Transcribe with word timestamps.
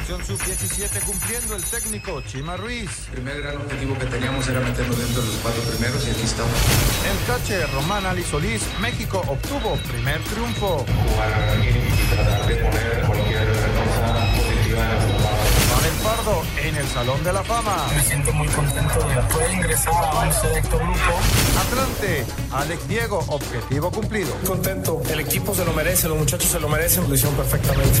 selección 0.00 0.24
sub-17 0.24 1.00
cumpliendo 1.04 1.56
el 1.56 1.62
técnico 1.64 2.22
Chima 2.22 2.56
Ruiz. 2.56 2.90
El 3.08 3.14
primer 3.14 3.42
gran 3.42 3.56
objetivo 3.56 3.98
que 3.98 4.06
teníamos 4.06 4.48
era 4.48 4.60
meternos 4.60 4.98
dentro 4.98 5.20
de 5.20 5.28
los 5.28 5.36
cuatro 5.36 5.62
primeros 5.62 6.06
y 6.06 6.10
aquí 6.10 6.22
estamos. 6.22 6.52
El 7.10 7.26
cache 7.26 7.66
Román 7.66 8.06
Ali 8.06 8.22
Solís, 8.22 8.62
México 8.80 9.22
obtuvo 9.26 9.76
primer 9.90 10.20
triunfo. 10.24 10.86
Jugar 10.86 11.58
y 11.60 12.14
tratar 12.14 12.46
de 12.46 12.56
poner 12.56 13.04
cualquier 13.06 13.46
cosa 13.46 14.32
positiva 14.36 14.84
en 15.86 16.04
Pardo 16.04 16.42
en 16.62 16.76
el 16.76 16.86
Salón 16.88 17.24
de 17.24 17.32
la 17.32 17.42
Fama. 17.42 17.86
Me 17.94 18.02
siento 18.02 18.32
muy 18.32 18.48
contento 18.48 19.08
de 19.08 19.16
poder 19.32 19.52
ingresar 19.52 19.94
a 19.94 20.20
un 20.20 20.32
selecto 20.32 20.78
grupo. 20.78 21.20
Atlante, 21.60 22.26
Alex 22.52 22.88
Diego, 22.88 23.24
objetivo 23.28 23.90
cumplido. 23.90 24.32
Contento, 24.46 25.02
el 25.10 25.20
equipo 25.20 25.54
se 25.54 25.64
lo 25.64 25.72
merece, 25.72 26.08
los 26.08 26.18
muchachos 26.18 26.50
se 26.50 26.60
lo 26.60 26.68
merecen, 26.68 27.08
lo 27.08 27.14
hicieron 27.14 27.36
perfectamente. 27.36 28.00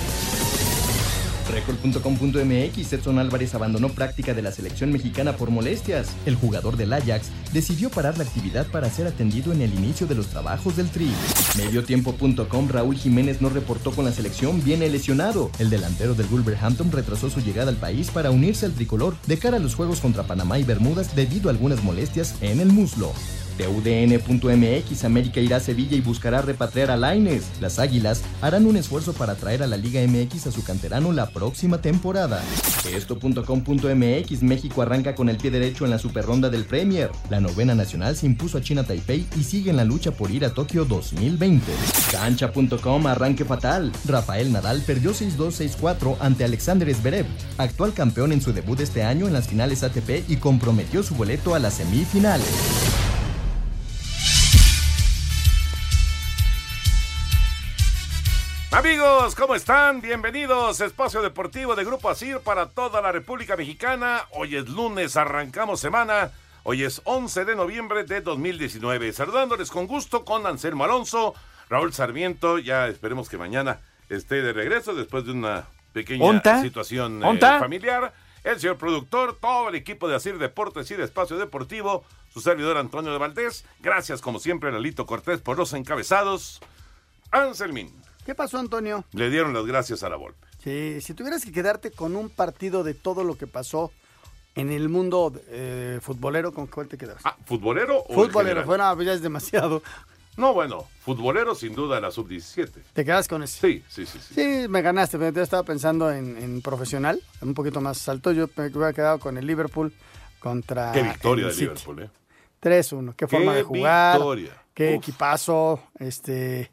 Record.com.mx 1.51 2.93
Edson 2.93 3.19
Álvarez 3.19 3.53
abandonó 3.53 3.89
práctica 3.89 4.33
de 4.33 4.41
la 4.41 4.51
selección 4.51 4.91
mexicana 4.91 5.35
por 5.35 5.51
molestias. 5.51 6.09
El 6.25 6.35
jugador 6.35 6.77
del 6.77 6.93
Ajax 6.93 7.27
decidió 7.53 7.89
parar 7.89 8.17
la 8.17 8.23
actividad 8.23 8.67
para 8.67 8.89
ser 8.89 9.07
atendido 9.07 9.51
en 9.51 9.61
el 9.61 9.73
inicio 9.73 10.07
de 10.07 10.15
los 10.15 10.27
trabajos 10.27 10.77
del 10.77 10.89
Tri. 10.89 11.11
Mediotiempo.com 11.57 12.69
Raúl 12.69 12.95
Jiménez 12.95 13.41
no 13.41 13.49
reportó 13.49 13.91
con 13.91 14.05
la 14.05 14.11
selección, 14.11 14.63
viene 14.63 14.89
lesionado. 14.89 15.51
El 15.59 15.69
delantero 15.69 16.13
del 16.13 16.27
Wolverhampton 16.27 16.91
retrasó 16.91 17.29
su 17.29 17.41
llegada 17.41 17.69
al 17.69 17.77
país 17.77 18.09
para 18.09 18.31
unirse 18.31 18.65
al 18.65 18.73
tricolor 18.73 19.15
de 19.27 19.37
cara 19.37 19.57
a 19.57 19.59
los 19.59 19.75
juegos 19.75 19.99
contra 19.99 20.23
Panamá 20.23 20.59
y 20.59 20.63
Bermudas 20.63 21.15
debido 21.15 21.49
a 21.49 21.51
algunas 21.51 21.83
molestias 21.83 22.35
en 22.41 22.59
el 22.59 22.69
muslo. 22.69 23.11
TUDN.mx 23.57 25.03
América 25.03 25.39
irá 25.39 25.57
a 25.57 25.59
Sevilla 25.59 25.95
y 25.95 26.01
buscará 26.01 26.41
repatriar 26.41 26.91
a 26.91 26.97
Laines. 26.97 27.45
Las 27.59 27.79
Águilas 27.79 28.21
harán 28.41 28.65
un 28.65 28.77
esfuerzo 28.77 29.13
para 29.13 29.35
traer 29.35 29.63
a 29.63 29.67
la 29.67 29.77
Liga 29.77 30.01
MX 30.01 30.47
a 30.47 30.51
su 30.51 30.63
canterano 30.63 31.11
la 31.11 31.29
próxima 31.29 31.79
temporada. 31.79 32.43
Esto.com.mx 32.93 34.43
México 34.43 34.81
arranca 34.81 35.15
con 35.15 35.29
el 35.29 35.37
pie 35.37 35.51
derecho 35.51 35.85
en 35.85 35.91
la 35.91 35.99
superronda 35.99 36.49
del 36.49 36.65
Premier. 36.65 37.11
La 37.29 37.39
novena 37.39 37.75
nacional 37.75 38.15
se 38.15 38.25
impuso 38.25 38.57
a 38.57 38.61
China 38.61 38.83
Taipei 38.83 39.27
y 39.37 39.43
sigue 39.43 39.69
en 39.69 39.77
la 39.77 39.85
lucha 39.85 40.11
por 40.11 40.31
ir 40.31 40.45
a 40.45 40.53
Tokio 40.53 40.85
2020. 40.85 41.71
Cancha.com 42.11 43.07
arranque 43.07 43.45
fatal. 43.45 43.91
Rafael 44.05 44.51
Nadal 44.51 44.81
perdió 44.81 45.11
6-2, 45.11 45.77
6-4 45.77 46.17
ante 46.19 46.43
Alexander 46.43 46.93
Zverev, 46.93 47.25
actual 47.57 47.93
campeón 47.93 48.31
en 48.31 48.41
su 48.41 48.53
debut 48.53 48.79
este 48.79 49.03
año 49.03 49.27
en 49.27 49.33
las 49.33 49.47
finales 49.47 49.83
ATP 49.83 50.29
y 50.29 50.37
comprometió 50.37 51.03
su 51.03 51.15
boleto 51.15 51.55
a 51.55 51.59
las 51.59 51.75
semifinales. 51.75 53.10
Amigos, 58.73 59.35
¿cómo 59.35 59.53
están? 59.53 59.99
Bienvenidos 59.99 60.79
a 60.79 60.85
Espacio 60.85 61.21
Deportivo 61.21 61.75
de 61.75 61.83
Grupo 61.83 62.09
Asir 62.09 62.39
para 62.39 62.69
toda 62.69 63.01
la 63.01 63.11
República 63.11 63.57
Mexicana. 63.57 64.21
Hoy 64.31 64.55
es 64.55 64.69
lunes, 64.69 65.17
arrancamos 65.17 65.81
semana. 65.81 66.31
Hoy 66.63 66.83
es 66.83 67.01
11 67.03 67.43
de 67.43 67.57
noviembre 67.57 68.05
de 68.05 68.21
2019. 68.21 69.11
Saludándoles 69.11 69.69
con 69.69 69.87
gusto 69.87 70.23
con 70.23 70.47
Anselmo 70.47 70.85
Alonso, 70.85 71.35
Raúl 71.69 71.91
Sarmiento. 71.91 72.59
Ya 72.59 72.87
esperemos 72.87 73.27
que 73.27 73.37
mañana 73.37 73.81
esté 74.07 74.41
de 74.41 74.53
regreso 74.53 74.95
después 74.95 75.25
de 75.25 75.33
una 75.33 75.65
pequeña 75.91 76.61
situación 76.61 77.21
eh, 77.25 77.39
familiar. 77.39 78.13
El 78.45 78.57
señor 78.57 78.77
productor, 78.77 79.37
todo 79.37 79.67
el 79.67 79.75
equipo 79.75 80.07
de 80.07 80.15
Asir 80.15 80.37
Deportes 80.37 80.89
y 80.91 80.95
de 80.95 81.03
Espacio 81.03 81.37
Deportivo, 81.37 82.05
su 82.33 82.39
servidor 82.39 82.77
Antonio 82.77 83.11
de 83.11 83.17
Valdés. 83.17 83.65
Gracias, 83.81 84.21
como 84.21 84.39
siempre, 84.39 84.71
Lalito 84.71 85.05
Cortés 85.05 85.41
por 85.41 85.57
los 85.57 85.73
encabezados. 85.73 86.61
Anselmín. 87.31 88.00
¿Qué 88.31 88.35
pasó, 88.35 88.59
Antonio? 88.59 89.03
Le 89.11 89.29
dieron 89.29 89.53
las 89.53 89.65
gracias 89.65 90.03
a 90.03 90.09
la 90.09 90.15
Volpe. 90.15 90.47
Sí, 90.63 91.01
si 91.01 91.13
tuvieras 91.13 91.43
que 91.43 91.51
quedarte 91.51 91.91
con 91.91 92.15
un 92.15 92.29
partido 92.29 92.81
de 92.81 92.93
todo 92.93 93.25
lo 93.25 93.37
que 93.37 93.45
pasó 93.45 93.91
en 94.55 94.71
el 94.71 94.87
mundo 94.87 95.33
eh, 95.49 95.99
futbolero, 96.01 96.53
¿con 96.53 96.67
cuál 96.67 96.87
te 96.87 96.97
quedas? 96.97 97.17
Ah, 97.25 97.35
¿futbolero 97.45 98.05
o 98.07 98.13
Futbolero, 98.13 98.63
bueno, 98.63 99.01
ya 99.01 99.11
es 99.11 99.21
demasiado. 99.21 99.83
No, 100.37 100.53
bueno, 100.53 100.87
futbolero 101.01 101.55
sin 101.55 101.75
duda 101.75 101.99
la 101.99 102.09
sub-17. 102.09 102.71
¿Te 102.93 103.03
quedas 103.03 103.27
con 103.27 103.43
ese? 103.43 103.59
Sí, 103.59 103.83
sí, 103.89 104.05
sí. 104.05 104.19
Sí, 104.19 104.33
sí 104.33 104.67
me 104.69 104.81
ganaste, 104.81 105.17
pero 105.17 105.33
yo 105.33 105.41
estaba 105.41 105.63
pensando 105.63 106.09
en, 106.09 106.37
en, 106.37 106.61
profesional, 106.61 107.21
un 107.41 107.53
poquito 107.53 107.81
más 107.81 108.07
alto. 108.07 108.31
Yo 108.31 108.47
me 108.55 108.67
hubiera 108.67 108.93
quedado 108.93 109.19
con 109.19 109.37
el 109.37 109.45
Liverpool 109.45 109.91
contra. 110.39 110.93
Qué 110.93 111.03
victoria 111.03 111.47
de 111.47 111.53
Liverpool, 111.53 112.03
¿eh? 112.03 112.09
3-1, 112.61 113.13
qué 113.13 113.27
forma 113.27 113.55
de 113.55 113.63
jugar. 113.63 114.15
Victoria. 114.15 114.63
Qué 114.73 114.95
Uf. 114.95 115.03
equipazo, 115.03 115.81
este. 115.99 116.71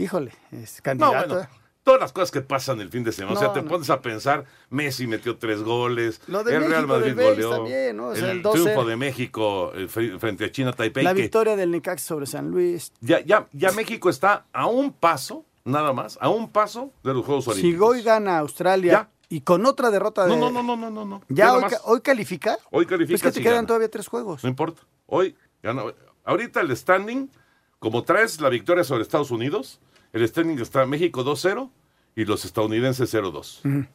Híjole, 0.00 0.32
es 0.52 0.80
candidato. 0.82 1.28
No, 1.28 1.34
bueno, 1.34 1.48
todas 1.82 2.00
las 2.00 2.12
cosas 2.12 2.30
que 2.30 2.40
pasan 2.40 2.80
el 2.80 2.88
fin 2.90 3.04
de 3.04 3.12
semana. 3.12 3.36
o 3.36 3.40
sea, 3.40 3.52
te 3.52 3.62
no. 3.62 3.68
pones 3.68 3.90
a 3.90 4.00
pensar, 4.00 4.44
Messi 4.70 5.06
metió 5.06 5.36
tres 5.38 5.62
goles, 5.62 6.20
el 6.28 6.44
Real 6.44 6.86
Madrid 6.86 7.14
goleó, 7.14 7.50
también, 7.50 7.96
¿no? 7.96 8.08
O 8.08 8.14
sea, 8.16 8.30
el, 8.30 8.38
el 8.38 8.42
2-0. 8.42 8.52
triunfo 8.52 8.84
de 8.84 8.96
México 8.96 9.72
eh, 9.74 9.86
fre- 9.88 10.18
frente 10.18 10.44
a 10.44 10.52
China 10.52 10.72
Taipei. 10.72 11.04
La 11.04 11.14
que 11.14 11.22
victoria 11.22 11.56
del 11.56 11.70
Necaxa 11.70 12.04
sobre 12.06 12.26
San 12.26 12.50
Luis. 12.50 12.92
ya, 13.00 13.20
ya, 13.20 13.46
ya 13.52 13.72
México 13.72 14.08
está 14.10 14.46
a 14.52 14.66
un 14.66 14.92
paso, 14.92 15.44
nada 15.64 15.92
más, 15.92 16.18
a 16.20 16.28
un 16.28 16.50
paso 16.50 16.92
de 17.02 17.14
los 17.14 17.24
Juegos 17.24 17.44
Si 17.46 17.50
Olímpicos. 17.50 17.88
hoy 17.88 18.02
gana 18.02 18.38
Australia 18.38 18.92
Ya. 18.92 19.10
y 19.28 19.40
con 19.42 19.66
otra 19.66 19.90
derrota 19.90 20.26
de. 20.26 20.36
No, 20.36 20.50
no, 20.50 20.62
no, 20.62 20.76
no, 20.76 20.90
no, 20.90 21.04
no. 21.04 21.22
¿Ya 21.28 21.54
hoy, 21.54 21.64
ca- 21.64 21.80
hoy 21.84 22.00
califica? 22.02 22.58
Hoy 22.70 22.86
califica 22.86 23.16
Es 23.16 23.22
que 23.22 23.28
te 23.30 23.34
si 23.38 23.42
quedan 23.42 23.56
gana. 23.56 23.66
todavía 23.68 23.90
tres 23.90 24.06
juegos. 24.08 24.42
No 24.44 24.48
importa. 24.50 24.82
Hoy 25.06 25.34
gana. 25.62 25.82
Ahorita 26.24 26.60
el 26.60 26.76
standing, 26.76 27.30
como 27.78 28.04
traes 28.04 28.40
la 28.40 28.48
victoria 28.50 28.84
sobre 28.84 29.02
Estados 29.02 29.30
Unidos, 29.30 29.80
el 30.12 30.26
standing 30.28 30.58
está 30.58 30.84
México 30.86 31.24
2-0 31.24 31.70
y 32.16 32.24
los 32.24 32.44
estadounidenses 32.44 33.12
0-2. 33.14 33.86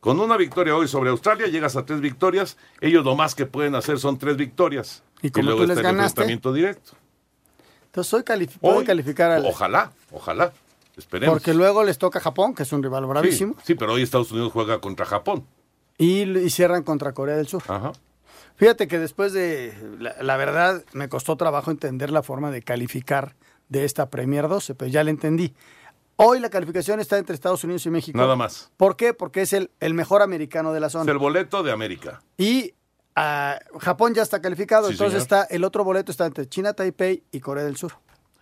Con 0.00 0.18
una 0.18 0.36
victoria 0.36 0.74
hoy 0.76 0.88
sobre 0.88 1.10
Australia 1.10 1.46
llegas 1.46 1.76
a 1.76 1.84
tres 1.84 2.00
victorias. 2.00 2.56
Ellos 2.80 3.04
lo 3.04 3.14
más 3.16 3.34
que 3.34 3.44
pueden 3.46 3.74
hacer 3.74 3.98
son 3.98 4.16
tres 4.18 4.36
victorias. 4.36 5.02
Y 5.22 5.30
como 5.30 5.44
luego 5.46 5.60
tú 5.62 5.66
les 5.68 5.76
está 5.76 5.90
el 5.90 5.96
ganaste, 5.96 6.20
enfrentamiento 6.22 6.52
directo. 6.52 6.92
Entonces 7.86 8.14
hoy 8.14 8.22
califi- 8.22 8.58
puede 8.58 8.78
Hoy, 8.78 8.84
calificar 8.84 9.30
al. 9.30 9.44
Ojalá, 9.46 9.92
ojalá. 10.12 10.52
Esperemos. 10.96 11.34
Porque 11.34 11.54
luego 11.54 11.82
les 11.84 11.98
toca 11.98 12.20
Japón, 12.20 12.54
que 12.54 12.62
es 12.62 12.72
un 12.72 12.82
rival 12.82 13.06
bravísimo. 13.06 13.54
Sí, 13.58 13.60
sí, 13.68 13.74
pero 13.74 13.92
hoy 13.92 14.02
Estados 14.02 14.32
Unidos 14.32 14.52
juega 14.52 14.80
contra 14.80 15.04
Japón. 15.06 15.46
Y, 15.98 16.22
y 16.38 16.50
cierran 16.50 16.82
contra 16.82 17.12
Corea 17.12 17.36
del 17.36 17.46
Sur. 17.46 17.62
Ajá. 17.68 17.92
Fíjate 18.56 18.88
que 18.88 18.98
después 18.98 19.32
de. 19.32 19.74
La, 19.98 20.14
la 20.22 20.36
verdad, 20.36 20.84
me 20.92 21.08
costó 21.08 21.36
trabajo 21.36 21.70
entender 21.70 22.10
la 22.10 22.22
forma 22.22 22.50
de 22.50 22.62
calificar 22.62 23.34
de 23.70 23.84
esta 23.86 24.10
Premier 24.10 24.46
12, 24.48 24.74
pero 24.74 24.90
ya 24.90 25.02
la 25.02 25.08
entendí. 25.10 25.54
Hoy 26.16 26.38
la 26.38 26.50
calificación 26.50 27.00
está 27.00 27.16
entre 27.16 27.34
Estados 27.34 27.64
Unidos 27.64 27.86
y 27.86 27.90
México. 27.90 28.18
Nada 28.18 28.36
más. 28.36 28.70
¿Por 28.76 28.94
qué? 28.96 29.14
Porque 29.14 29.40
es 29.40 29.54
el, 29.54 29.70
el 29.80 29.94
mejor 29.94 30.20
americano 30.20 30.74
de 30.74 30.80
la 30.80 30.88
Es 30.88 30.92
zona. 30.92 31.10
el 31.10 31.16
boleto 31.16 31.62
de 31.62 31.72
América. 31.72 32.20
Y 32.36 32.74
ah, 33.16 33.58
Japón 33.78 34.12
ya 34.12 34.22
está 34.22 34.42
calificado, 34.42 34.88
Sí, 34.88 34.92
entonces 34.92 35.22
señor. 35.22 35.42
está 35.44 35.54
el 35.54 35.64
otro 35.64 35.82
boleto 35.82 36.12
está 36.12 36.26
entre 36.26 36.46
China, 36.46 36.74
Taipei 36.74 37.22
y 37.32 37.40
Corea 37.40 37.64
del 37.64 37.76
Sur. 37.78 37.92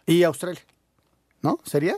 Y 0.07 0.25
Australia. 0.25 0.63
¿No? 1.41 1.61
¿Sería? 1.63 1.97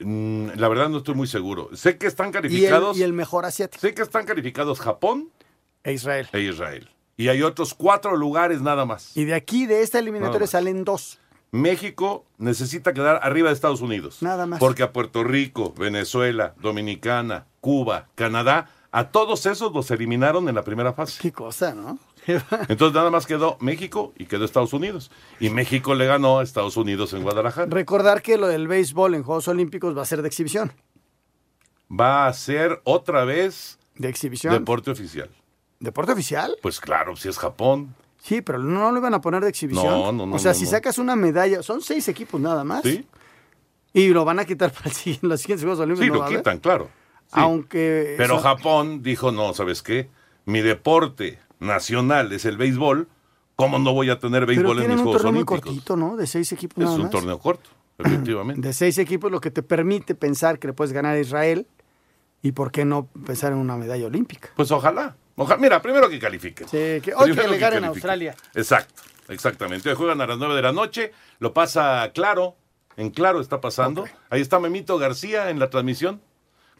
Mm, 0.00 0.48
la 0.56 0.68
verdad 0.68 0.90
no 0.90 0.98
estoy 0.98 1.14
muy 1.14 1.26
seguro. 1.28 1.70
Sé 1.74 1.96
que 1.96 2.08
están 2.08 2.26
Y 2.26 2.28
el, 2.28 2.32
calificados. 2.42 2.98
y 2.98 3.02
el 3.02 3.12
mejor 3.14 3.46
asiático. 3.46 3.80
Sé 3.80 3.94
que 3.94 4.02
están 4.02 4.26
calificados 4.26 4.80
Japón 4.80 5.30
E 5.84 5.92
Israel. 5.94 6.28
e 6.32 6.40
Israel. 6.40 6.90
Y 7.16 7.28
hay 7.28 7.42
otros 7.42 7.72
cuatro 7.74 8.16
lugares 8.16 8.60
nada 8.60 8.84
más. 8.84 9.16
Y 9.16 9.24
de 9.24 9.34
aquí, 9.34 9.66
de 9.66 9.82
esta 9.82 9.98
eliminatoria, 9.98 10.46
salen 10.46 10.84
dos. 10.84 11.20
México 11.52 12.24
necesita 12.38 12.94
quedar 12.94 13.20
arriba 13.22 13.48
de 13.50 13.54
Estados 13.54 13.82
Unidos. 13.82 14.22
Nada 14.22 14.46
más. 14.46 14.58
Porque 14.58 14.82
a 14.82 14.92
Puerto 14.92 15.22
Rico, 15.22 15.74
Venezuela, 15.76 16.54
Dominicana, 16.60 17.46
Cuba, 17.60 18.08
Canadá, 18.14 18.70
a 18.90 19.10
todos 19.10 19.44
esos 19.46 19.72
los 19.72 19.90
eliminaron 19.90 20.48
en 20.48 20.54
la 20.54 20.64
primera 20.64 20.94
fase. 20.94 21.20
Qué 21.20 21.30
cosa, 21.30 21.74
¿no? 21.74 21.98
Entonces 22.26 22.94
nada 22.94 23.10
más 23.10 23.26
quedó 23.26 23.58
México 23.60 24.12
y 24.16 24.26
quedó 24.26 24.44
Estados 24.46 24.72
Unidos. 24.72 25.10
Y 25.40 25.50
México 25.50 25.94
le 25.94 26.06
ganó 26.06 26.38
a 26.38 26.42
Estados 26.42 26.76
Unidos 26.78 27.12
en 27.12 27.22
Guadalajara. 27.22 27.66
Recordar 27.70 28.22
que 28.22 28.38
lo 28.38 28.46
del 28.46 28.66
béisbol 28.66 29.14
en 29.14 29.22
Juegos 29.22 29.46
Olímpicos 29.48 29.96
va 29.96 30.02
a 30.02 30.06
ser 30.06 30.22
de 30.22 30.28
exhibición. 30.28 30.72
Va 31.90 32.26
a 32.28 32.32
ser 32.32 32.80
otra 32.84 33.24
vez 33.24 33.78
De 33.96 34.08
exhibición. 34.08 34.54
deporte 34.54 34.90
oficial. 34.90 35.28
¿Deporte 35.80 36.12
oficial? 36.12 36.56
Pues 36.62 36.80
claro, 36.80 37.16
si 37.16 37.28
es 37.28 37.38
Japón. 37.38 37.94
Sí, 38.22 38.40
pero 38.40 38.58
no 38.60 38.92
lo 38.92 38.98
iban 38.98 39.14
a 39.14 39.20
poner 39.20 39.42
de 39.42 39.48
exhibición. 39.48 39.84
No, 39.84 40.12
no, 40.12 40.26
no, 40.26 40.36
O 40.36 40.38
sea, 40.38 40.52
no, 40.52 40.58
si 40.58 40.64
no. 40.64 40.70
sacas 40.70 40.98
una 40.98 41.16
medalla, 41.16 41.60
son 41.62 41.80
seis 41.80 42.06
equipos 42.06 42.40
nada 42.40 42.62
más. 42.62 42.82
Sí, 42.84 43.04
Y 43.92 44.08
lo 44.10 44.24
van 44.24 44.38
a 44.38 44.44
quitar 44.44 44.70
para 44.72 44.90
el 44.90 45.18
los 45.22 45.40
siguientes 45.40 45.64
Juegos 45.64 45.80
Olímpicos. 45.80 46.28
sí, 46.28 46.32
lo 46.34 46.38
quitan, 46.38 46.58
claro. 46.60 46.88
Sí. 47.26 47.32
Aunque. 47.32 48.14
Pero 48.16 48.38
Japón 48.38 49.02
dijo, 49.02 49.32
no, 49.32 49.54
¿sabes 49.54 49.82
qué? 49.82 50.08
Mi 50.44 50.60
deporte 50.60 51.38
nacional 51.58 52.32
es 52.32 52.44
el 52.44 52.56
béisbol. 52.56 53.08
¿Cómo 53.56 53.78
no 53.78 53.92
voy 53.92 54.08
a 54.10 54.18
tener 54.18 54.46
Pero 54.46 54.68
béisbol 54.68 54.82
en 54.82 54.88
mis 54.88 54.96
un 54.98 55.02
Juegos 55.04 55.22
torneo 55.22 55.32
muy 55.32 55.44
cortito, 55.44 55.96
¿no? 55.96 56.16
De 56.16 56.26
seis 56.26 56.52
equipos 56.52 56.78
Es 56.78 56.84
nada 56.84 56.96
un 56.96 57.02
más. 57.02 57.10
torneo 57.10 57.38
corto, 57.40 57.70
efectivamente. 57.98 58.60
De 58.66 58.72
seis 58.72 58.98
equipos, 58.98 59.30
lo 59.32 59.40
que 59.40 59.50
te 59.50 59.62
permite 59.64 60.14
pensar 60.14 60.58
que 60.60 60.68
le 60.68 60.72
puedes 60.74 60.92
ganar 60.92 61.16
a 61.16 61.20
Israel. 61.20 61.66
¿Y 62.44 62.52
por 62.52 62.70
qué 62.72 62.84
no 62.84 63.06
pensar 63.26 63.52
en 63.52 63.58
una 63.58 63.76
medalla 63.76 64.06
olímpica? 64.06 64.50
Pues 64.56 64.70
ojalá. 64.72 65.16
Ojalá. 65.36 65.60
Mira, 65.60 65.80
primero 65.82 66.08
que 66.08 66.18
califiquen. 66.18 66.68
Sí, 66.68 67.00
que 67.02 67.12
hoy 67.16 67.34
que 67.34 67.48
le 67.48 67.58
ganen 67.58 67.84
a. 67.84 67.88
Australia. 67.88 68.34
Exacto, 68.54 69.02
exactamente. 69.28 69.88
Hoy 69.90 69.96
juegan 69.96 70.20
a 70.20 70.26
las 70.26 70.38
9 70.38 70.54
de 70.54 70.62
la 70.62 70.72
noche. 70.72 71.12
Lo 71.38 71.52
pasa 71.52 72.10
Claro. 72.14 72.56
En 72.96 73.10
Claro 73.10 73.40
está 73.40 73.60
pasando. 73.60 74.04
Ahí 74.28 74.42
está 74.42 74.58
Memito 74.60 74.98
García 74.98 75.48
en 75.50 75.58
la 75.58 75.70
transmisión. 75.70 76.20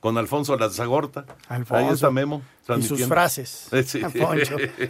Con 0.00 0.18
Alfonso 0.18 0.56
Lanzagorta. 0.58 1.24
Alfonso. 1.48 1.76
Ahí 1.86 1.94
está 1.94 2.10
Memo. 2.10 2.42
Y 2.76 2.82
sus 2.82 3.06
frases. 3.06 3.68
Sí. 3.86 4.02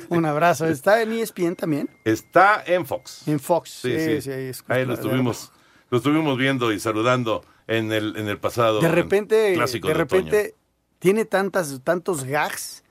Un 0.09 0.25
abrazo. 0.25 0.67
Está 0.67 1.03
en 1.03 1.13
ESPN 1.13 1.55
también. 1.55 1.91
Está 2.05 2.63
en 2.67 2.87
Fox. 2.87 3.29
En 3.29 3.39
Fox. 3.39 3.71
Sí, 3.71 3.95
sí. 3.99 4.23
sí, 4.23 4.31
ahí 4.31 4.45
es- 4.47 4.65
Ahí 4.69 4.87
lo 4.87 4.95
estuvimos, 4.95 5.53
lo 5.91 5.99
estuvimos 5.99 6.37
viendo 6.39 6.73
y 6.73 6.81
saludando 6.81 7.45
en 7.67 7.93
el, 7.93 8.17
en 8.17 8.27
el 8.29 8.39
pasado. 8.39 8.81
De 8.81 8.89
repente, 8.89 9.53
clásico 9.55 9.89
de 9.89 9.95
otoño. 9.95 10.23
repente, 10.25 10.55
tiene 10.99 11.25
tantas, 11.27 11.81
tantos 11.85 12.25
gags 12.25 12.82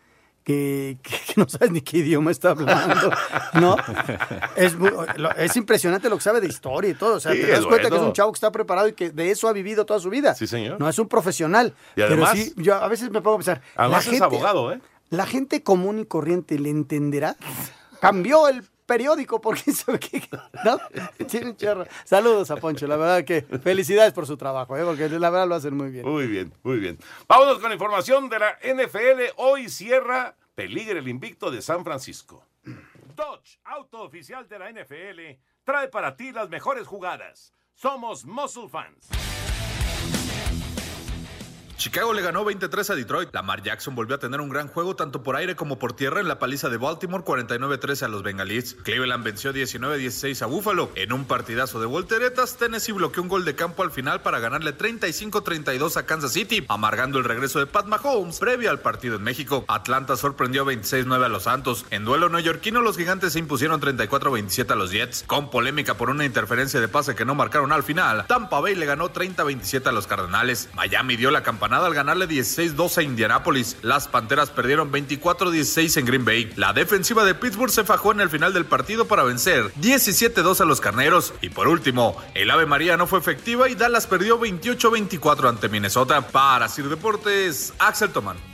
que, 0.43 0.97
que- 1.03 1.11
que 1.27 1.33
no 1.37 1.47
sabes 1.47 1.71
ni 1.71 1.81
qué 1.81 1.97
idioma 1.99 2.31
está 2.31 2.51
hablando. 2.51 3.11
¿No? 3.53 3.75
Es, 4.55 4.75
muy- 4.77 4.91
es 5.37 5.55
impresionante 5.55 6.09
lo 6.09 6.17
que 6.17 6.23
sabe 6.23 6.41
de 6.41 6.47
historia 6.47 6.89
y 6.89 6.93
todo. 6.95 7.15
O 7.15 7.19
sea, 7.19 7.31
Sí, 7.33 7.41
te 7.41 7.47
das 7.47 7.65
cuenta 7.65 7.89
que 7.89 7.95
es 7.95 8.01
un 8.01 8.13
chavo 8.13 8.31
que 8.31 8.37
está 8.37 8.51
preparado 8.51 8.87
y 8.87 8.93
que 8.93 9.09
de 9.11 9.31
eso 9.31 9.47
ha 9.47 9.53
vivido 9.53 9.85
toda 9.85 9.99
su 9.99 10.09
vida. 10.09 10.33
Sí, 10.35 10.47
señor. 10.47 10.79
No 10.79 10.89
es 10.89 10.97
un 10.99 11.07
profesional. 11.07 11.73
Y 11.95 12.01
además- 12.01 12.31
pero 12.33 12.43
sí, 12.45 12.53
yo 12.57 12.75
a 12.75 12.87
veces 12.87 13.11
me 13.11 13.21
pongo 13.21 13.35
a 13.35 13.39
pensar. 13.39 13.61
Además 13.75 14.07
la 14.07 14.13
es 14.13 14.21
abogado, 14.21 14.71
¿eh? 14.73 14.79
La 15.09 15.25
gente 15.25 15.61
común 15.63 15.99
y 15.99 16.05
corriente 16.05 16.57
le 16.57 16.69
entenderá. 16.69 17.35
Cambió 17.99 18.47
el 18.47 18.63
periódico 18.91 19.39
porque 19.39 19.71
sabe 19.71 19.99
que 20.01 20.21
no 20.65 20.77
tiene 21.29 21.51
un 21.51 21.55
chorro. 21.55 21.85
Saludos 22.03 22.51
a 22.51 22.57
Poncho, 22.57 22.87
la 22.87 22.97
verdad 22.97 23.23
que 23.23 23.41
felicidades 23.41 24.11
por 24.11 24.27
su 24.27 24.35
trabajo, 24.35 24.75
¿eh? 24.75 24.83
porque 24.83 25.07
la 25.07 25.29
verdad 25.29 25.47
lo 25.47 25.55
hacen 25.55 25.77
muy 25.77 25.91
bien. 25.91 26.05
Muy 26.05 26.27
bien, 26.27 26.51
muy 26.61 26.77
bien. 26.77 26.99
Vámonos 27.25 27.59
con 27.59 27.69
la 27.69 27.75
información 27.75 28.27
de 28.27 28.39
la 28.39 28.57
NFL. 28.61 29.33
Hoy 29.37 29.69
cierra 29.69 30.35
Peligre 30.55 30.99
el 30.99 31.07
invicto 31.07 31.49
de 31.49 31.61
San 31.61 31.85
Francisco. 31.85 32.45
Dodge, 33.15 33.59
auto 33.63 34.01
oficial 34.01 34.45
de 34.49 34.59
la 34.59 34.69
NFL, 34.69 35.39
trae 35.63 35.87
para 35.87 36.17
ti 36.17 36.33
las 36.33 36.49
mejores 36.49 36.85
jugadas. 36.85 37.53
Somos 37.73 38.25
Muscle 38.25 38.67
Fans. 38.67 39.07
Chicago 41.81 42.13
le 42.13 42.21
ganó 42.21 42.45
23 42.45 42.91
a 42.91 42.93
Detroit. 42.93 43.29
Lamar 43.33 43.63
Jackson 43.63 43.95
volvió 43.95 44.15
a 44.15 44.19
tener 44.19 44.39
un 44.39 44.49
gran 44.49 44.67
juego 44.67 44.95
tanto 44.95 45.23
por 45.23 45.35
aire 45.35 45.55
como 45.55 45.79
por 45.79 45.93
tierra 45.93 46.19
en 46.19 46.27
la 46.27 46.37
paliza 46.37 46.69
de 46.69 46.77
Baltimore 46.77 47.23
49-13 47.23 48.03
a 48.03 48.07
los 48.07 48.21
Bengalíes. 48.21 48.77
Cleveland 48.83 49.23
venció 49.23 49.51
19-16 49.51 50.43
a 50.43 50.45
Buffalo. 50.45 50.91
En 50.93 51.11
un 51.11 51.25
partidazo 51.25 51.79
de 51.79 51.87
volteretas, 51.87 52.57
Tennessee 52.57 52.91
bloqueó 52.91 53.23
un 53.23 53.29
gol 53.29 53.45
de 53.45 53.55
campo 53.55 53.81
al 53.81 53.89
final 53.89 54.21
para 54.21 54.37
ganarle 54.37 54.77
35-32 54.77 55.97
a 55.97 56.05
Kansas 56.05 56.33
City, 56.33 56.63
amargando 56.69 57.17
el 57.17 57.23
regreso 57.23 57.57
de 57.57 57.65
Pat 57.65 57.87
Mahomes 57.87 58.37
previo 58.37 58.69
al 58.69 58.81
partido 58.81 59.15
en 59.15 59.23
México. 59.23 59.65
Atlanta 59.67 60.15
sorprendió 60.17 60.63
26-9 60.63 61.25
a 61.25 61.29
los 61.29 61.43
Santos. 61.43 61.87
En 61.89 62.05
duelo 62.05 62.29
neoyorquino, 62.29 62.81
los 62.81 62.95
gigantes 62.95 63.33
se 63.33 63.39
impusieron 63.39 63.81
34-27 63.81 64.69
a 64.69 64.75
los 64.75 64.91
Jets. 64.91 65.23
Con 65.25 65.49
polémica 65.49 65.95
por 65.95 66.11
una 66.11 66.25
interferencia 66.25 66.79
de 66.79 66.87
pase 66.87 67.15
que 67.15 67.25
no 67.25 67.33
marcaron 67.33 67.71
al 67.71 67.81
final, 67.81 68.27
Tampa 68.27 68.59
Bay 68.59 68.75
le 68.75 68.85
ganó 68.85 69.11
30-27 69.11 69.87
a 69.87 69.91
los 69.91 70.05
Cardenales. 70.05 70.69
Miami 70.75 71.15
dio 71.15 71.31
la 71.31 71.41
al 71.73 71.93
ganarle 71.93 72.27
16-2 72.27 72.97
a 72.97 73.03
Indianápolis. 73.03 73.77
Las 73.81 74.07
Panteras 74.07 74.49
perdieron 74.49 74.91
24-16 74.91 75.97
en 75.97 76.05
Green 76.05 76.25
Bay. 76.25 76.51
La 76.55 76.73
defensiva 76.73 77.23
de 77.23 77.35
Pittsburgh 77.35 77.71
se 77.71 77.83
fajó 77.83 78.11
en 78.11 78.21
el 78.21 78.29
final 78.29 78.53
del 78.53 78.65
partido 78.65 79.05
para 79.05 79.23
vencer 79.23 79.71
17-2 79.81 80.61
a 80.61 80.65
los 80.65 80.81
Carneros. 80.81 81.33
Y 81.41 81.49
por 81.49 81.67
último, 81.67 82.17
el 82.33 82.51
Ave 82.51 82.65
María 82.65 82.97
no 82.97 83.07
fue 83.07 83.19
efectiva 83.19 83.69
y 83.69 83.75
Dallas 83.75 84.07
perdió 84.07 84.39
28-24 84.39 85.49
ante 85.49 85.69
Minnesota. 85.69 86.21
Para 86.21 86.67
Sir 86.67 86.89
Deportes, 86.89 87.73
Axel 87.79 88.11
Toman. 88.11 88.50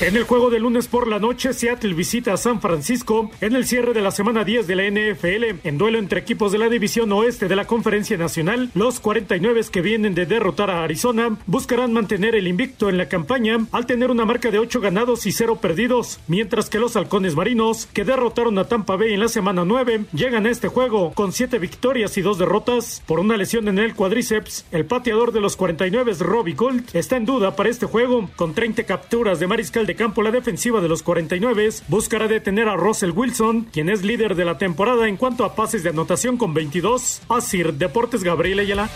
En 0.00 0.16
el 0.16 0.22
juego 0.22 0.48
de 0.48 0.60
lunes 0.60 0.86
por 0.86 1.08
la 1.08 1.18
noche, 1.18 1.52
Seattle 1.52 1.92
visita 1.92 2.32
a 2.32 2.36
San 2.36 2.60
Francisco 2.60 3.32
en 3.40 3.56
el 3.56 3.66
cierre 3.66 3.92
de 3.92 4.00
la 4.00 4.12
semana 4.12 4.44
10 4.44 4.68
de 4.68 4.76
la 4.76 4.84
NFL. 4.88 5.66
En 5.66 5.76
duelo 5.76 5.98
entre 5.98 6.20
equipos 6.20 6.52
de 6.52 6.58
la 6.58 6.68
división 6.68 7.10
oeste 7.10 7.48
de 7.48 7.56
la 7.56 7.66
Conferencia 7.66 8.16
Nacional, 8.16 8.70
los 8.74 9.00
49 9.00 9.62
que 9.72 9.80
vienen 9.80 10.14
de 10.14 10.24
derrotar 10.24 10.70
a 10.70 10.84
Arizona 10.84 11.36
buscarán 11.46 11.92
mantener 11.92 12.36
el 12.36 12.46
invicto 12.46 12.88
en 12.88 12.96
la 12.96 13.08
campaña 13.08 13.58
al 13.72 13.86
tener 13.86 14.12
una 14.12 14.24
marca 14.24 14.52
de 14.52 14.60
8 14.60 14.80
ganados 14.80 15.26
y 15.26 15.32
0 15.32 15.56
perdidos, 15.60 16.20
mientras 16.28 16.70
que 16.70 16.78
los 16.78 16.94
halcones 16.94 17.34
marinos, 17.34 17.88
que 17.92 18.04
derrotaron 18.04 18.56
a 18.58 18.68
Tampa 18.68 18.94
Bay 18.94 19.14
en 19.14 19.20
la 19.20 19.28
semana 19.28 19.64
9, 19.64 20.04
llegan 20.12 20.46
a 20.46 20.50
este 20.50 20.68
juego 20.68 21.12
con 21.12 21.32
7 21.32 21.58
victorias 21.58 22.16
y 22.16 22.22
2 22.22 22.38
derrotas. 22.38 23.02
Por 23.04 23.18
una 23.18 23.36
lesión 23.36 23.66
en 23.66 23.80
el 23.80 23.96
cuádriceps, 23.96 24.64
el 24.70 24.84
pateador 24.84 25.32
de 25.32 25.40
los 25.40 25.56
49 25.56 26.12
Robbie 26.20 26.54
Gold 26.54 26.84
está 26.92 27.16
en 27.16 27.24
duda 27.24 27.56
para 27.56 27.68
este 27.68 27.86
juego. 27.86 28.30
Con 28.36 28.54
30 28.54 28.84
capturas 28.84 29.40
de 29.40 29.48
mariscal 29.48 29.87
de 29.88 29.96
campo, 29.96 30.22
la 30.22 30.30
defensiva 30.30 30.80
de 30.82 30.88
los 30.88 31.02
49 31.02 31.70
buscará 31.88 32.28
detener 32.28 32.68
a 32.68 32.76
Russell 32.76 33.10
Wilson, 33.10 33.64
quien 33.72 33.88
es 33.88 34.04
líder 34.04 34.34
de 34.34 34.44
la 34.44 34.58
temporada 34.58 35.08
en 35.08 35.16
cuanto 35.16 35.44
a 35.44 35.54
pases 35.54 35.82
de 35.82 35.88
anotación 35.88 36.36
con 36.36 36.52
22. 36.52 37.22
Asir 37.30 37.72
Deportes 37.72 38.22
Gabriel 38.22 38.60
Ayala. 38.60 38.90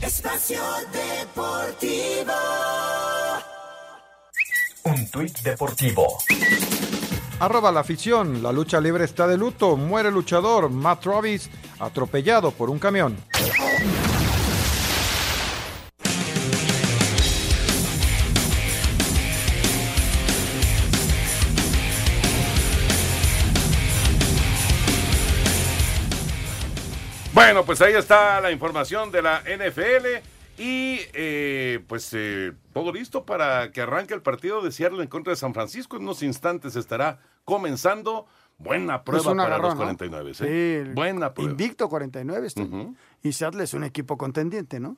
Espacio 0.00 0.60
Deportivo. 0.92 2.32
Un 4.84 5.10
tuit 5.10 5.36
deportivo. 5.40 6.18
Arroba 7.40 7.72
la 7.72 7.80
afición, 7.80 8.40
la 8.40 8.52
lucha 8.52 8.80
libre 8.80 9.04
está 9.04 9.26
de 9.26 9.36
luto, 9.36 9.76
muere 9.76 10.12
luchador 10.12 10.70
Matt 10.70 11.02
Travis 11.02 11.50
atropellado 11.80 12.52
por 12.52 12.70
un 12.70 12.78
camión. 12.78 13.16
Bueno, 27.34 27.64
pues 27.64 27.80
ahí 27.82 27.94
está 27.94 28.40
la 28.40 28.52
información 28.52 29.10
de 29.10 29.20
la 29.22 29.40
NFL. 29.40 30.06
Y 30.56 31.00
eh, 31.14 31.80
pues 31.88 32.10
eh, 32.12 32.52
todo 32.72 32.92
listo 32.92 33.24
para 33.24 33.72
que 33.72 33.80
arranque 33.80 34.14
el 34.14 34.22
partido 34.22 34.62
de 34.62 34.70
Seattle 34.70 35.02
en 35.02 35.08
contra 35.08 35.32
de 35.32 35.36
San 35.36 35.52
Francisco. 35.52 35.96
En 35.96 36.04
unos 36.04 36.22
instantes 36.22 36.76
estará 36.76 37.18
comenzando. 37.44 38.26
Buena 38.56 39.02
prueba 39.02 39.20
Es 39.20 39.26
un 39.26 39.36
para 39.38 39.48
agarrón, 39.56 39.70
los 39.70 39.74
¿no? 39.74 39.84
49. 39.84 40.30
¿eh? 40.30 40.34
Sí, 40.34 40.44
el 40.88 40.94
Buena 40.94 41.34
prueba. 41.34 41.50
Invicto 41.50 41.88
49 41.88 42.46
este. 42.46 42.68
Y 43.24 43.32
Seattle 43.32 43.64
es 43.64 43.74
un 43.74 43.82
equipo 43.82 44.16
contendiente, 44.16 44.78
¿no? 44.78 44.96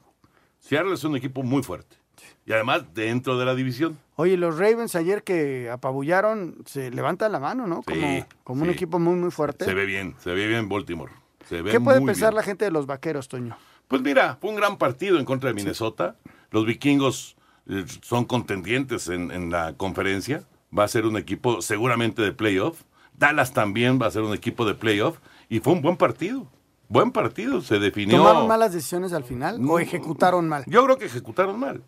Seattle 0.58 0.92
es 0.92 1.04
un 1.04 1.16
equipo 1.16 1.42
muy 1.42 1.62
fuerte. 1.62 1.96
Y 2.44 2.52
además 2.52 2.84
dentro 2.92 3.38
de 3.38 3.46
la 3.46 3.54
división. 3.54 3.98
Oye, 4.16 4.36
los 4.36 4.58
Ravens 4.58 4.94
ayer 4.94 5.22
que 5.22 5.70
apabullaron, 5.70 6.56
se 6.66 6.90
levantan 6.90 7.32
la 7.32 7.40
mano, 7.40 7.66
¿no? 7.66 7.82
Como, 7.82 7.98
Sí, 7.98 8.24
como 8.44 8.62
un 8.62 8.70
equipo 8.70 8.98
muy, 8.98 9.14
muy 9.14 9.30
fuerte. 9.30 9.64
Se 9.64 9.72
ve 9.72 9.86
bien, 9.86 10.14
se 10.18 10.32
ve 10.32 10.46
bien 10.46 10.68
Baltimore. 10.68 11.12
Se 11.48 11.62
ve 11.62 11.70
¿Qué 11.70 11.80
puede 11.80 12.00
muy 12.00 12.08
pensar 12.08 12.30
bien. 12.30 12.36
la 12.36 12.42
gente 12.42 12.64
de 12.64 12.70
los 12.70 12.86
vaqueros, 12.86 13.28
Toño? 13.28 13.56
Pues 13.88 14.02
mira, 14.02 14.36
fue 14.40 14.50
un 14.50 14.56
gran 14.56 14.78
partido 14.78 15.18
en 15.18 15.24
contra 15.24 15.48
de 15.50 15.54
Minnesota. 15.54 16.16
Los 16.50 16.66
vikingos 16.66 17.36
eh, 17.68 17.84
son 18.02 18.24
contendientes 18.24 19.08
en, 19.08 19.30
en 19.30 19.50
la 19.50 19.74
conferencia. 19.74 20.44
Va 20.76 20.84
a 20.84 20.88
ser 20.88 21.06
un 21.06 21.16
equipo 21.16 21.62
seguramente 21.62 22.22
de 22.22 22.32
playoff. 22.32 22.82
Dallas 23.16 23.52
también 23.52 23.98
va 24.00 24.06
a 24.06 24.10
ser 24.10 24.22
un 24.22 24.34
equipo 24.34 24.64
de 24.66 24.74
playoff. 24.74 25.18
Y 25.48 25.60
fue 25.60 25.72
un 25.72 25.82
buen 25.82 25.96
partido. 25.96 26.50
Buen 26.88 27.12
partido. 27.12 27.60
Se 27.60 27.78
definió. 27.78 28.18
¿Tomaron 28.18 28.48
malas 28.48 28.72
decisiones 28.72 29.12
al 29.12 29.24
final 29.24 29.60
o 29.68 29.78
ejecutaron 29.78 30.48
mal? 30.48 30.64
Yo 30.66 30.84
creo 30.84 30.98
que 30.98 31.06
ejecutaron 31.06 31.58
mal. 31.58 31.82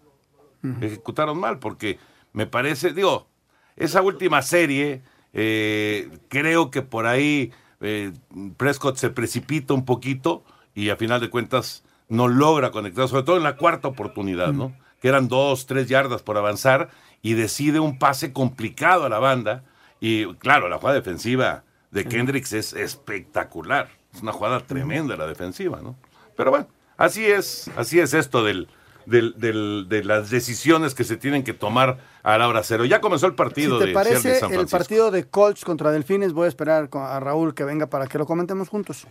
Ejecutaron 0.81 1.39
mal 1.39 1.59
porque 1.59 1.99
me 2.33 2.47
parece, 2.47 2.93
digo, 2.93 3.29
esa 3.77 4.03
última 4.03 4.43
serie, 4.43 5.03
eh, 5.33 6.11
creo 6.29 6.71
que 6.71 6.83
por 6.83 7.07
ahí 7.07 7.53
eh, 7.81 8.13
Prescott 8.57 8.97
se 8.97 9.11
precipita 9.11 9.75
un 9.75 9.85
poquito 9.85 10.45
y 10.75 10.91
a 10.91 10.97
final 10.97 11.21
de 11.21 11.31
cuentas 11.31 11.85
no 12.09 12.29
logra 12.29 12.71
conectar, 12.71 13.09
sobre 13.09 13.23
todo 13.25 13.37
en 13.37 13.43
la 13.43 13.57
cuarta 13.57 13.89
oportunidad, 13.89 14.53
¿no? 14.53 14.75
Que 15.01 15.09
eran 15.09 15.29
dos, 15.29 15.67
tres 15.67 15.89
yardas 15.89 16.23
por 16.23 16.37
avanzar 16.39 16.91
y 17.23 17.35
decide 17.35 17.81
un 17.81 17.99
pase 17.99 18.33
complicado 18.33 19.05
a 19.05 19.09
la 19.09 19.19
banda. 19.19 19.65
Y 20.01 20.27
claro, 20.37 20.69
la 20.69 20.79
jugada 20.79 20.95
defensiva 20.97 21.65
de 21.91 22.05
Kendricks 22.05 22.53
es 22.53 22.73
espectacular. 22.73 23.89
Es 24.15 24.23
una 24.23 24.33
jugada 24.33 24.61
tremenda 24.61 25.17
la 25.17 25.27
defensiva, 25.27 25.81
¿no? 25.83 25.97
Pero 26.37 26.51
bueno, 26.51 26.67
así 26.97 27.27
es, 27.27 27.71
así 27.77 28.01
es 28.01 28.15
esto 28.15 28.43
del, 28.45 28.69
del- 29.07 29.35
del- 29.37 29.87
de 29.89 30.05
las 30.05 30.31
decisiones 30.31 30.95
que 30.95 31.05
se 31.05 31.17
tienen 31.17 31.43
que 31.45 31.53
tomar 31.53 31.99
a 32.35 32.39
la 32.39 32.49
hora 32.49 32.63
cero. 32.63 32.85
Ya 32.85 33.01
comenzó 33.01 33.27
el 33.27 33.35
partido 33.35 33.79
si 33.79 33.85
te 33.85 33.89
de 33.89 33.95
parece 33.95 34.39
San 34.41 34.53
el 34.53 34.67
partido 34.67 35.11
de 35.11 35.25
Colts 35.25 35.65
contra 35.65 35.91
Delfines, 35.91 36.33
voy 36.33 36.47
a 36.47 36.49
esperar 36.49 36.89
a 36.93 37.21
Raúl 37.21 37.55
que 37.55 37.65
venga 37.65 37.87
para 37.87 38.07
que 38.07 38.19
lo 38.19 38.27
comentemos 38.27 38.69
juntos. 38.69 39.07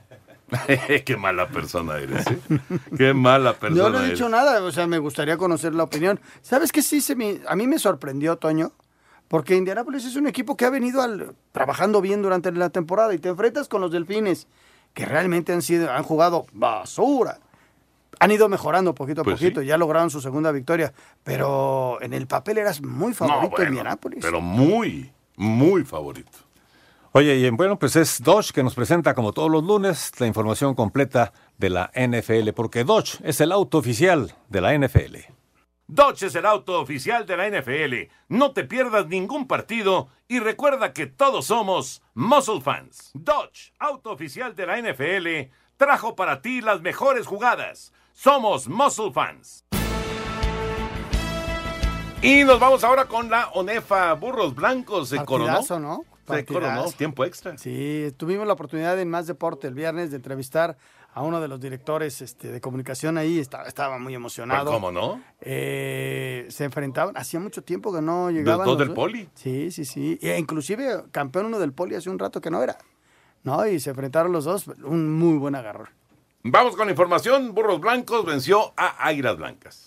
Qué 1.06 1.18
mala 1.18 1.48
persona 1.50 1.98
eres, 1.98 2.26
¿eh? 2.28 2.40
Qué 2.98 3.14
mala 3.14 3.54
persona 3.60 3.82
Yo 3.84 3.90
no 3.90 4.00
he 4.00 4.06
eres. 4.06 4.18
dicho 4.18 4.30
nada, 4.30 4.64
o 4.64 4.72
sea, 4.72 4.88
me 4.88 4.98
gustaría 5.00 5.36
conocer 5.38 5.74
la 5.76 5.84
opinión. 5.84 6.20
¿Sabes 6.42 6.72
qué 6.72 6.82
sí 6.82 7.02
se 7.02 7.16
me, 7.16 7.42
a 7.48 7.56
mí 7.56 7.68
me 7.68 7.80
sorprendió, 7.80 8.38
Toño? 8.38 8.72
Porque 9.28 9.56
Indianapolis 9.58 10.06
es 10.06 10.16
un 10.16 10.26
equipo 10.28 10.56
que 10.56 10.64
ha 10.66 10.70
venido 10.70 11.02
al- 11.02 11.34
trabajando 11.52 12.00
bien 12.02 12.22
durante 12.22 12.50
la 12.54 12.70
temporada 12.70 13.14
y 13.14 13.18
te 13.20 13.28
enfrentas 13.30 13.68
con 13.68 13.82
los 13.82 13.92
Delfines, 13.92 14.48
que 14.94 15.06
realmente 15.06 15.52
han 15.52 15.62
sido 15.62 15.92
han 15.92 16.04
jugado 16.04 16.46
basura. 16.54 17.40
Han 18.20 18.32
ido 18.32 18.50
mejorando 18.50 18.96
poquito 18.96 19.22
a 19.22 19.24
Pues 19.24 19.40
poquito, 19.40 19.62
ya 19.62 19.78
lograron 19.78 20.10
su 20.10 20.22
segunda 20.22 20.52
victoria, 20.52 20.94
pero 21.24 22.00
en 22.02 22.14
el 22.14 22.28
papel 22.28 22.58
eras 22.58 22.82
muy 22.82 23.14
favorito 23.14 23.44
No, 23.44 23.50
bueno, 23.50 23.70
Indianapolis. 23.70 24.20
Pero 24.22 24.42
muy, 24.42 25.12
muy 25.36 25.84
favorito. 25.84 26.48
Oye, 27.14 27.36
y 27.36 27.50
bueno, 27.50 27.80
pues 27.80 27.96
es 27.96 28.22
Dodge 28.22 28.52
que 28.52 28.64
nos 28.64 28.76
presenta 28.76 29.16
como 29.16 29.34
todos 29.34 29.50
los 29.50 29.64
lunes 29.64 30.12
la 30.20 30.28
información 30.28 30.76
completa 30.76 31.34
de 31.58 31.70
la 31.70 31.92
NFL, 31.96 32.52
porque 32.56 32.84
Dodge 32.84 33.20
es 33.24 33.42
el 33.42 33.52
auto 33.52 33.80
oficial 33.80 34.36
de 34.50 34.62
la 34.62 34.78
NFL. 34.78 35.16
Dodge 35.88 36.24
es 36.24 36.36
el 36.36 36.46
auto 36.46 36.80
oficial 36.82 37.26
de 37.26 37.38
la 37.38 37.50
NFL. 37.50 38.12
No 38.28 38.52
te 38.52 38.66
pierdas 38.66 39.08
ningún 39.08 39.48
partido 39.48 40.10
y 40.28 40.40
recuerda 40.40 40.92
que 40.92 41.08
todos 41.08 41.46
somos 41.46 42.04
Muscle 42.14 42.60
Fans. 42.60 43.12
Dodge, 43.14 43.72
auto 43.80 44.12
oficial 44.12 44.54
de 44.54 44.66
la 44.66 44.82
NFL, 44.82 45.50
trajo 45.78 46.16
para 46.16 46.42
ti 46.42 46.60
las 46.60 46.82
mejores 46.82 47.26
jugadas. 47.26 47.94
Somos 48.20 48.68
Muscle 48.68 49.12
Fans. 49.12 49.64
Y 52.24 52.44
nos 52.46 52.60
vamos 52.60 52.84
ahora 52.84 53.06
con 53.06 53.30
la 53.30 53.50
ONEFA 53.50 54.12
Burros 54.14 54.56
Blancos. 54.56 55.10
Se 55.10 55.24
coronó. 55.24 55.62
¿no? 55.80 56.04
Se 56.28 56.44
coronó. 56.44 56.92
Tiempo 56.94 57.26
extra. 57.26 57.56
Sí, 57.60 58.12
tuvimos 58.18 58.48
la 58.48 58.54
oportunidad 58.54 59.00
en 59.00 59.08
Más 59.08 59.28
Deporte 59.28 59.68
el 59.68 59.76
viernes 59.76 60.10
de 60.10 60.16
entrevistar 60.16 60.80
a 61.14 61.22
uno 61.22 61.40
de 61.40 61.48
los 61.48 61.60
directores 61.60 62.24
este, 62.24 62.52
de 62.52 62.60
comunicación 62.60 63.20
ahí, 63.20 63.38
estaba, 63.38 63.66
estaba 63.66 64.00
muy 64.00 64.16
emocionado. 64.16 64.66
Pues, 64.66 64.74
¿Cómo 64.74 64.92
no? 64.92 65.22
Eh, 65.40 66.48
se 66.50 66.64
enfrentaban, 66.64 67.16
hacía 67.16 67.40
mucho 67.40 67.64
tiempo 67.64 67.94
que 67.94 68.02
no 68.02 68.32
llegaban. 68.32 68.66
dos 68.66 68.80
los 68.80 68.88
del 68.88 68.96
Poli. 68.96 69.30
Sí, 69.36 69.70
sí, 69.70 69.86
sí. 69.86 70.18
E 70.24 70.40
inclusive 70.40 71.04
campeón 71.12 71.46
uno 71.46 71.60
del 71.60 71.72
Poli 71.72 71.94
hace 71.94 72.10
un 72.10 72.18
rato 72.18 72.42
que 72.42 72.50
no 72.50 72.64
era. 72.64 72.80
¿No? 73.44 73.68
Y 73.68 73.80
se 73.80 73.92
enfrentaron 73.92 74.32
los 74.32 74.46
dos, 74.46 74.66
un 74.84 75.20
muy 75.20 75.38
buen 75.38 75.54
agarrón. 75.54 75.90
Vamos 76.50 76.78
con 76.78 76.88
la 76.88 76.92
información. 76.92 77.54
Burros 77.54 77.82
Blancos 77.82 78.26
venció 78.26 78.74
a 78.78 79.06
Águilas 79.06 79.36
Blancas. 79.36 79.87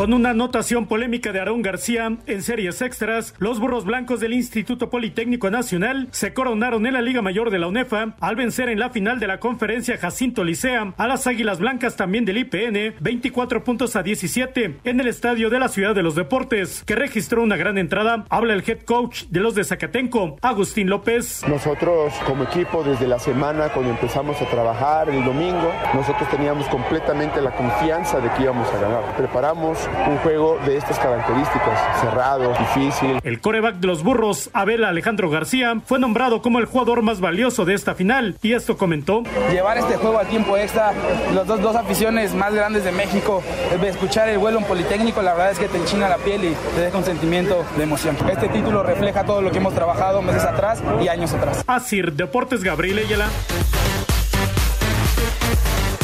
Con 0.00 0.14
una 0.14 0.30
anotación 0.30 0.86
polémica 0.86 1.30
de 1.30 1.40
Aarón 1.40 1.60
García 1.60 2.10
en 2.26 2.42
series 2.42 2.80
extras, 2.80 3.34
los 3.36 3.60
burros 3.60 3.84
blancos 3.84 4.18
del 4.18 4.32
Instituto 4.32 4.88
Politécnico 4.88 5.50
Nacional 5.50 6.08
se 6.10 6.32
coronaron 6.32 6.86
en 6.86 6.94
la 6.94 7.02
Liga 7.02 7.20
Mayor 7.20 7.50
de 7.50 7.58
la 7.58 7.66
UNEFA 7.66 8.16
al 8.18 8.34
vencer 8.34 8.70
en 8.70 8.78
la 8.78 8.88
final 8.88 9.20
de 9.20 9.26
la 9.26 9.40
conferencia 9.40 9.98
Jacinto 9.98 10.42
Licea 10.42 10.94
a 10.96 11.06
las 11.06 11.26
Águilas 11.26 11.58
Blancas 11.58 11.96
también 11.96 12.24
del 12.24 12.38
IPN 12.38 12.94
24 12.98 13.62
puntos 13.62 13.94
a 13.94 14.02
17 14.02 14.78
en 14.84 15.00
el 15.00 15.06
estadio 15.06 15.50
de 15.50 15.58
la 15.58 15.68
Ciudad 15.68 15.94
de 15.94 16.02
los 16.02 16.14
Deportes, 16.14 16.82
que 16.84 16.96
registró 16.96 17.42
una 17.42 17.58
gran 17.58 17.76
entrada. 17.76 18.24
Habla 18.30 18.54
el 18.54 18.64
head 18.66 18.80
coach 18.86 19.24
de 19.24 19.40
los 19.40 19.54
de 19.54 19.64
Zacatenco, 19.64 20.38
Agustín 20.40 20.88
López. 20.88 21.42
Nosotros 21.46 22.14
como 22.24 22.44
equipo 22.44 22.82
desde 22.82 23.06
la 23.06 23.18
semana 23.18 23.68
cuando 23.68 23.90
empezamos 23.90 24.40
a 24.40 24.46
trabajar 24.46 25.10
el 25.10 25.22
domingo, 25.22 25.70
nosotros 25.92 26.26
teníamos 26.30 26.66
completamente 26.68 27.42
la 27.42 27.50
confianza 27.50 28.18
de 28.18 28.30
que 28.30 28.44
íbamos 28.44 28.66
a 28.72 28.78
ganar. 28.80 29.14
Preparamos 29.18 29.89
un 30.08 30.16
juego 30.18 30.58
de 30.66 30.76
estas 30.76 30.98
características, 30.98 32.00
cerrado, 32.00 32.52
difícil. 32.58 33.20
El 33.22 33.40
coreback 33.40 33.76
de 33.76 33.86
los 33.86 34.02
burros, 34.02 34.50
Abel 34.52 34.84
Alejandro 34.84 35.30
García, 35.30 35.80
fue 35.84 35.98
nombrado 35.98 36.42
como 36.42 36.58
el 36.58 36.66
jugador 36.66 37.02
más 37.02 37.20
valioso 37.20 37.64
de 37.64 37.74
esta 37.74 37.94
final 37.94 38.36
y 38.42 38.52
esto 38.52 38.76
comentó. 38.76 39.22
llevar 39.50 39.78
este 39.78 39.96
juego 39.96 40.18
al 40.18 40.26
tiempo 40.26 40.56
extra, 40.56 40.92
las 41.34 41.46
dos, 41.46 41.60
dos 41.60 41.76
aficiones 41.76 42.34
más 42.34 42.54
grandes 42.54 42.84
de 42.84 42.92
México, 42.92 43.42
escuchar 43.84 44.28
el 44.28 44.38
vuelo 44.38 44.58
en 44.58 44.64
Politécnico, 44.64 45.22
la 45.22 45.34
verdad 45.34 45.52
es 45.52 45.58
que 45.58 45.68
te 45.68 45.76
enchina 45.76 46.08
la 46.08 46.18
piel 46.18 46.44
y 46.44 46.54
te 46.74 46.80
deja 46.80 46.96
un 46.96 47.04
sentimiento 47.04 47.64
de 47.76 47.82
emoción. 47.82 48.16
Este 48.30 48.48
título 48.48 48.82
refleja 48.82 49.24
todo 49.24 49.42
lo 49.42 49.50
que 49.50 49.58
hemos 49.58 49.74
trabajado 49.74 50.22
meses 50.22 50.44
atrás 50.44 50.82
y 51.02 51.08
años 51.08 51.32
atrás. 51.32 51.64
Asir 51.66 52.12
Deportes 52.12 52.62
Gabriel 52.62 52.98
Ayala. 52.98 53.26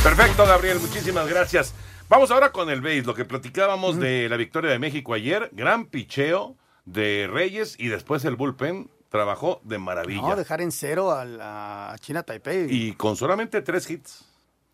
Perfecto, 0.02 0.47
Gabriel, 0.47 0.78
muchísimas 0.81 1.26
gracias. 1.26 1.75
Vamos 2.09 2.31
ahora 2.31 2.53
con 2.53 2.71
el 2.71 2.81
BASE, 2.81 3.03
lo 3.03 3.15
que 3.15 3.25
platicábamos 3.25 3.99
de 3.99 4.29
la 4.29 4.37
victoria 4.37 4.71
de 4.71 4.79
México 4.79 5.13
ayer, 5.15 5.51
gran 5.53 5.87
picheo 5.87 6.57
de 6.85 7.29
Reyes 7.31 7.75
y 7.79 7.89
después 7.89 8.25
el 8.25 8.37
bullpen 8.37 8.89
trabajó 9.09 9.61
de 9.65 9.79
maravilla. 9.79 10.23
No, 10.23 10.37
dejar 10.37 10.61
en 10.61 10.71
cero 10.71 11.11
a 11.13 11.25
la 11.25 11.97
China 12.01 12.23
Taipei. 12.23 12.69
Y 12.73 12.93
con 12.93 13.17
solamente 13.17 13.61
tres 13.61 13.91
hits. 13.91 14.25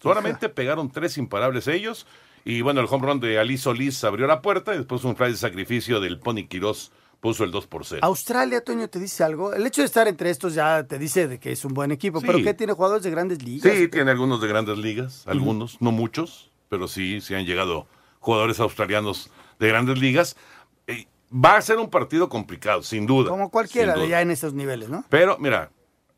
Solamente 0.02 0.48
pegaron 0.50 0.90
tres 0.90 1.16
imparables 1.16 1.68
ellos. 1.68 2.06
Y 2.44 2.60
bueno, 2.60 2.80
el 2.80 2.86
home 2.90 3.06
run 3.06 3.20
de 3.20 3.38
Ali 3.38 3.56
Solís 3.56 4.02
abrió 4.04 4.26
la 4.26 4.42
puerta 4.42 4.74
y 4.74 4.78
después 4.78 5.04
un 5.04 5.16
fly 5.16 5.30
de 5.30 5.36
sacrificio 5.36 6.00
del 6.00 6.18
Pony 6.18 6.46
Quirós 6.48 6.90
puso 7.20 7.44
el 7.44 7.52
2 7.52 7.66
por 7.68 7.86
0. 7.86 8.00
Australia, 8.02 8.62
Toño, 8.64 8.88
te 8.88 8.98
dice 8.98 9.22
algo. 9.22 9.54
El 9.54 9.64
hecho 9.64 9.80
de 9.80 9.86
estar 9.86 10.08
entre 10.08 10.28
estos 10.28 10.54
ya 10.54 10.84
te 10.84 10.98
dice 10.98 11.28
de 11.28 11.38
que 11.38 11.52
es 11.52 11.64
un 11.64 11.72
buen 11.72 11.92
equipo, 11.92 12.20
Sí. 12.20 12.26
pero 12.26 12.42
que 12.42 12.52
tiene 12.52 12.72
jugadores 12.72 13.04
de 13.04 13.10
grandes 13.12 13.42
ligas. 13.44 13.72
Sí, 13.72 13.86
tiene 13.88 14.10
algunos 14.10 14.40
de 14.42 14.48
grandes 14.48 14.76
ligas, 14.76 15.22
algunos, 15.28 15.80
no 15.80 15.92
muchos, 15.92 16.50
pero 16.72 16.88
sí, 16.88 17.20
sí 17.20 17.34
han 17.34 17.44
llegado 17.44 17.86
jugadores 18.18 18.58
australianos 18.58 19.30
de 19.58 19.68
grandes 19.68 19.98
ligas. 19.98 20.38
Eh, 20.86 21.06
va 21.30 21.56
a 21.56 21.60
ser 21.60 21.76
un 21.76 21.90
partido 21.90 22.30
complicado, 22.30 22.82
sin 22.82 23.04
duda. 23.04 23.28
Como 23.28 23.50
cualquiera 23.50 23.94
de 23.94 24.08
ya 24.08 24.22
en 24.22 24.30
esos 24.30 24.54
niveles, 24.54 24.88
¿no? 24.88 25.04
Pero 25.10 25.36
mira, 25.38 25.70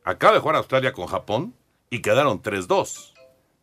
acaba 0.04 0.34
de 0.34 0.38
jugar 0.38 0.54
Australia 0.54 0.92
con 0.92 1.08
Japón 1.08 1.56
y 1.90 2.02
quedaron 2.02 2.40
3-2. 2.40 3.14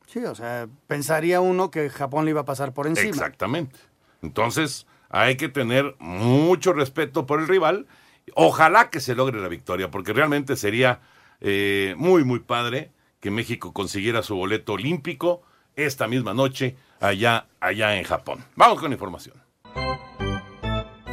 Sí, 0.06 0.20
o 0.26 0.36
sea, 0.36 0.68
pensaría 0.88 1.40
uno 1.40 1.72
que 1.72 1.90
Japón 1.90 2.26
le 2.26 2.32
iba 2.32 2.42
a 2.42 2.46
pasar 2.46 2.74
por 2.74 2.88
encima. 2.88 3.08
Exactamente. 3.08 3.80
Entonces, 4.22 4.86
hay 5.08 5.38
que 5.38 5.48
tener 5.48 5.96
mucho 6.00 6.74
respeto 6.74 7.26
por 7.26 7.40
el 7.40 7.48
rival. 7.48 7.88
Ojalá 8.36 8.90
que 8.90 9.00
se 9.00 9.16
logre 9.16 9.40
la 9.40 9.48
victoria, 9.48 9.90
porque 9.90 10.12
realmente 10.12 10.58
sería 10.58 11.00
eh, 11.40 11.96
muy, 11.96 12.26
muy 12.26 12.40
padre 12.40 12.92
que 13.22 13.32
México 13.32 13.72
consiguiera 13.72 14.24
su 14.24 14.36
boleto 14.36 14.74
olímpico 14.74 15.44
esta 15.76 16.08
misma 16.08 16.34
noche 16.34 16.76
allá, 17.00 17.48
allá 17.60 17.98
en 17.98 18.04
Japón. 18.04 18.44
Vamos 18.56 18.80
con 18.80 18.92
información. 18.92 19.41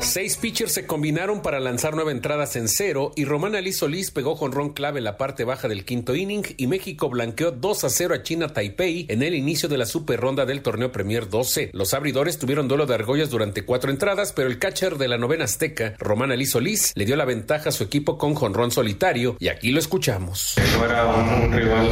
Seis 0.01 0.37
pitchers 0.37 0.73
se 0.73 0.87
combinaron 0.87 1.43
para 1.43 1.59
lanzar 1.59 1.95
nueve 1.95 2.13
entradas 2.13 2.55
en 2.57 2.69
cero 2.69 3.13
y 3.17 3.25
Román 3.25 3.57
Ali 3.57 3.73
Solís 3.73 4.11
pegó 4.11 4.37
con 4.37 4.53
ron 4.53 4.73
clave 4.73 4.99
en 4.99 5.05
la 5.05 5.19
parte 5.19 5.45
baja 5.45 5.69
del 5.69 5.85
quinto 5.85 6.15
inning 6.15 6.45
y 6.57 6.67
México 6.67 7.11
blanqueó 7.11 7.51
2 7.51 7.85
a 7.85 7.91
0 7.91 8.15
a 8.15 8.23
China 8.23 8.49
Taipei 8.49 9.07
en 9.09 9.23
el 9.23 9.35
inicio 9.35 9.69
de 9.69 9.77
la 9.77 9.87
super 9.87 10.21
ronda 10.21 10.47
del 10.47 10.63
torneo 10.63 10.93
Premier 10.93 11.29
12. 11.29 11.71
Los 11.73 11.95
abridores 11.95 12.39
tuvieron 12.39 12.69
duelo 12.69 12.87
de 12.87 12.95
argollas 12.95 13.29
durante 13.29 13.65
cuatro 13.65 13.91
entradas, 13.91 14.33
pero 14.33 14.49
el 14.49 14.59
catcher 14.59 14.97
de 14.99 15.09
la 15.09 15.19
novena 15.19 15.45
azteca, 15.45 15.95
Román 15.99 16.31
Ali 16.31 16.47
Solís, 16.47 16.93
le 16.95 17.05
dio 17.05 17.17
la 17.17 17.25
ventaja 17.25 17.71
a 17.71 17.73
su 17.73 17.83
equipo 17.85 18.19
con 18.19 18.35
jonrón 18.35 18.71
solitario 18.71 19.37
y 19.41 19.49
aquí 19.49 19.73
lo 19.73 19.81
escuchamos. 19.81 20.55
No 20.79 20.85
era 20.85 21.07
un, 21.07 21.53
rival 21.53 21.89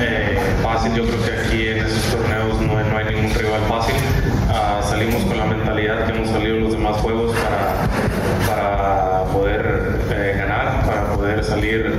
eh, 0.00 0.38
fácil, 0.62 0.94
yo 0.94 1.04
creo 1.04 1.24
que 1.24 1.30
aquí 1.30 1.66
en 1.66 1.78
esos 1.78 2.10
torneos 2.10 2.60
no 2.62 2.74
no 2.84 2.98
hay 2.98 3.14
ningún 3.14 3.34
rival 3.34 3.60
fácil. 3.68 4.23
Ah, 4.48 4.80
salimos 4.88 5.22
con 5.24 5.36
la 5.38 5.46
mentalidad 5.46 6.06
que 6.06 6.12
hemos 6.16 6.28
salido 6.30 6.56
los 6.60 6.72
demás 6.72 6.96
juegos 6.98 7.34
para, 7.36 7.88
para 8.46 9.24
poder 9.32 9.98
eh, 10.10 10.34
ganar, 10.38 10.84
para 10.86 11.12
poder 11.14 11.42
salir 11.44 11.92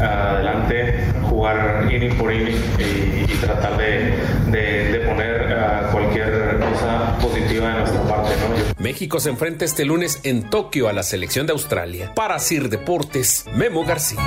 ah, 0.00 0.30
adelante, 0.34 1.04
jugar 1.28 1.88
inning 1.90 2.16
por 2.16 2.32
inning 2.32 2.56
y, 2.78 3.32
y 3.32 3.36
tratar 3.40 3.76
de, 3.76 4.18
de- 4.50 4.92
de 4.92 4.98
poner 5.08 5.56
ah, 5.58 5.88
cualquier 5.92 6.58
cosa 6.60 7.16
positiva 7.18 7.68
de 7.68 7.74
nuestra 7.80 8.02
parte. 8.02 8.32
México 8.78 9.18
se 9.18 9.30
enfrenta 9.30 9.64
este 9.64 9.84
lunes 9.84 10.20
en 10.22 10.48
Tokio 10.48 10.88
a 10.88 10.92
la 10.92 11.02
selección 11.02 11.46
de 11.46 11.52
Australia. 11.52 12.12
Para 12.14 12.38
Sir 12.38 12.68
Deportes, 12.68 13.46
Memo 13.54 13.84
García. 13.84 14.20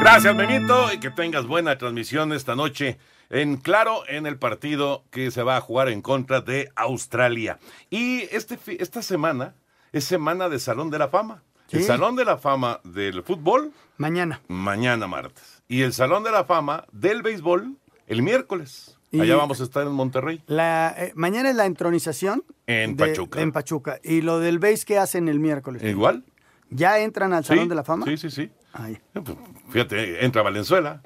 Gracias, 0.00 0.36
Benito, 0.36 0.92
y 0.92 0.98
que 0.98 1.10
tengas 1.10 1.46
buena 1.46 1.78
transmisión 1.78 2.32
esta 2.34 2.54
noche 2.54 2.98
en 3.30 3.56
Claro 3.56 4.02
en 4.08 4.26
el 4.26 4.38
partido 4.38 5.04
que 5.10 5.30
se 5.30 5.42
va 5.42 5.56
a 5.56 5.60
jugar 5.60 5.88
en 5.88 6.02
contra 6.02 6.40
de 6.40 6.70
Australia. 6.76 7.58
Y 7.90 8.22
este, 8.34 8.58
esta 8.82 9.02
semana 9.02 9.54
es 9.92 10.04
semana 10.04 10.48
de 10.48 10.58
Salón 10.58 10.90
de 10.90 10.98
la 10.98 11.08
Fama. 11.08 11.42
El. 11.70 11.82
Salón 11.82 12.14
de 12.14 12.24
la 12.24 12.36
Fama 12.38 12.80
del 12.84 13.22
fútbol, 13.24 13.72
Mañana. 13.96 14.40
mañana 14.48 15.06
martes. 15.08 15.62
Y 15.66 15.82
el 15.82 15.92
Salón 15.92 16.22
de 16.22 16.30
la 16.30 16.44
Fama 16.44 16.84
del 16.92 17.22
béisbol, 17.22 17.76
el 18.06 18.22
miércoles. 18.22 18.96
Y- 19.10 19.20
Allá 19.20 19.36
vamos 19.36 19.60
a 19.60 19.64
estar 19.64 19.84
en 19.86 19.92
Monterrey, 19.92 20.42
La, 20.46 20.94
eh, 20.96 21.12
mañana 21.14 21.48
es 21.50 21.56
la 21.56 21.66
entronización. 21.66 22.44
en 22.66 22.96
de- 22.96 23.06
Pachuca. 23.06 23.40
En 23.40 23.50
Pachuca. 23.52 23.98
¿Y 24.04 24.20
lo 24.20 24.38
del 24.40 24.58
base 24.58 24.84
qué 24.84 24.98
hacen 24.98 25.28
el 25.28 25.40
miércoles? 25.40 25.82
Igual. 25.82 26.24
¿Ya 26.70 26.98
entran 27.00 27.32
al 27.32 27.44
Salón 27.44 27.64
Sí, 27.64 27.68
de 27.68 27.74
la 27.74 27.84
Fama? 27.84 28.06
Sí, 28.06 28.16
sí, 28.18 28.30
sí. 28.30 28.50
Ay. 28.72 28.98
Pues, 29.12 29.36
Fíjate, 29.70 30.24
entra 30.24 30.42
Valenzuela. 30.42 31.02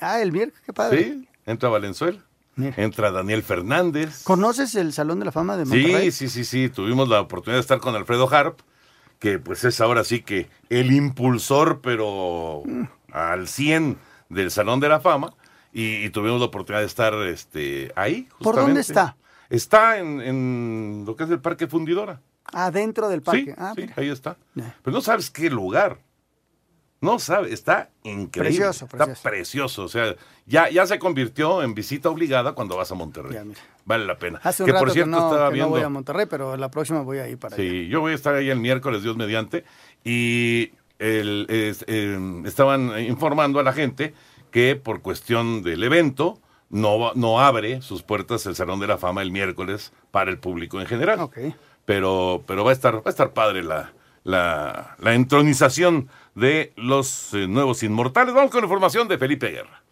Ah, 0.00 0.20
el 0.20 0.32
miércoles, 0.32 0.62
qué 0.64 0.72
padre. 0.72 1.04
Sí, 1.04 1.27
entra 1.48 1.68
Valenzuela. 1.68 2.18
entra 2.56 3.10
Daniel 3.10 3.42
Fernández. 3.42 4.22
¿Conoces 4.24 4.74
el 4.74 4.92
Salón 4.92 5.18
de 5.20 5.24
la 5.26 5.32
Fama 5.32 5.56
de 5.56 5.64
Sí, 5.66 5.70
Monterrey? 5.82 6.10
sí, 6.10 6.28
sí, 6.28 6.44
sí. 6.44 6.68
Tuvimos 6.68 7.08
la 7.08 7.20
oportunidad 7.20 7.58
de 7.58 7.62
estar 7.62 7.78
con 7.78 7.94
Alfredo 7.94 8.28
Harp, 8.32 8.60
que 9.18 9.38
pues 9.38 9.64
es 9.64 9.80
ahora 9.80 10.04
sí 10.04 10.22
que 10.22 10.48
el 10.68 10.92
impulsor, 10.92 11.80
pero 11.80 12.62
al 13.12 13.48
100 13.48 13.96
del 14.28 14.50
Salón 14.50 14.80
de 14.80 14.88
la 14.88 15.00
Fama. 15.00 15.34
Y, 15.72 16.04
y 16.04 16.10
tuvimos 16.10 16.40
la 16.40 16.46
oportunidad 16.46 16.80
de 16.80 16.86
estar 16.86 17.14
este, 17.26 17.92
ahí. 17.94 18.26
¿Por 18.40 18.56
dónde 18.56 18.80
está? 18.80 19.16
Está 19.50 19.98
en, 19.98 20.20
en 20.20 21.04
lo 21.06 21.14
que 21.14 21.24
es 21.24 21.30
el 21.30 21.40
Parque 21.40 21.66
Fundidora. 21.68 22.20
Adentro 22.52 23.08
del 23.10 23.20
parque. 23.22 23.44
Sí, 23.44 23.54
ah, 23.58 23.74
sí, 23.76 23.86
ahí 23.96 24.08
está. 24.08 24.36
Pero 24.54 24.94
no 24.96 25.00
sabes 25.02 25.30
qué 25.30 25.50
lugar. 25.50 25.98
No 27.00 27.18
sabes, 27.20 27.52
está 27.52 27.90
increíble. 28.02 28.58
Precioso, 28.58 28.84
Está 28.86 28.98
precioso. 29.06 29.22
precioso. 29.22 29.82
O 29.84 29.88
sea, 29.88 30.16
ya, 30.46 30.68
ya 30.68 30.84
se 30.86 30.98
convirtió 30.98 31.62
en 31.62 31.72
visita 31.74 32.08
obligada 32.10 32.52
cuando 32.52 32.76
vas 32.76 32.90
a 32.90 32.94
Monterrey. 32.96 33.38
Vale 33.84 34.04
la 34.04 34.18
pena. 34.18 34.40
Hace 34.42 34.64
un 34.64 34.66
que 34.66 34.72
rato 34.72 34.84
por 34.86 34.92
cierto 34.92 35.10
que, 35.12 35.16
no, 35.20 35.26
estaba 35.30 35.44
que 35.46 35.50
no 35.50 35.52
viendo. 35.54 35.70
voy 35.70 35.82
a 35.82 35.88
Monterrey, 35.88 36.26
pero 36.28 36.56
la 36.56 36.70
próxima 36.70 37.02
voy 37.02 37.18
a 37.18 37.28
ir 37.28 37.38
para 37.38 37.54
allá. 37.54 37.62
Sí, 37.62 37.86
yo 37.88 38.00
voy 38.00 38.12
a 38.12 38.14
estar 38.16 38.34
ahí 38.34 38.50
el 38.50 38.58
miércoles, 38.58 39.02
Dios 39.04 39.16
mediante, 39.16 39.64
y 40.04 40.72
el- 40.98 41.46
es- 41.48 41.84
eh, 41.86 42.18
estaban 42.46 42.98
informando 43.00 43.60
a 43.60 43.62
la 43.62 43.72
gente 43.72 44.14
que 44.50 44.74
por 44.74 45.00
cuestión 45.00 45.62
del 45.62 45.84
evento 45.84 46.40
no, 46.70 47.12
no 47.14 47.40
abre 47.40 47.80
sus 47.82 48.02
puertas 48.02 48.44
el 48.46 48.56
Salón 48.56 48.80
de 48.80 48.88
la 48.88 48.98
Fama 48.98 49.22
el 49.22 49.30
miércoles 49.30 49.92
para 50.10 50.30
el 50.30 50.38
público 50.38 50.80
en 50.80 50.86
general. 50.86 51.30
Pero, 51.84 52.42
pero 52.46 52.64
va 52.64 52.70
a 52.70 52.74
estar, 52.74 52.96
va 52.96 53.02
a 53.06 53.10
estar 53.10 53.32
padre 53.32 53.62
la, 53.62 53.92
la, 54.24 54.96
la 54.98 55.14
entronización 55.14 56.08
de 56.34 56.72
los 56.76 57.34
eh, 57.34 57.46
nuevos 57.48 57.82
inmortales. 57.82 58.34
Vamos 58.34 58.50
con 58.50 58.60
la 58.60 58.66
información 58.66 59.08
de 59.08 59.18
Felipe 59.18 59.48
Guerra. 59.48 59.82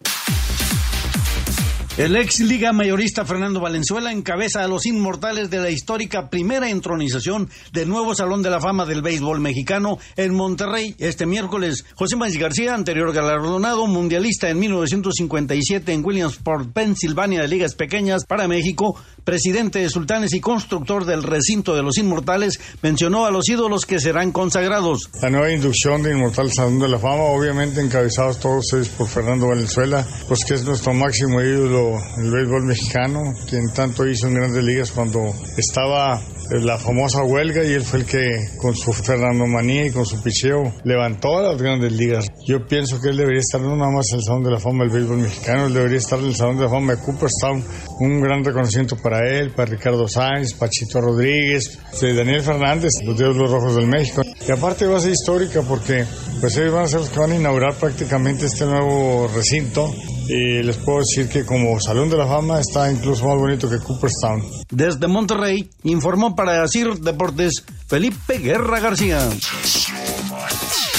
El 1.99 2.15
ex 2.15 2.41
liga 2.41 2.75
mayorista 2.75 3.25
Fernando 3.25 3.59
Valenzuela 3.59 4.13
encabeza 4.13 4.63
a 4.63 4.69
los 4.69 4.85
inmortales 4.85 5.49
de 5.49 5.61
la 5.61 5.71
histórica 5.71 6.29
primera 6.29 6.69
entronización 6.69 7.49
del 7.73 7.89
nuevo 7.89 8.15
Salón 8.15 8.43
de 8.43 8.51
la 8.51 8.61
Fama 8.61 8.85
del 8.85 9.01
Béisbol 9.01 9.41
Mexicano 9.41 9.97
en 10.15 10.35
Monterrey 10.35 10.95
este 10.99 11.25
miércoles. 11.25 11.87
José 11.95 12.17
Manuel 12.17 12.39
García, 12.39 12.75
anterior 12.75 13.15
galardonado 13.15 13.87
mundialista 13.87 14.51
en 14.51 14.59
1957 14.59 15.91
en 15.91 16.05
Williamsport, 16.05 16.71
Pensilvania 16.71 17.41
de 17.41 17.49
ligas 17.49 17.75
pequeñas 17.75 18.27
para 18.27 18.47
México, 18.47 19.01
presidente 19.25 19.79
de 19.79 19.89
Sultanes 19.89 20.35
y 20.35 20.41
constructor 20.41 21.07
del 21.07 21.23
recinto 21.23 21.75
de 21.75 21.83
los 21.83 21.97
inmortales, 21.97 22.61
mencionó 22.83 23.25
a 23.25 23.31
los 23.31 23.49
ídolos 23.49 23.87
que 23.87 24.01
serán 24.01 24.33
consagrados. 24.33 25.09
La 25.23 25.31
nueva 25.31 25.51
inducción 25.51 26.03
de 26.03 26.13
Inmortal 26.13 26.53
Salón 26.53 26.79
de 26.79 26.89
la 26.89 26.99
Fama, 26.99 27.23
obviamente 27.23 27.81
encabezados 27.81 28.39
todos 28.39 28.67
ustedes 28.67 28.91
por 28.91 29.09
Fernando 29.09 29.49
Valenzuela, 29.49 30.07
pues 30.29 30.45
que 30.45 30.53
es 30.53 30.65
nuestro 30.65 30.93
máximo 30.93 31.41
ídolo 31.41 31.86
el 32.19 32.31
béisbol 32.31 32.65
mexicano, 32.65 33.21
quien 33.49 33.63
tanto 33.75 34.07
hizo 34.07 34.29
en 34.29 34.35
grandes 34.35 34.65
ligas 34.65 34.91
cuando 34.91 35.35
estaba 35.57 36.21
la 36.51 36.79
famosa 36.79 37.23
huelga 37.23 37.65
y 37.65 37.73
él 37.73 37.83
fue 37.83 38.01
el 38.01 38.05
que 38.05 38.49
con 38.59 38.75
su 38.75 38.93
Fernando 38.93 39.47
Manía 39.47 39.87
y 39.87 39.91
con 39.91 40.07
su 40.07 40.23
picheo 40.23 40.73
levantó 40.85 41.39
a 41.39 41.43
las 41.43 41.61
grandes 41.61 41.93
ligas. 41.93 42.29
Yo 42.47 42.67
pienso 42.67 43.01
que 43.01 43.09
él 43.09 43.17
debería 43.17 43.41
estar 43.41 43.61
no 43.61 43.77
nada 43.77 43.91
más 43.91 44.11
en 44.13 44.19
el 44.19 44.25
Salón 44.25 44.45
de 44.45 44.51
la 44.53 44.61
Fama 44.61 44.85
del 44.85 44.93
béisbol 44.93 45.19
mexicano, 45.19 45.67
él 45.67 45.75
debería 45.75 45.99
estar 45.99 46.19
en 46.19 46.27
el 46.27 46.35
Salón 46.35 46.57
de 46.57 46.65
la 46.65 46.71
Fama 46.71 46.95
de 46.95 47.03
Cooperstown. 47.03 47.65
Un 47.99 48.21
gran 48.21 48.45
reconocimiento 48.45 48.97
para 48.97 49.29
él, 49.29 49.51
para 49.51 49.71
Ricardo 49.71 50.07
Sáenz, 50.07 50.55
Pachito 50.55 51.01
Rodríguez, 51.01 51.79
Daniel 52.01 52.43
Fernández, 52.43 52.93
los 53.05 53.17
Diablos 53.17 53.51
Rojos 53.51 53.77
del 53.77 53.87
México. 53.87 54.23
Y 54.47 54.51
aparte 54.51 54.87
va 54.87 54.99
a 54.99 55.01
ser 55.01 55.13
histórica 55.13 55.63
porque 55.63 56.05
pues 56.41 56.57
ellos 56.57 56.75
van 56.75 56.85
a 56.85 56.89
ser 56.89 57.01
los 57.01 57.09
que 57.09 57.19
van 57.19 57.33
a 57.33 57.37
inaugurar 57.37 57.75
prácticamente 57.75 58.47
este 58.47 58.67
nuevo 58.67 59.29
recinto. 59.35 59.93
Y 60.29 60.63
les 60.63 60.77
puedo 60.79 60.99
decir 60.99 61.29
que 61.29 61.47
como 61.47 61.79
Salón 61.81 62.11
de 62.11 62.17
la 62.17 62.27
Fama 62.27 62.61
está 62.61 62.91
incluso 62.91 63.27
más 63.27 63.37
bonito 63.37 63.71
que 63.71 63.79
Cooperstown. 63.79 64.43
Desde 64.71 65.07
Monterrey, 65.07 65.71
informó 65.85 66.35
para 66.35 66.67
CIR 66.67 66.99
Deportes 66.99 67.65
Felipe 67.87 68.39
Guerra 68.39 68.81
García. 68.81 69.21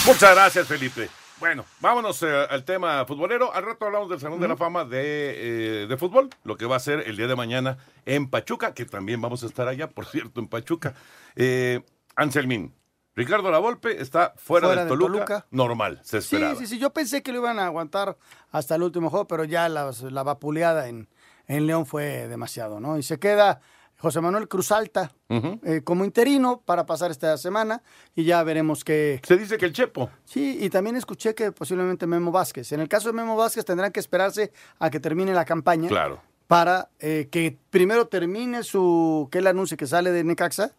Muchas 0.06 0.32
gracias, 0.34 0.68
Felipe. 0.68 1.10
Bueno, 1.40 1.66
vámonos 1.82 2.24
eh, 2.24 2.48
al 2.50 2.64
tema 2.64 3.06
futbolero. 3.06 3.54
Al 3.54 3.64
rato 3.64 3.86
hablamos 3.86 4.10
del 4.10 4.20
Salón 4.20 4.40
de 4.40 4.48
la 4.48 4.58
Fama 4.58 4.86
de, 4.86 5.84
eh, 5.84 5.88
de 5.88 5.98
fútbol, 5.98 6.30
lo 6.44 6.56
que 6.56 6.66
va 6.66 6.78
a 6.78 6.80
ser 6.80 7.04
el 7.06 7.16
día 7.16 7.28
de 7.28 7.36
mañana 7.36 7.78
en 8.06 8.30
Pachuca, 8.30 8.74
que 8.74 8.86
también 8.86 9.22
vamos 9.22 9.44
a 9.44 9.48
estar 9.48 9.68
allá, 9.68 9.90
por 9.90 10.06
cierto, 10.06 10.40
en 10.40 10.48
Pachuca. 10.48 10.96
Eh, 11.36 11.82
Anselmín, 12.16 12.74
Ricardo 13.18 13.52
Lavolpe 13.52 14.02
está 14.02 14.34
fuera, 14.38 14.68
Fuera 14.68 14.82
del 14.86 14.90
de 14.90 14.96
Toluca, 14.98 15.26
Toluca. 15.26 15.46
normal, 15.52 16.00
se 16.04 16.22
Sí, 16.22 16.36
esperaba. 16.36 16.56
sí, 16.58 16.68
sí. 16.68 16.80
Yo 16.80 16.94
pensé 16.94 17.22
que 17.24 17.32
lo 17.34 17.40
iban 17.40 17.60
a 17.60 17.66
aguantar 17.66 18.16
hasta 18.52 18.76
el 18.76 18.84
último 18.84 19.10
juego, 19.10 19.28
pero 19.28 19.44
ya 19.44 19.68
la, 19.68 19.92
la 20.10 20.24
vapuleada 20.24 20.88
en, 20.88 21.10
en 21.48 21.68
León 21.68 21.86
fue 21.86 22.28
demasiado, 22.30 22.80
¿no? 22.80 22.98
Y 22.98 23.04
se 23.04 23.20
queda 23.20 23.60
José 24.00 24.22
Manuel 24.22 24.48
Cruz 24.48 24.72
Alta 24.72 25.12
eh, 25.30 25.82
como 25.84 26.06
interino 26.06 26.62
para 26.64 26.86
pasar 26.86 27.10
esta 27.10 27.36
semana 27.38 27.82
y 28.16 28.24
ya 28.26 28.44
veremos 28.44 28.84
qué. 28.84 29.20
Se 29.24 29.36
dice 29.36 29.58
que 29.58 29.66
el 29.66 29.74
Chepo. 29.74 30.12
Sí, 30.24 30.60
y 30.62 30.70
también 30.70 30.96
escuché 30.96 31.34
que 31.34 31.52
posiblemente 31.52 32.06
Memo 32.06 32.32
Vázquez. 32.32 32.72
En 32.74 32.80
el 32.80 32.88
caso 32.88 33.08
de 33.10 33.14
Memo 33.14 33.36
Vázquez 33.36 33.66
tendrán 33.66 33.92
que 33.92 34.00
esperarse 34.00 34.52
a 34.78 34.92
que 34.92 35.00
termine 35.00 35.34
la 35.34 35.46
campaña 35.46 35.88
Claro. 35.90 36.22
para 36.46 36.90
eh, 37.00 37.28
que 37.32 37.58
primero 37.72 38.08
termine 38.08 38.62
su. 38.62 39.28
que 39.32 39.40
él 39.40 39.48
anuncie 39.48 39.76
que 39.78 39.88
sale 39.88 40.12
de 40.12 40.24
Necaxa. 40.24 40.74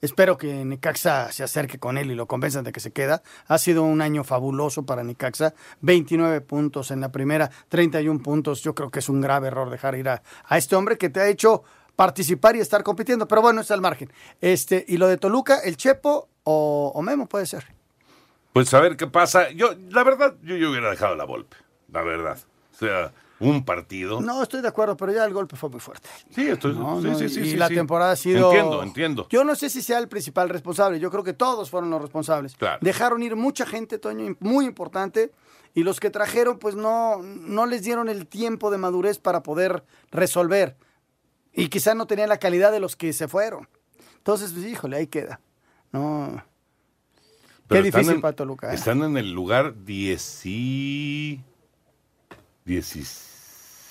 Espero 0.00 0.38
que 0.38 0.64
Necaxa 0.64 1.32
se 1.32 1.42
acerque 1.42 1.78
con 1.78 1.98
él 1.98 2.10
y 2.10 2.14
lo 2.14 2.26
convenzan 2.26 2.62
de 2.62 2.70
que 2.70 2.78
se 2.78 2.92
queda. 2.92 3.22
Ha 3.48 3.58
sido 3.58 3.82
un 3.82 4.00
año 4.00 4.22
fabuloso 4.22 4.84
para 4.84 5.02
Necaxa. 5.02 5.54
29 5.80 6.40
puntos 6.42 6.92
en 6.92 7.00
la 7.00 7.10
primera, 7.10 7.50
31 7.68 8.22
puntos. 8.22 8.62
Yo 8.62 8.74
creo 8.74 8.90
que 8.90 9.00
es 9.00 9.08
un 9.08 9.20
grave 9.20 9.48
error 9.48 9.70
dejar 9.70 9.96
ir 9.96 10.08
a, 10.08 10.22
este 10.50 10.76
hombre 10.76 10.98
que 10.98 11.10
te 11.10 11.20
ha 11.20 11.28
hecho 11.28 11.64
participar 11.96 12.54
y 12.54 12.60
estar 12.60 12.84
compitiendo. 12.84 13.26
Pero 13.26 13.42
bueno, 13.42 13.60
está 13.60 13.74
al 13.74 13.80
margen. 13.80 14.12
Este, 14.40 14.84
y 14.86 14.98
lo 14.98 15.08
de 15.08 15.16
Toluca, 15.16 15.58
el 15.58 15.76
Chepo 15.76 16.28
o, 16.44 16.92
o 16.94 17.02
Memo 17.02 17.26
puede 17.26 17.46
ser. 17.46 17.66
Pues 18.52 18.72
a 18.74 18.80
ver 18.80 18.96
qué 18.96 19.08
pasa. 19.08 19.50
Yo, 19.50 19.74
la 19.90 20.04
verdad, 20.04 20.36
yo, 20.42 20.56
yo 20.56 20.70
hubiera 20.70 20.90
dejado 20.90 21.16
la 21.16 21.24
Volpe, 21.24 21.56
la 21.92 22.02
verdad. 22.02 22.38
O 22.72 22.76
sea, 22.76 23.12
un 23.40 23.64
partido. 23.64 24.20
No, 24.20 24.42
estoy 24.42 24.60
de 24.62 24.68
acuerdo, 24.68 24.96
pero 24.96 25.12
ya 25.12 25.24
el 25.24 25.32
golpe 25.32 25.56
fue 25.56 25.70
muy 25.70 25.80
fuerte. 25.80 26.08
Sí, 26.30 26.48
estoy, 26.48 26.74
no, 26.74 27.00
sí, 27.00 27.28
sí, 27.28 27.28
sí, 27.28 27.40
y 27.50 27.56
la 27.56 27.68
temporada 27.68 28.12
ha 28.12 28.16
sido. 28.16 28.50
Entiendo, 28.50 28.82
entiendo. 28.82 29.26
Yo 29.30 29.44
no 29.44 29.54
sé 29.54 29.70
si 29.70 29.82
sea 29.82 29.98
el 29.98 30.08
principal 30.08 30.48
responsable. 30.48 30.98
Yo 30.98 31.10
creo 31.10 31.22
que 31.22 31.32
todos 31.32 31.70
fueron 31.70 31.90
los 31.90 32.02
responsables. 32.02 32.56
Dejaron 32.80 33.22
ir 33.22 33.36
mucha 33.36 33.66
gente, 33.66 33.98
Toño, 33.98 34.36
muy 34.40 34.64
importante. 34.64 35.32
Y 35.74 35.84
los 35.84 36.00
que 36.00 36.10
trajeron, 36.10 36.58
pues 36.58 36.74
no, 36.74 37.22
no 37.22 37.66
les 37.66 37.82
dieron 37.82 38.08
el 38.08 38.26
tiempo 38.26 38.70
de 38.70 38.78
madurez 38.78 39.18
para 39.18 39.42
poder 39.42 39.84
resolver. 40.10 40.76
Y 41.52 41.68
quizá 41.68 41.94
no 41.94 42.06
tenían 42.06 42.28
la 42.28 42.38
calidad 42.38 42.72
de 42.72 42.80
los 42.80 42.96
que 42.96 43.12
se 43.12 43.28
fueron. 43.28 43.68
Entonces, 44.16 44.52
pues, 44.52 44.66
híjole, 44.66 44.96
ahí 44.96 45.06
queda. 45.06 45.40
No. 45.92 46.42
Pero 47.68 47.82
Qué 47.82 47.90
difícil 47.90 48.20
para 48.20 48.34
¿eh? 48.34 48.74
Están 48.74 49.02
en 49.02 49.16
el 49.16 49.32
lugar 49.32 49.84
10 49.84 50.46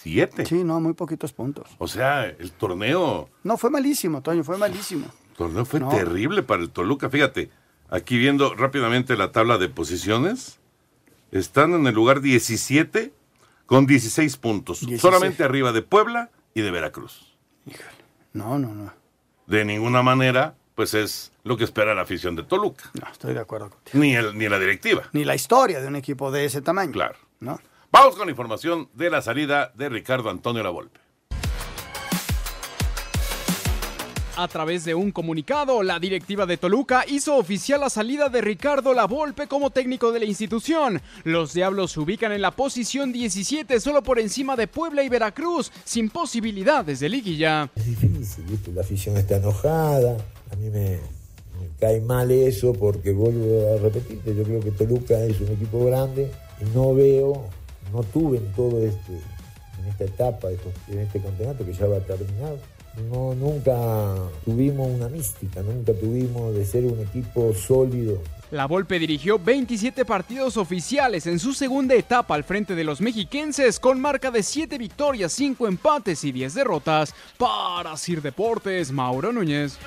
siete. 0.01 0.45
Sí, 0.45 0.63
no, 0.63 0.79
muy 0.79 0.93
poquitos 0.93 1.33
puntos. 1.33 1.69
O 1.77 1.88
sea, 1.88 2.25
el 2.25 2.51
torneo. 2.51 3.29
No, 3.43 3.57
fue 3.57 3.69
malísimo, 3.69 4.21
Toño, 4.21 4.43
fue 4.43 4.57
malísimo. 4.57 5.05
El 5.31 5.36
torneo 5.36 5.65
fue 5.65 5.79
terrible 5.79 6.43
para 6.43 6.62
el 6.62 6.69
Toluca. 6.69 7.10
Fíjate, 7.10 7.49
aquí 7.89 8.17
viendo 8.17 8.55
rápidamente 8.55 9.17
la 9.17 9.31
tabla 9.31 9.57
de 9.57 9.69
posiciones, 9.69 10.60
están 11.31 11.73
en 11.73 11.88
el 11.88 11.95
lugar 11.95 12.21
17 12.21 13.13
con 13.65 13.86
16 13.86 14.38
puntos. 14.38 14.86
Solamente 14.99 15.43
arriba 15.43 15.71
de 15.71 15.81
Puebla 15.81 16.31
y 16.53 16.62
de 16.62 16.71
Veracruz. 16.71 17.38
Híjole. 17.65 17.89
No, 18.33 18.57
no, 18.57 18.73
no. 18.73 18.93
De 19.45 19.65
ninguna 19.65 20.03
manera, 20.03 20.55
pues 20.75 20.93
es 20.93 21.31
lo 21.43 21.57
que 21.57 21.63
espera 21.63 21.95
la 21.95 22.01
afición 22.03 22.36
de 22.36 22.43
Toluca. 22.43 22.91
No, 22.93 23.12
estoy 23.12 23.33
de 23.33 23.39
acuerdo 23.39 23.69
contigo. 23.69 23.99
Ni, 23.99 24.15
el, 24.15 24.38
ni 24.38 24.47
la 24.47 24.60
directiva. 24.60 25.03
Ni 25.13 25.25
la 25.25 25.36
historia 25.36 25.81
de 25.81 25.88
un 25.88 25.95
equipo 25.95 26.31
de 26.31 26.45
ese 26.45 26.62
tamaño. 26.62 26.91
Claro. 26.91 27.17
¿No? 27.39 27.60
Vamos 27.99 28.15
con 28.15 28.27
la 28.27 28.31
información 28.31 28.89
de 28.93 29.10
la 29.10 29.23
salida 29.23 29.71
de 29.73 29.89
Ricardo 29.89 30.29
Antonio 30.29 30.62
Lavolpe. 30.62 30.99
A 34.36 34.47
través 34.47 34.86
de 34.86 34.93
un 34.93 35.12
comunicado, 35.12 35.81
la 35.81 35.97
directiva 35.97 36.45
de 36.45 36.57
Toluca 36.57 37.05
hizo 37.07 37.36
oficial 37.38 37.81
la 37.81 37.89
salida 37.89 38.29
de 38.29 38.41
Ricardo 38.41 38.93
Lavolpe 38.93 39.47
como 39.47 39.71
técnico 39.71 40.12
de 40.12 40.19
la 40.19 40.25
institución. 40.25 41.01
Los 41.23 41.53
Diablos 41.53 41.93
se 41.93 41.99
ubican 41.99 42.31
en 42.31 42.43
la 42.43 42.51
posición 42.51 43.12
17, 43.12 43.79
solo 43.79 44.03
por 44.03 44.19
encima 44.19 44.55
de 44.55 44.67
Puebla 44.67 45.01
y 45.01 45.10
Veracruz, 45.10 45.71
sin 45.83 46.12
posibilidades 46.12 46.99
de 46.99 47.10
liguilla. 47.10 47.71
difícil, 47.83 48.43
¿viste? 48.43 48.71
la 48.73 48.81
afición 48.81 49.17
está 49.17 49.38
enojada, 49.38 50.17
a 50.51 50.55
mí 50.57 50.69
me, 50.69 50.99
me 51.60 51.67
cae 51.79 51.99
mal 52.01 52.29
eso 52.29 52.73
porque 52.73 53.12
vuelvo 53.12 53.73
a 53.73 53.81
repetirte, 53.81 54.36
yo 54.36 54.43
creo 54.43 54.60
que 54.60 54.69
Toluca 54.69 55.19
es 55.23 55.41
un 55.41 55.47
equipo 55.47 55.83
grande 55.83 56.31
y 56.62 56.77
no 56.77 56.93
veo, 56.93 57.49
no 57.91 58.04
tuve 58.04 58.38
en 58.38 58.52
todo 58.54 58.82
este, 58.82 59.13
en 59.13 59.88
esta 59.88 60.04
etapa, 60.06 60.50
en 60.50 61.00
este 61.00 61.19
campeonato 61.19 61.65
que 61.65 61.73
ya 61.73 61.88
va 61.88 61.97
a 61.97 62.02
terminar, 62.02 62.56
no, 63.10 63.36
nunca 63.36 64.15
tuvimos 64.43 64.89
una 64.89 65.08
mística, 65.08 65.62
nunca 65.62 65.93
tuvimos 65.93 66.56
de 66.56 66.65
ser 66.65 66.86
un 66.86 67.00
equipo 67.00 67.54
sólido. 67.54 68.21
La 68.50 68.65
Volpe 68.65 68.97
dirigió 68.97 69.38
27 69.38 70.06
partidos 70.06 70.58
oficiales 70.58 71.28
en 71.28 71.38
su 71.38 71.54
segunda 71.54 71.95
etapa 71.95 72.34
al 72.34 72.43
frente 72.43 72.76
de 72.76 72.84
los 72.84 73.02
mexiquenses 73.02 73.80
con 73.80 74.00
marca 74.00 74.32
de 74.32 74.41
7 74.41 74.78
victorias, 74.78 75.34
5 75.34 75.67
empates 75.67 76.23
y 76.23 76.32
10 76.32 76.54
derrotas. 76.54 77.13
Para 77.38 77.95
Sir 77.97 78.21
Deportes, 78.21 78.91
Mauro 78.91 79.34
Núñez. 79.34 79.78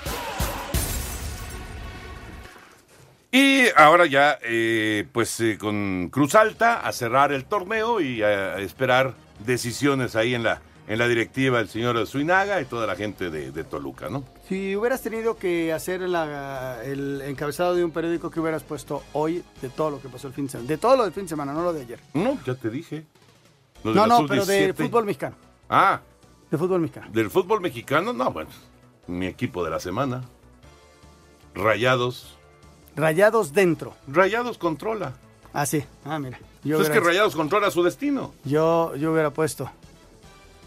Y 3.32 3.66
ahora 3.76 4.06
ya, 4.06 4.38
eh, 4.42 5.06
pues 5.12 5.38
eh, 5.40 5.56
con 5.58 6.08
Cruz 6.10 6.34
Alta, 6.34 6.80
a 6.80 6.92
cerrar 6.92 7.32
el 7.32 7.44
torneo 7.44 8.00
y 8.00 8.22
a, 8.22 8.58
esperar 8.58 9.14
decisiones 9.46 10.16
ahí 10.16 10.34
en 10.34 10.42
la, 10.42 10.60
en 10.88 10.98
la 10.98 11.06
directiva 11.06 11.60
el 11.60 11.68
señor 11.68 12.04
Suinaga 12.08 12.60
y 12.60 12.64
toda 12.64 12.88
la 12.88 12.96
gente 12.96 13.30
de, 13.30 13.52
de 13.52 13.62
Toluca, 13.64 14.08
¿no? 14.08 14.24
Si 14.48 14.74
hubieras 14.74 15.00
tenido 15.02 15.36
que 15.36 15.72
hacer 15.72 16.00
la- 16.00 16.82
el 16.84 17.22
encabezado 17.22 17.76
de 17.76 17.84
un 17.84 17.92
periódico 17.92 18.30
que 18.32 18.40
hubieras 18.40 18.64
puesto 18.64 19.04
hoy 19.12 19.44
de 19.62 19.68
todo 19.68 19.90
lo 19.92 20.02
que 20.02 20.08
pasó 20.08 20.26
el 20.26 20.32
fin 20.34 20.46
de 20.46 20.50
semana, 20.50 20.68
de 20.68 20.78
todo 20.78 20.96
lo 20.96 21.04
del 21.04 21.12
fin 21.12 21.22
de 21.22 21.28
semana, 21.28 21.52
no 21.52 21.62
lo 21.62 21.72
de 21.72 21.82
ayer. 21.82 22.00
No, 22.14 22.36
ya 22.44 22.54
te 22.56 22.68
dije. 22.68 23.04
No, 23.84 24.08
no, 24.08 24.26
pero 24.26 24.44
de 24.44 24.72
sub-17. 24.72 24.86
fútbol 24.86 25.04
mexicano. 25.06 25.36
Ah, 25.68 26.00
De 26.50 26.58
fútbol 26.58 26.80
mexicano. 26.80 27.06
del 27.12 27.30
fútbol 27.30 27.60
mexicano, 27.60 28.12
no, 28.12 28.32
bueno, 28.32 28.50
mi 29.06 29.26
equipo 29.26 29.62
de 29.64 29.70
la 29.70 29.78
semana. 29.78 30.22
Rayados. 31.54 32.36
Rayados 32.96 33.52
dentro. 33.52 33.94
Rayados 34.08 34.58
controla. 34.58 35.12
Ah, 35.52 35.66
sí. 35.66 35.84
Ah, 36.04 36.18
mira. 36.18 36.38
Yo 36.62 36.76
Pues 36.76 36.88
es 36.88 36.94
que 36.94 37.00
Rayados 37.00 37.34
controla 37.34 37.70
su 37.70 37.82
destino. 37.82 38.34
Yo, 38.44 38.94
yo 38.96 39.12
hubiera 39.12 39.30
puesto 39.30 39.70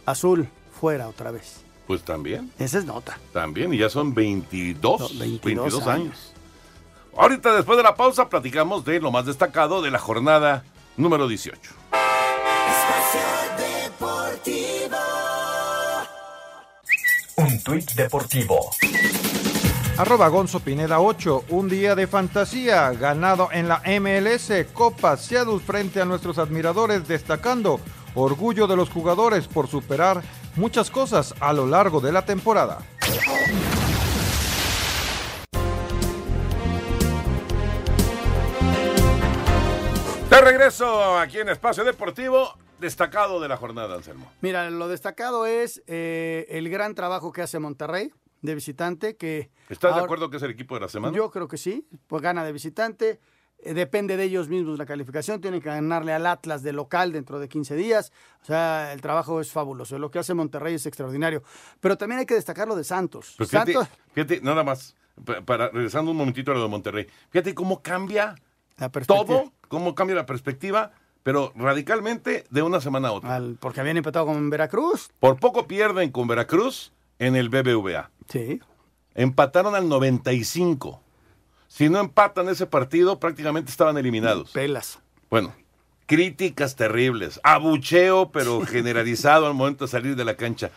azul 0.05 0.47
fuera 0.79 1.07
otra 1.07 1.31
vez. 1.31 1.61
Pues 1.87 2.01
también. 2.03 2.51
Esa 2.59 2.79
es 2.79 2.85
nota. 2.85 3.17
También, 3.31 3.73
y 3.73 3.77
ya 3.77 3.89
son 3.89 4.13
22, 4.13 4.99
No, 5.13 5.19
22 5.19 5.41
22 5.43 5.73
años. 5.87 5.87
años. 5.87 6.33
Ahorita, 7.15 7.53
después 7.55 7.77
de 7.77 7.83
la 7.83 7.95
pausa, 7.95 8.27
platicamos 8.29 8.83
de 8.85 8.99
lo 8.99 9.11
más 9.11 9.25
destacado 9.25 9.81
de 9.81 9.91
la 9.91 9.99
jornada 9.99 10.63
número 10.97 11.27
18. 11.27 11.71
Deportivo. 13.57 14.97
Un 17.37 17.63
tuit 17.63 17.91
deportivo. 17.93 18.69
Arroba 19.95 20.27
Gonzo 20.27 20.59
Pineda 20.59 20.99
8, 20.99 21.45
un 21.49 21.69
día 21.69 21.93
de 21.93 22.07
fantasía, 22.07 22.91
ganado 22.93 23.49
en 23.51 23.67
la 23.67 23.83
MLS 23.99 24.51
Copa 24.73 25.15
Seattle 25.17 25.59
frente 25.59 26.01
a 26.01 26.05
nuestros 26.05 26.39
admiradores, 26.39 27.07
destacando 27.07 27.79
orgullo 28.15 28.65
de 28.65 28.75
los 28.75 28.89
jugadores 28.89 29.47
por 29.47 29.67
superar 29.67 30.23
muchas 30.55 30.89
cosas 30.89 31.35
a 31.39 31.53
lo 31.53 31.67
largo 31.67 32.01
de 32.01 32.11
la 32.11 32.25
temporada. 32.25 32.79
De 40.27 40.41
regreso 40.41 41.19
aquí 41.19 41.37
en 41.37 41.49
Espacio 41.49 41.83
Deportivo, 41.83 42.57
destacado 42.79 43.39
de 43.39 43.47
la 43.47 43.57
jornada, 43.57 43.93
Anselmo. 43.93 44.31
Mira, 44.41 44.71
lo 44.71 44.87
destacado 44.87 45.45
es 45.45 45.83
eh, 45.85 46.47
el 46.49 46.71
gran 46.71 46.95
trabajo 46.95 47.31
que 47.31 47.43
hace 47.43 47.59
Monterrey 47.59 48.11
de 48.43 48.53
visitante, 48.55 49.15
que... 49.15 49.49
¿Estás 49.69 49.95
de 49.95 50.01
acuerdo 50.01 50.29
que 50.29 50.37
es 50.37 50.43
el 50.43 50.51
equipo 50.51 50.75
de 50.75 50.81
la 50.81 50.89
semana? 50.89 51.15
Yo 51.17 51.31
creo 51.31 51.47
que 51.47 51.57
sí, 51.57 51.87
pues 52.07 52.21
gana 52.21 52.43
de 52.45 52.51
visitante. 52.51 53.19
eh, 53.59 53.73
Depende 53.73 54.17
de 54.17 54.25
ellos 54.25 54.49
mismos 54.49 54.77
la 54.77 54.85
calificación, 54.85 55.41
tienen 55.41 55.61
que 55.61 55.69
ganarle 55.69 56.13
al 56.13 56.25
Atlas 56.27 56.61
de 56.61 56.73
local 56.73 57.11
dentro 57.13 57.39
de 57.39 57.47
15 57.47 57.75
días. 57.75 58.11
O 58.41 58.45
sea, 58.45 58.91
el 58.93 59.01
trabajo 59.01 59.39
es 59.41 59.51
fabuloso. 59.51 59.97
Lo 59.97 60.11
que 60.11 60.19
hace 60.19 60.33
Monterrey 60.33 60.75
es 60.75 60.85
extraordinario. 60.85 61.41
Pero 61.79 61.97
también 61.97 62.19
hay 62.19 62.25
que 62.25 62.35
destacar 62.35 62.67
lo 62.67 62.75
de 62.75 62.83
Santos. 62.83 63.33
Pues 63.37 63.49
fíjate, 63.49 63.73
Santos, 63.73 63.89
fíjate, 64.13 64.41
nada 64.41 64.63
más, 64.63 64.95
pa- 65.25 65.41
para, 65.41 65.69
regresando 65.69 66.11
un 66.11 66.17
momentito 66.17 66.51
a 66.51 66.55
lo 66.55 66.61
de 66.63 66.67
Monterrey. 66.69 67.07
Fíjate 67.29 67.55
cómo 67.55 67.81
cambia 67.81 68.35
la 68.77 68.89
todo, 68.89 69.53
cómo 69.69 69.95
cambia 69.95 70.17
la 70.17 70.25
perspectiva, 70.25 70.91
pero 71.23 71.53
radicalmente 71.55 72.43
de 72.49 72.61
una 72.61 72.81
semana 72.81 73.07
a 73.07 73.11
otra. 73.13 73.35
al- 73.35 73.55
porque 73.61 73.79
habían 73.79 73.95
empatado 73.95 74.25
con 74.25 74.49
Veracruz. 74.49 75.09
Por 75.21 75.39
poco 75.39 75.65
pierden 75.67 76.11
con 76.11 76.27
Veracruz 76.27 76.91
en 77.19 77.37
el 77.37 77.47
BBVA. 77.47 78.09
Sí. 78.29 78.59
Empataron 79.15 79.75
al 79.75 79.87
95. 79.89 81.01
Si 81.67 81.89
no 81.89 81.99
empatan 81.99 82.49
ese 82.49 82.65
partido, 82.67 83.19
prácticamente 83.19 83.71
estaban 83.71 83.97
eliminados. 83.97 84.51
Pelas. 84.51 84.99
Bueno, 85.29 85.53
críticas 86.05 86.75
terribles, 86.75 87.39
abucheo, 87.43 88.31
pero 88.31 88.61
generalizado 88.61 89.47
al 89.47 89.53
momento 89.53 89.85
de 89.85 89.91
salir 89.91 90.15
de 90.15 90.25
la 90.25 90.35
cancha. 90.35 90.69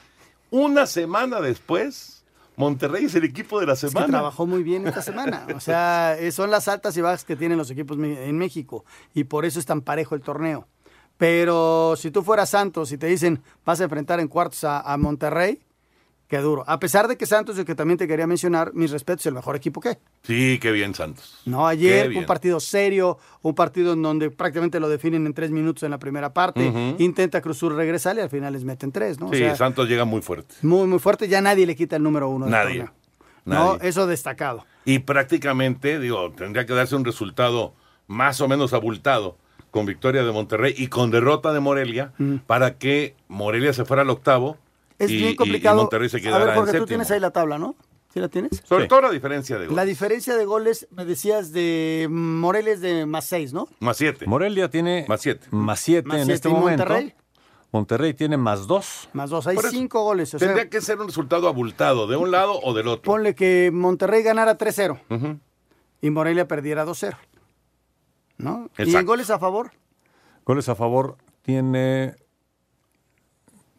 Una 0.51 0.87
semana 0.87 1.41
después, 1.41 2.25
Monterrey 2.57 3.05
es 3.05 3.15
el 3.15 3.25
equipo 3.25 3.61
de 3.61 3.67
la 3.67 3.75
Es 3.75 3.81
que 3.83 3.89
semana. 3.89 4.07
trabajó 4.07 4.47
muy 4.47 4.63
bien 4.63 4.87
esta 4.87 5.03
semana. 5.03 5.47
O 5.55 5.61
sea, 5.61 6.17
eh, 6.19 6.33
son 6.33 6.51
las 6.51 6.69
altas 6.69 6.97
y 6.97 7.03
bajas 7.03 7.25
que 7.25 7.37
tienen 7.37 7.59
los 7.59 7.71
equipos 7.71 7.99
en 7.99 8.39
México. 8.39 8.85
Y 9.13 9.25
por 9.25 9.45
eso 9.45 9.59
es 9.59 9.67
tan 9.67 9.83
parejo 9.83 10.15
el 10.15 10.23
torneo. 10.23 10.67
Pero 11.19 11.95
si 11.97 12.11
tú 12.11 12.23
fueras 12.23 12.51
Santos 12.51 12.93
y 12.93 12.99
te 12.99 13.07
dicen 13.07 13.43
vas 13.65 13.81
a 13.81 13.85
enfrentar 13.85 14.21
en 14.21 14.29
cuartos 14.29 14.65
a, 14.65 14.81
a 14.81 14.97
Monterrey, 14.97 15.61
qué 16.29 16.39
duro. 16.39 16.65
A 16.67 16.79
pesar 16.79 17.09
de 17.09 17.17
que 17.17 17.27
Santos, 17.27 17.59
el 17.59 17.65
que 17.65 17.75
también 17.75 17.99
te 17.99 18.07
quería 18.09 18.27
mencionar, 18.27 18.73
mis 18.75 18.91
respetos, 18.91 19.23
es 19.23 19.27
el 19.27 19.35
mejor 19.35 19.57
equipo 19.57 19.81
que. 19.81 19.99
Sí, 20.23 20.59
qué 20.61 20.73
bien, 20.73 20.95
Santos. 20.95 21.41
No, 21.45 21.67
ayer 21.67 22.11
un 22.17 22.25
partido 22.27 22.61
serio, 22.61 23.19
un 23.43 23.55
partido 23.55 23.93
en 23.93 24.03
donde 24.03 24.31
prácticamente 24.31 24.81
lo 24.81 24.89
definen 24.89 25.27
en 25.27 25.35
tres 25.35 25.51
minutos 25.51 25.83
en 25.83 25.91
la 25.91 25.99
primera 25.99 26.33
parte. 26.33 26.95
Intenta 26.99 27.41
Cruzur 27.41 27.75
regresar 27.75 28.17
y 28.17 28.21
al 28.21 28.31
final 28.31 28.53
les 28.53 28.65
meten 28.65 28.93
tres, 28.93 29.21
¿no? 29.21 29.27
O 29.27 29.33
Sí, 29.33 29.39
sea, 29.39 29.57
Santos 29.57 29.89
llega 29.89 30.05
muy 30.05 30.23
fuerte. 30.23 30.55
muy, 30.63 30.87
muy 30.87 30.99
fuerte. 30.99 31.29
Ya 31.29 31.41
nadie 31.41 31.67
le 31.67 31.77
quita 31.77 31.97
el 31.97 32.03
número 32.03 32.29
uno. 32.29 32.47
del 32.47 32.53
Nadie. 32.53 32.77
torneo. 32.79 32.95
No, 33.45 33.75
Nadie. 33.77 33.89
eso 33.89 34.07
destacado. 34.07 34.65
Y 34.85 34.99
prácticamente, 35.01 35.99
digo, 36.01 36.33
tendría 36.33 36.67
que 36.67 36.73
darse 36.73 36.97
un 36.97 37.05
resultado 37.05 37.75
más 38.09 38.41
o 38.41 38.49
menos 38.49 38.73
abultado 38.73 39.37
con 39.71 39.85
victoria 39.87 40.25
de 40.25 40.33
Monterrey 40.33 40.75
y 40.77 40.87
con 40.87 41.11
derrota 41.11 41.53
de 41.53 41.61
Morelia 41.61 42.13
para 42.47 42.79
que 42.79 43.15
Morelia 43.29 43.73
se 43.73 43.85
fuera 43.85 44.03
al 44.03 44.11
octavo 44.11 44.57
Es 44.99 45.11
y, 45.11 45.17
bien 45.17 45.29
y- 45.29 45.33
y 45.33 45.37
complicado. 45.37 45.77
Monterrey 45.79 46.09
se 46.09 46.17
a 46.19 46.21
quedara 46.21 46.45
ver, 46.45 46.55
en 46.55 46.61
tú 46.61 46.67
séptimo. 46.67 46.87
tienes 46.87 47.11
ahí 47.11 47.21
la 47.21 47.31
tabla, 47.31 47.59
¿no? 47.59 47.75
¿Sí 48.13 48.21
la 48.21 48.29
tienes? 48.29 48.63
Sobre 48.65 48.85
Sí. 48.85 48.89
todo 48.89 49.03
la 49.03 49.11
diferencia 49.11 49.59
de 49.59 49.67
gol. 49.67 49.77
La 49.77 49.85
diferencia 49.85 50.37
de 50.37 50.45
goles, 50.47 50.89
me 50.91 51.05
decías, 51.05 51.53
de 51.53 52.07
Moreles 52.11 52.81
de 52.81 53.05
más 53.05 53.27
seis, 53.27 53.53
¿no? 53.53 53.69
Más 53.81 53.99
siete. 53.99 54.27
Morelia 54.27 54.71
tiene 54.71 55.05
más 55.07 55.21
siete, 55.21 55.47
más 55.51 55.81
siete 55.81 56.09
Más 56.09 56.19
en 56.19 56.25
siete. 56.25 56.35
este 56.35 56.49
¿Y 56.49 56.53
momento. 56.53 56.85
Monterrey? 56.85 57.15
Monterrey 57.73 58.15
tiene 58.15 58.39
más 58.39 58.67
dos. 58.67 59.11
Más 59.13 59.29
dos. 59.29 59.47
Hay 59.47 59.59
cinco 59.71 60.03
goles. 60.03 60.33
O 60.33 60.39
sea, 60.39 60.49
Tendría 60.49 60.71
que 60.71 60.81
ser 60.81 60.99
un 60.99 61.09
resultado 61.09 61.47
abultado, 61.47 62.07
de 62.07 62.17
un 62.17 62.31
lado 62.31 62.59
o 62.63 62.73
del 62.73 62.89
otro. 62.89 63.03
ponle 63.13 63.35
que 63.35 63.71
Monterrey 63.71 64.23
ganara 64.23 64.57
3-0 64.57 64.99
Ujú. 65.11 65.39
y 66.01 66.09
Morelia 66.11 66.49
perdiera 66.49 66.87
2-0. 66.87 67.19
¿No? 68.39 68.71
¿Y 68.79 68.83
en 68.83 68.89
Exacto. 68.89 69.07
goles 69.09 69.29
a 69.31 69.39
favor? 69.39 69.73
Goles 70.47 70.69
a 70.71 70.75
favor 70.75 71.19
tiene 71.43 72.15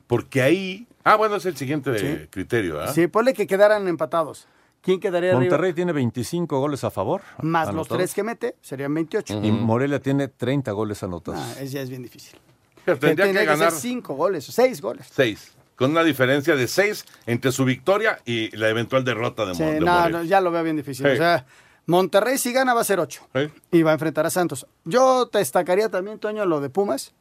Porque 0.06 0.42
ahí. 0.42 0.88
Ah, 1.08 1.16
bueno, 1.16 1.36
es 1.38 1.46
el 1.46 1.56
siguiente 1.56 1.98
Sí. 1.98 2.28
criterio, 2.30 2.82
¿ah? 2.82 2.94
Sí, 2.94 3.08
ponle 3.08 3.34
que 3.34 3.48
quedaran 3.48 3.88
empatados. 3.88 4.48
¿Quién 4.82 5.00
quedaría 5.00 5.34
Monterrey 5.34 5.58
arriba? 5.72 5.76
tiene 5.76 5.92
25 5.94 6.60
goles 6.60 6.84
a 6.84 6.92
favor. 6.92 7.22
Más 7.42 7.74
los 7.74 7.88
tres 7.88 8.14
que 8.14 8.24
mete, 8.24 8.56
serían 8.62 8.94
28. 8.94 9.40
Y 9.44 9.52
Morelia 9.52 10.00
tiene 10.00 10.28
30 10.28 10.72
goles 10.72 11.02
anotados. 11.04 11.40
Ah, 11.42 11.62
es, 11.62 11.72
ya 11.72 11.82
es 11.82 11.90
bien 11.90 12.04
difícil. 12.04 12.40
Pero 12.86 12.98
tendría 13.00 13.26
que 13.26 13.34
Tendría 13.34 13.46
ganar 13.56 13.72
ser 13.72 13.82
cinco 13.82 14.14
goles, 14.14 14.46
seis 14.46 14.80
goles. 14.82 15.08
seis. 15.12 15.54
Con 15.76 15.92
una 15.92 16.04
diferencia 16.04 16.56
de 16.56 16.68
seis 16.68 17.06
entre 17.26 17.52
su 17.52 17.66
victoria 17.66 18.20
y 18.26 18.56
la 18.56 18.70
eventual 18.70 19.04
derrota 19.04 19.46
de, 19.46 19.56
Sí, 19.56 19.64
de 19.64 19.80
no, 19.82 19.88
Morelia. 19.94 20.18
no, 20.20 20.24
ya 20.24 20.42
lo 20.42 20.52
veo 20.52 20.64
bien 20.64 20.78
difícil. 20.78 21.06
O 21.06 21.16
sea, 21.16 21.46
Monterrey 21.86 22.38
si 22.38 22.52
gana 22.54 22.74
va 22.74 22.82
a 22.82 22.84
ser 22.84 23.00
8 23.00 23.28
Sí. 23.36 23.50
y 23.72 23.82
va 23.84 23.92
a 23.92 23.94
enfrentar 23.94 24.26
a 24.26 24.30
Santos. 24.30 24.68
Yo 24.86 25.28
te 25.28 25.38
destacaría 25.40 25.90
también, 25.90 26.18
Toño, 26.20 26.46
lo 26.46 26.62
de 26.62 26.70
Pumas. 26.70 27.14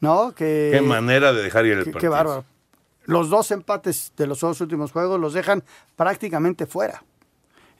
¿no? 0.00 0.32
Que, 0.34 0.70
Qué 0.72 0.80
manera 0.80 1.32
de 1.32 1.42
dejar 1.42 1.66
ir 1.66 1.72
el 1.72 1.84
qué, 1.84 1.90
partido. 1.92 2.00
qué 2.00 2.08
bárbaro. 2.08 2.44
Los 3.06 3.30
dos 3.30 3.50
empates 3.50 4.12
de 4.16 4.26
los 4.26 4.40
dos 4.40 4.60
últimos 4.60 4.92
juegos 4.92 5.18
los 5.18 5.32
dejan 5.32 5.64
prácticamente 5.96 6.66
fuera. 6.66 7.02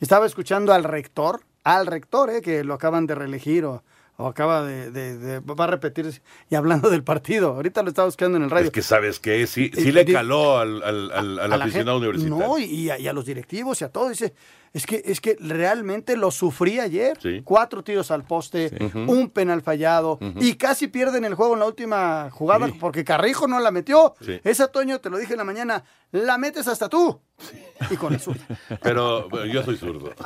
Estaba 0.01 0.27
escuchando 0.27 0.73
al 0.73 0.85
rector, 0.85 1.41
al 1.65 1.87
rector, 1.87 2.31
eh, 2.31 2.41
que 2.43 2.65
lo 2.65 2.75
acaban 2.75 3.07
de 3.07 3.15
reelegir 3.15 3.65
o, 3.65 3.83
o 4.19 4.27
acaba 4.29 4.63
de, 4.65 4.91
de- 4.91 5.17
de- 5.19 5.41
va 5.41 5.65
a 5.65 5.67
repetir 5.69 6.21
y 6.51 6.55
hablando 6.55 6.91
del 6.91 7.03
partido. 7.03 7.55
Ahorita 7.55 7.83
lo 7.83 7.89
estaba 7.89 8.07
buscando 8.07 8.37
en 8.37 8.45
el 8.45 8.51
radio. 8.51 8.67
Es 8.67 8.73
que 8.73 8.83
sabes 8.83 9.19
que 9.21 9.47
sí, 9.47 9.71
sí 9.75 9.89
Eh, 9.89 9.93
le 9.93 10.05
caló 10.05 10.59
al, 10.59 10.83
al- 10.83 11.11
al- 11.13 11.39
a 11.41 11.49
la 11.49 11.57
aficionado 11.65 12.01
gente- 12.01 12.17
universitario. 12.19 12.47
No, 12.49 12.59
y, 12.59 12.65
y 12.65 12.91
a, 12.91 12.99
y 12.99 13.09
a 13.09 13.13
los 13.13 13.25
directivos 13.27 13.81
y 13.81 13.85
a 13.85 13.89
todo. 13.89 14.09
Dice, 14.11 14.35
es 14.73 14.87
que, 14.87 15.03
es 15.05 15.21
que 15.21 15.37
realmente 15.41 16.17
lo 16.17 16.31
sufrí 16.31 16.79
ayer. 16.81 17.19
Sí. 17.21 17.43
Cuatro 17.45 17.83
tiros 17.83 18.11
al 18.11 18.25
poste, 18.25 18.71
un 18.95 19.31
penal 19.31 19.63
fallado 19.63 20.19
y 20.41 20.55
casi 20.55 20.89
pierden 20.89 21.25
el 21.25 21.35
juego 21.35 21.55
en 21.55 21.61
la 21.61 21.67
última 21.67 22.31
jugada 22.31 22.67
Sí. 22.67 22.73
porque 22.79 23.05
Carrijo 23.05 23.47
no 23.49 23.59
la 23.61 23.71
metió. 23.71 24.15
Esa, 24.45 24.69
Toño, 24.69 25.01
te 25.01 25.11
lo 25.11 25.19
dije 25.19 25.33
en 25.35 25.39
la 25.39 25.45
mañana, 25.45 25.85
la 26.13 26.39
metes 26.39 26.67
hasta 26.69 26.89
tú. 26.89 27.21
Y 27.91 27.97
con 27.97 28.15
el 28.15 28.21
sur. 28.21 28.37
Pero 28.83 29.29
yo 29.47 29.63
soy 29.63 29.77
zurdo. 29.77 30.13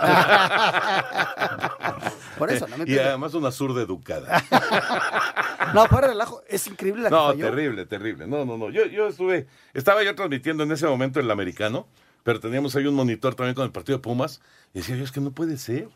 Por 2.39 2.51
eso, 2.51 2.67
no 2.69 2.79
me 2.79 2.85
Y 2.91 2.99
además 2.99 3.35
una 3.35 3.51
zurda 3.51 3.83
educada. 3.83 4.43
No, 5.75 5.87
fuera 5.87 6.09
relajo, 6.09 6.43
es 6.49 6.67
increíble 6.67 7.03
la 7.03 7.11
que 7.11 7.15
No, 7.15 7.35
terrible, 7.37 7.87
terrible. 7.87 8.27
No, 8.27 8.45
no, 8.45 8.57
no. 8.57 8.71
Yo, 8.71 8.87
yo 8.87 9.07
estuve, 9.07 9.47
estaba 9.73 10.03
yo 10.03 10.13
transmitiendo 10.17 10.65
en 10.65 10.73
ese 10.73 10.85
momento 10.89 11.21
el 11.21 11.31
americano, 11.31 11.87
pero 12.23 12.41
teníamos 12.41 12.77
ahí 12.77 12.87
un 12.87 12.95
monitor 12.95 13.35
también 13.35 13.55
con 13.55 13.65
el 13.65 13.73
partido 13.73 13.99
de 13.99 14.03
Pumas. 14.03 14.41
Y 14.75 14.79
decía 14.79 14.97
yo, 14.97 15.05
es 15.05 15.13
que 15.13 15.21
no 15.21 15.33
puede 15.33 15.57
ser. 15.57 15.89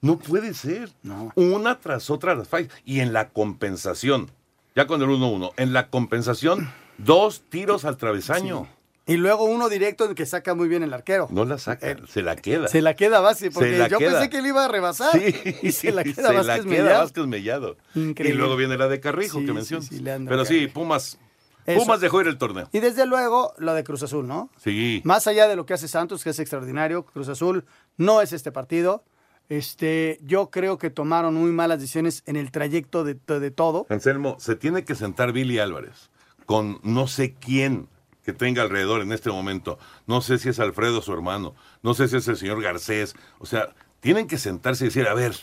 No 0.00 0.18
puede 0.18 0.52
ser. 0.54 0.90
Una 1.34 1.78
tras 1.80 2.10
otra 2.10 2.34
las 2.34 2.48
fallas. 2.48 2.70
Y 2.84 3.00
en 3.00 3.12
la 3.12 3.28
compensación, 3.30 4.30
ya 4.74 4.86
con 4.86 5.00
el 5.00 5.08
1-1, 5.08 5.52
en 5.56 5.72
la 5.72 5.88
compensación, 5.90 6.70
dos 6.98 7.42
tiros 7.48 7.84
al 7.84 7.96
travesaño. 7.96 8.68
Y 9.04 9.16
luego 9.16 9.44
uno 9.44 9.68
directo 9.68 10.04
en 10.04 10.14
que 10.14 10.26
saca 10.26 10.54
muy 10.54 10.68
bien 10.68 10.84
el 10.84 10.92
arquero. 10.94 11.26
No 11.30 11.44
la 11.44 11.58
saca, 11.58 11.96
se 12.06 12.22
la 12.22 12.36
queda. 12.36 12.68
Se 12.68 12.82
la 12.82 12.94
queda 12.94 13.20
base, 13.20 13.50
porque 13.50 13.76
yo 13.90 13.98
queda. 13.98 14.12
pensé 14.12 14.30
que 14.30 14.40
le 14.40 14.48
iba 14.48 14.64
a 14.64 14.68
rebasar. 14.68 15.10
Sí, 15.18 15.34
y 15.62 15.72
se 15.72 15.90
la 15.90 16.04
queda 16.04 16.28
se 16.28 16.34
Vázquez 16.34 16.46
la 16.46 16.54
queda 16.58 16.64
Mellado. 16.84 17.00
Vázquez 17.00 17.26
Mellado. 17.26 17.76
Increíble. 17.96 18.34
Y 18.34 18.38
luego 18.38 18.56
viene 18.56 18.78
la 18.78 18.86
de 18.86 19.00
Carrijo 19.00 19.40
Sí, 19.40 19.46
que 19.46 19.52
mencionas. 19.52 19.86
sí, 19.86 20.00
Pero 20.04 20.44
sí, 20.44 20.68
Pumas, 20.68 21.18
Eso. 21.66 21.80
Pumas 21.80 22.00
dejó 22.00 22.20
ir 22.20 22.26
el 22.26 22.38
torneo. 22.38 22.68
Y 22.72 22.80
desde 22.80 23.06
luego 23.06 23.54
lo 23.58 23.74
de 23.74 23.84
Cruz 23.84 24.02
Azul, 24.02 24.26
¿no? 24.26 24.50
Sí. 24.56 25.00
Más 25.04 25.26
allá 25.26 25.48
de 25.48 25.56
lo 25.56 25.66
que 25.66 25.74
hace 25.74 25.88
Santos, 25.88 26.24
que 26.24 26.30
es 26.30 26.38
extraordinario, 26.38 27.04
Cruz 27.04 27.28
Azul 27.28 27.64
no 27.96 28.20
es 28.20 28.32
este 28.32 28.52
partido. 28.52 29.04
Este, 29.48 30.18
yo 30.22 30.50
creo 30.50 30.78
que 30.78 30.90
tomaron 30.90 31.34
muy 31.34 31.50
malas 31.50 31.78
decisiones 31.78 32.22
en 32.26 32.36
el 32.36 32.50
trayecto 32.50 33.04
de, 33.04 33.14
de 33.14 33.50
todo. 33.50 33.86
Anselmo, 33.90 34.36
se 34.38 34.56
tiene 34.56 34.84
que 34.84 34.94
sentar 34.94 35.32
Billy 35.32 35.58
Álvarez 35.58 36.10
con 36.46 36.80
no 36.82 37.06
sé 37.06 37.34
quién 37.34 37.88
que 38.24 38.32
tenga 38.32 38.62
alrededor 38.62 39.02
en 39.02 39.12
este 39.12 39.30
momento. 39.30 39.78
No 40.06 40.20
sé 40.20 40.38
si 40.38 40.48
es 40.48 40.60
Alfredo 40.60 41.02
su 41.02 41.12
hermano, 41.12 41.54
no 41.82 41.94
sé 41.94 42.08
si 42.08 42.16
es 42.16 42.28
el 42.28 42.36
señor 42.36 42.62
Garcés. 42.62 43.14
O 43.38 43.46
sea, 43.46 43.74
tienen 44.00 44.26
que 44.26 44.38
sentarse 44.38 44.84
y 44.84 44.88
decir, 44.88 45.06
a 45.06 45.14
ver, 45.14 45.34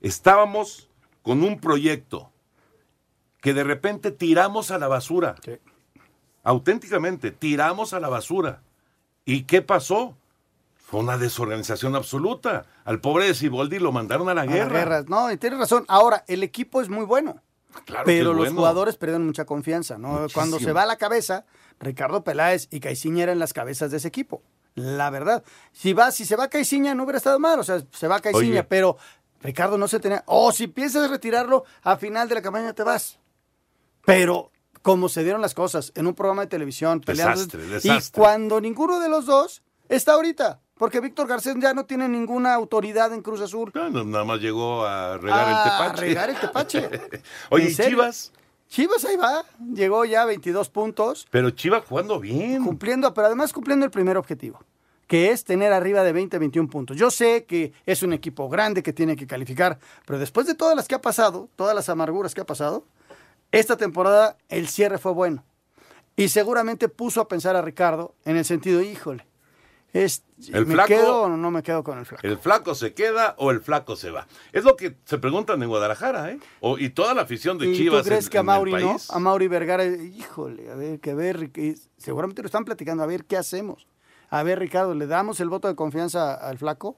estábamos 0.00 0.88
con 1.22 1.42
un 1.42 1.58
proyecto 1.60 2.32
que 3.40 3.54
de 3.54 3.64
repente 3.64 4.10
tiramos 4.10 4.70
a 4.70 4.78
la 4.78 4.88
basura. 4.88 5.36
Auténticamente, 6.42 7.30
tiramos 7.30 7.92
a 7.92 8.00
la 8.00 8.08
basura. 8.08 8.62
¿Y 9.24 9.42
qué 9.44 9.62
pasó? 9.62 10.16
Fue 10.76 11.00
una 11.00 11.18
desorganización 11.18 11.94
absoluta. 11.94 12.66
Al 12.84 13.00
pobre 13.00 13.26
de 13.26 13.34
Siboldi 13.34 13.78
lo 13.78 13.92
mandaron 13.92 14.28
a 14.28 14.34
la 14.34 14.42
A 14.42 14.46
guerra. 14.46 15.04
No, 15.06 15.30
y 15.30 15.36
tienes 15.36 15.58
razón. 15.58 15.84
Ahora, 15.88 16.24
el 16.26 16.42
equipo 16.42 16.80
es 16.80 16.88
muy 16.88 17.04
bueno. 17.04 17.40
Claro 17.84 18.04
pero 18.04 18.30
los 18.32 18.46
bueno. 18.46 18.56
jugadores 18.56 18.96
perdieron 18.96 19.24
mucha 19.24 19.44
confianza, 19.44 19.96
¿no? 19.96 20.08
Muchísimo. 20.08 20.30
Cuando 20.34 20.58
se 20.58 20.72
va 20.72 20.82
a 20.82 20.86
la 20.86 20.96
cabeza, 20.96 21.44
Ricardo 21.78 22.24
Peláez 22.24 22.66
y 22.72 22.80
Caiciña 22.80 23.22
eran 23.22 23.38
las 23.38 23.52
cabezas 23.52 23.92
de 23.92 23.98
ese 23.98 24.08
equipo. 24.08 24.42
La 24.74 25.10
verdad. 25.10 25.44
Si 25.72 25.92
va, 25.92 26.10
si 26.10 26.24
se 26.24 26.34
va 26.34 26.48
Caiciña 26.48 26.94
no 26.94 27.04
hubiera 27.04 27.18
estado 27.18 27.38
mal, 27.38 27.60
o 27.60 27.62
sea, 27.62 27.82
se 27.92 28.08
va 28.08 28.18
Caiciña, 28.20 28.64
pero 28.64 28.96
Ricardo 29.42 29.78
no 29.78 29.86
se 29.86 30.00
tenía. 30.00 30.24
O 30.26 30.50
si 30.50 30.66
piensas 30.66 31.10
retirarlo, 31.10 31.64
a 31.82 31.96
final 31.96 32.28
de 32.28 32.34
la 32.34 32.42
campaña 32.42 32.72
te 32.72 32.82
vas. 32.82 33.20
Pero 34.10 34.50
como 34.82 35.08
se 35.08 35.22
dieron 35.22 35.40
las 35.42 35.54
cosas 35.54 35.92
en 35.94 36.06
un 36.06 36.14
programa 36.14 36.42
de 36.42 36.48
televisión, 36.48 37.00
peleando. 37.00 37.34
Desastre, 37.34 37.64
y 37.64 37.68
desastre. 37.68 38.18
cuando 38.20 38.60
ninguno 38.60 38.98
de 39.00 39.08
los 39.08 39.26
dos 39.26 39.62
está 39.88 40.12
ahorita. 40.14 40.60
Porque 40.78 41.00
Víctor 41.00 41.26
Garcés 41.28 41.54
ya 41.60 41.74
no 41.74 41.84
tiene 41.84 42.08
ninguna 42.08 42.54
autoridad 42.54 43.12
en 43.12 43.20
Cruz 43.20 43.42
Azul. 43.42 43.70
No, 43.74 43.90
nada 44.04 44.24
más 44.24 44.40
llegó 44.40 44.86
a 44.86 45.18
regar 45.18 45.46
A 45.46 45.50
el 45.64 45.70
tepache. 45.70 46.00
regar 46.00 46.30
el 46.30 46.40
tepache. 46.40 46.90
Oye, 47.50 47.64
¿En 47.66 47.70
¿y? 47.70 47.74
Chivas? 47.74 48.32
Chivas 48.68 49.04
ahí 49.04 49.16
va, 49.16 49.44
llegó 49.74 50.04
ya 50.06 50.22
a 50.22 50.24
22 50.26 50.70
puntos, 50.70 51.26
Pero 51.30 51.50
Chivas 51.50 51.84
jugando 51.86 52.18
bien. 52.20 52.64
cumpliendo, 52.64 53.12
pero 53.12 53.26
además 53.26 53.52
cumpliendo 53.52 53.84
el 53.84 53.90
primer 53.90 54.16
objetivo, 54.16 54.60
que 55.08 55.32
es 55.32 55.44
tener 55.44 55.72
arriba 55.72 56.02
de 56.04 56.12
20, 56.12 56.38
21 56.38 56.68
puntos. 56.70 56.96
Yo 56.96 57.10
sé 57.10 57.44
que 57.44 57.72
es 57.84 58.02
un 58.04 58.12
equipo 58.12 58.48
grande 58.48 58.82
que 58.82 58.92
tiene 58.92 59.16
que 59.16 59.26
calificar, 59.26 59.78
pero 60.06 60.18
después 60.20 60.46
de 60.46 60.54
todas 60.54 60.76
las 60.76 60.86
que 60.88 60.94
ha 60.94 61.00
pasado, 61.02 61.48
todas 61.56 61.74
las 61.74 61.88
amarguras 61.88 62.32
que 62.34 62.40
ha 62.42 62.46
pasado, 62.46 62.84
esta 63.52 63.76
temporada 63.76 64.36
el 64.48 64.68
cierre 64.68 64.98
fue 64.98 65.12
bueno. 65.12 65.44
Y 66.16 66.28
seguramente 66.28 66.88
puso 66.88 67.20
a 67.20 67.28
pensar 67.28 67.56
a 67.56 67.62
Ricardo 67.62 68.14
en 68.24 68.36
el 68.36 68.44
sentido, 68.44 68.80
híjole, 68.82 69.26
es, 69.92 70.22
El 70.52 70.66
¿me 70.66 70.74
flaco- 70.74 70.86
quedo 70.88 71.22
o 71.22 71.28
no 71.28 71.50
me 71.50 71.62
quedo 71.62 71.82
con 71.82 71.98
el 71.98 72.06
flaco? 72.06 72.26
¿El 72.26 72.38
flaco 72.38 72.74
se 72.74 72.94
queda 72.94 73.34
o 73.38 73.50
el 73.50 73.60
flaco 73.60 73.96
se 73.96 74.10
va? 74.10 74.26
Es 74.52 74.62
lo 74.64 74.76
que 74.76 74.96
se 75.04 75.18
preguntan 75.18 75.60
en 75.62 75.68
Guadalajara, 75.68 76.30
¿eh? 76.30 76.38
O- 76.60 76.78
y 76.78 76.90
toda 76.90 77.12
la 77.14 77.22
afición 77.22 77.58
de 77.58 77.66
¿Y 77.68 77.76
Chivas 77.76 78.02
tú 78.02 78.08
crees 78.08 78.26
en- 78.26 78.30
que 78.30 78.38
a 78.38 78.42
Mauri 78.42 78.72
no? 78.72 78.96
A 79.08 79.18
Mauri 79.18 79.48
Vergara, 79.48 79.84
híjole, 79.84 80.70
a 80.70 80.74
ver, 80.74 81.00
que 81.00 81.14
ver, 81.14 81.50
que- 81.50 81.74
seguramente 81.96 82.42
lo 82.42 82.46
están 82.46 82.64
platicando, 82.64 83.02
a 83.02 83.06
ver 83.06 83.24
qué 83.24 83.36
hacemos. 83.36 83.86
A 84.28 84.42
ver, 84.44 84.58
Ricardo, 84.60 84.94
¿le 84.94 85.06
damos 85.08 85.40
el 85.40 85.48
voto 85.48 85.66
de 85.66 85.74
confianza 85.74 86.34
al 86.34 86.58
flaco? 86.58 86.96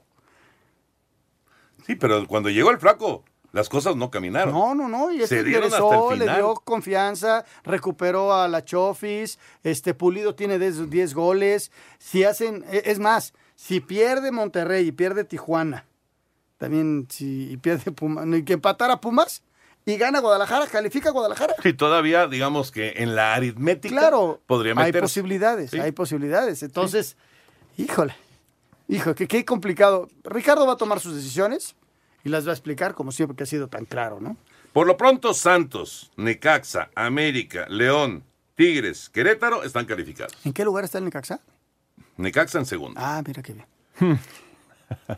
Sí, 1.87 1.95
pero 1.97 2.27
cuando 2.27 2.51
llegó 2.51 2.71
el 2.71 2.79
flaco, 2.79 3.25
las 3.53 3.69
cosas 3.69 3.97
no 3.97 4.11
caminaron. 4.11 4.53
No, 4.55 4.75
no, 4.75 4.89
no, 4.89 5.11
y 5.13 5.23
este 5.23 5.37
Se 5.39 5.45
dieron 5.45 5.65
hasta 5.65 5.77
enderezó, 5.79 6.13
el 6.13 6.19
le 6.21 6.35
dio 6.35 6.55
confianza, 6.55 7.45
recuperó 7.65 8.35
a 8.35 8.49
la 8.49 8.65
Chofis, 8.65 9.39
este 9.63 9.95
Pulido 9.95 10.35
tiene 10.35 10.59
10 10.59 10.89
10 10.91 11.15
goles. 11.15 11.71
Si 11.99 12.25
hacen, 12.25 12.65
e- 12.71 12.83
es 12.87 12.99
más, 12.99 13.35
si 13.55 13.81
pierde 13.81 14.33
Monterrey 14.33 14.89
y 14.89 14.93
pierde 14.93 15.25
Tijuana, 15.25 15.85
también 16.59 17.07
si 17.11 17.53
y 17.53 17.57
pierde 17.59 17.93
Pumas, 17.93 18.27
y 18.27 18.43
que 18.45 18.55
empatara 18.55 19.01
Pumas 19.01 19.43
y 19.85 19.97
gana 19.97 20.21
Guadalajara, 20.21 20.67
califica 20.69 21.11
Guadalajara. 21.11 21.55
Sí, 21.63 21.73
todavía, 21.75 22.29
digamos 22.29 22.71
que 22.71 22.95
en 22.99 23.15
la 23.17 23.35
aritmética 23.35 23.93
Claro, 23.95 24.41
podría 24.47 24.73
hay 24.73 24.79
meterse. 24.79 25.01
posibilidades, 25.01 25.71
Sí. 25.73 25.81
hay 25.81 25.93
posibilidades. 25.93 26.63
Entonces, 26.63 27.17
híjole, 27.77 28.15
híjole, 28.89 29.15
que 29.17 29.27
qué 29.29 29.45
complicado. 29.45 30.09
Ricardo 30.25 30.67
va 30.67 30.75
a 30.75 30.77
tomar 30.77 31.01
sus 31.01 31.15
decisiones 31.17 31.75
y 32.25 32.29
las 32.29 32.47
va 32.47 32.51
a 32.51 32.55
explicar 32.55 32.95
como 32.95 33.13
siempre 33.13 33.37
que 33.37 33.43
ha 33.45 33.47
sido 33.47 33.69
tan 33.69 33.85
claro, 33.85 34.21
¿no? 34.21 34.37
Por 34.73 34.87
lo 34.87 34.97
pronto, 34.97 35.35
Santos, 35.35 36.11
Necaxa, 36.17 36.91
América, 36.95 37.67
León, 37.69 38.25
Tigres, 38.55 39.09
Querétaro 39.11 39.63
están 39.65 39.85
calificados. 39.85 40.33
¿En 40.45 40.53
qué 40.53 40.65
lugar 40.65 40.85
está 40.85 40.99
el 40.99 41.05
Necaxa? 41.05 41.41
Necaxa 42.17 42.59
en 42.59 42.67
segundo. 42.67 42.99
Ah, 43.03 43.23
mira 43.27 43.43
qué 43.43 43.53
bien. 43.55 44.19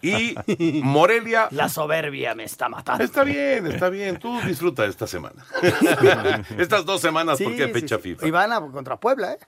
Y 0.03 0.35
Morelia. 0.83 1.49
La 1.53 1.69
soberbia 1.69 2.35
me 2.35 2.45
está 2.45 2.69
matando. 2.69 3.03
Está 3.05 3.25
bien, 3.25 3.67
está 3.67 3.89
bien. 3.91 4.19
Tú 4.19 4.41
disfruta 4.43 4.85
esta 4.87 5.07
semana. 5.07 5.45
Estas 6.59 6.85
dos 6.85 7.01
semanas, 7.01 7.39
Sí, 7.39 7.45
porque 7.45 7.67
sí, 7.67 7.73
fecha 7.73 7.97
sí. 7.97 8.03
FIFA. 8.03 8.27
Y 8.27 8.31
van 8.31 8.53
a 8.53 8.61
contra 8.61 8.99
Puebla, 8.99 9.33
¿eh? 9.35 9.39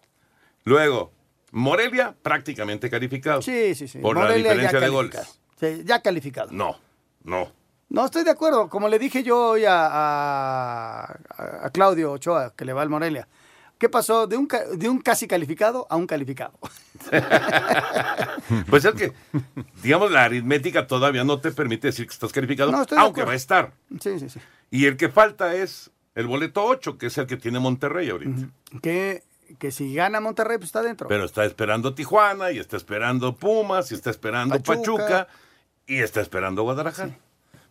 Luego, 0.65 1.13
Morelia 1.53 2.15
prácticamente 2.23 2.91
calificado. 2.91 3.41
Sí, 3.43 3.75
sí, 3.75 3.87
sí. 3.89 3.99
Por 3.99 4.17
Morelia 4.17 4.49
la 4.49 4.63
diferencia 4.63 4.81
ya 4.81 4.85
de 4.85 4.91
goles. 4.91 5.41
ya 5.85 6.03
calificado. 6.03 6.49
No, 6.51 6.77
no. 7.27 7.53
No, 7.89 8.05
estoy 8.05 8.25
de 8.25 8.31
acuerdo. 8.33 8.69
Como 8.69 8.89
le 8.89 8.99
dije 8.99 9.23
yo 9.23 9.51
hoy 9.51 9.65
a, 9.65 9.87
a- 9.87 11.19
a 11.67 11.71
Claudio 11.71 12.11
Ochoa, 12.13 12.53
que 12.57 12.65
le 12.65 12.73
va 12.73 12.83
al 12.83 12.89
Morelia. 12.89 13.29
¿Qué 13.79 13.89
pasó 13.89 14.27
de 14.27 14.37
un, 14.37 14.49
de 14.75 14.89
un 14.89 14.99
casi 15.01 15.29
calificado 15.29 15.87
a 15.91 15.97
un 15.97 16.07
calificado? 16.07 16.59
Pues 18.71 18.85
es 18.85 18.95
que, 18.95 19.13
digamos, 19.83 20.11
la 20.13 20.25
aritmética 20.25 20.87
todavía 20.87 21.25
no 21.25 21.41
te 21.41 21.51
permite 21.51 21.89
decir 21.89 22.07
que 22.07 22.13
estás 22.13 22.33
calificado, 22.33 22.71
No, 22.71 22.85
aunque 22.99 23.25
va 23.25 23.33
a 23.33 23.37
estar. 23.37 23.73
Sí, 24.01 24.19
sí, 24.21 24.29
sí. 24.29 24.41
Y 24.71 24.87
el 24.87 24.97
que 24.97 25.09
falta 25.09 25.55
es 25.55 25.91
el 26.15 26.27
boleto 26.27 26.65
8, 26.65 26.97
que 26.99 27.07
es 27.07 27.19
el 27.19 27.27
que 27.27 27.37
tiene 27.37 27.59
Monterrey 27.59 28.09
ahorita. 28.11 28.49
Que, 28.83 29.25
que 29.59 29.71
si 29.73 29.95
gana 29.95 30.21
Monterrey, 30.21 30.59
pues 30.59 30.69
está 30.69 30.83
dentro. 30.83 31.09
Pero 31.09 31.25
está 31.25 31.45
esperando 31.45 31.95
Tijuana, 31.95 32.53
y 32.53 32.59
está 32.59 32.77
esperando 32.77 33.35
Pumas, 33.35 33.91
y 33.91 33.95
está 33.95 34.11
esperando 34.11 34.55
Pachuca. 34.61 34.77
Pachuca, 34.77 35.29
y 35.87 35.99
está 36.01 36.21
esperando 36.21 36.63
Guadalajara. 36.63 37.17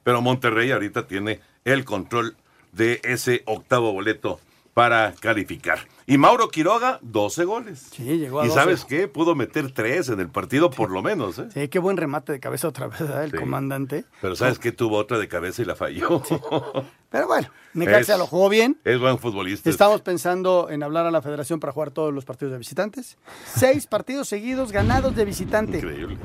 Pero 0.03 0.21
Monterrey 0.21 0.71
ahorita 0.71 1.07
tiene 1.07 1.39
el 1.63 1.83
control 1.85 2.35
de 2.71 3.01
ese 3.03 3.41
octavo 3.45 3.91
boleto 3.93 4.39
para 4.73 5.13
calificar. 5.21 5.79
Y 6.05 6.17
Mauro 6.17 6.49
Quiroga, 6.49 6.99
12 7.01 7.45
goles. 7.45 7.87
Sí, 7.91 8.03
llegó 8.03 8.41
a 8.41 8.45
¿Y 8.45 8.49
12. 8.49 8.59
sabes 8.59 8.83
qué? 8.85 9.07
Pudo 9.07 9.33
meter 9.33 9.71
tres 9.71 10.09
en 10.09 10.19
el 10.19 10.29
partido 10.29 10.69
por 10.69 10.91
lo 10.91 11.01
menos, 11.01 11.39
¿eh? 11.39 11.47
Sí, 11.53 11.67
qué 11.69 11.79
buen 11.79 11.95
remate 11.95 12.33
de 12.33 12.39
cabeza 12.41 12.67
otra 12.67 12.87
vez, 12.87 12.99
¿verdad? 12.99 13.23
El 13.23 13.31
Sí. 13.31 13.37
comandante. 13.37 14.03
Pero 14.21 14.35
¿sabes 14.35 14.59
qué? 14.59 14.73
Tuvo 14.73 14.97
otra 14.97 15.17
de 15.17 15.27
cabeza 15.29 15.61
y 15.61 15.65
la 15.65 15.75
falló. 15.75 16.21
Pero 17.09 17.27
bueno, 17.27 17.47
Necaxa 17.73 18.17
lo 18.17 18.27
jugó 18.27 18.49
bien. 18.49 18.77
Es 18.83 18.99
buen 18.99 19.17
futbolista. 19.17 19.69
Estamos 19.69 20.01
pensando 20.01 20.67
en 20.69 20.83
hablar 20.83 21.05
a 21.05 21.11
la 21.11 21.21
federación 21.21 21.61
para 21.61 21.71
jugar 21.71 21.91
todos 21.91 22.13
los 22.13 22.25
partidos 22.25 22.51
de 22.51 22.57
visitantes. 22.57 23.17
Seis 23.45 23.87
partidos 23.87 24.27
seguidos 24.27 24.73
ganados 24.73 25.15
de 25.15 25.23
visitante. 25.23 25.77
Increíble. 25.77 26.17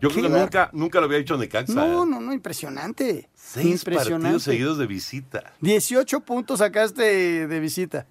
Yo 0.00 0.10
creo 0.10 0.24
que 0.24 0.28
nunca, 0.28 0.70
nunca 0.72 1.00
lo 1.00 1.06
había 1.06 1.18
hecho 1.18 1.36
Necaxa. 1.36 1.72
No, 1.74 2.04
¿eh? 2.04 2.06
no, 2.06 2.20
no, 2.20 2.32
impresionante. 2.32 3.30
Seis 3.34 3.66
impresionante. 3.80 4.24
partidos 4.24 4.42
seguidos 4.42 4.78
de 4.78 4.86
visita. 4.86 5.52
18 5.60 6.20
puntos 6.20 6.58
sacaste 6.58 7.46
de 7.46 7.60
visita. 7.60 8.06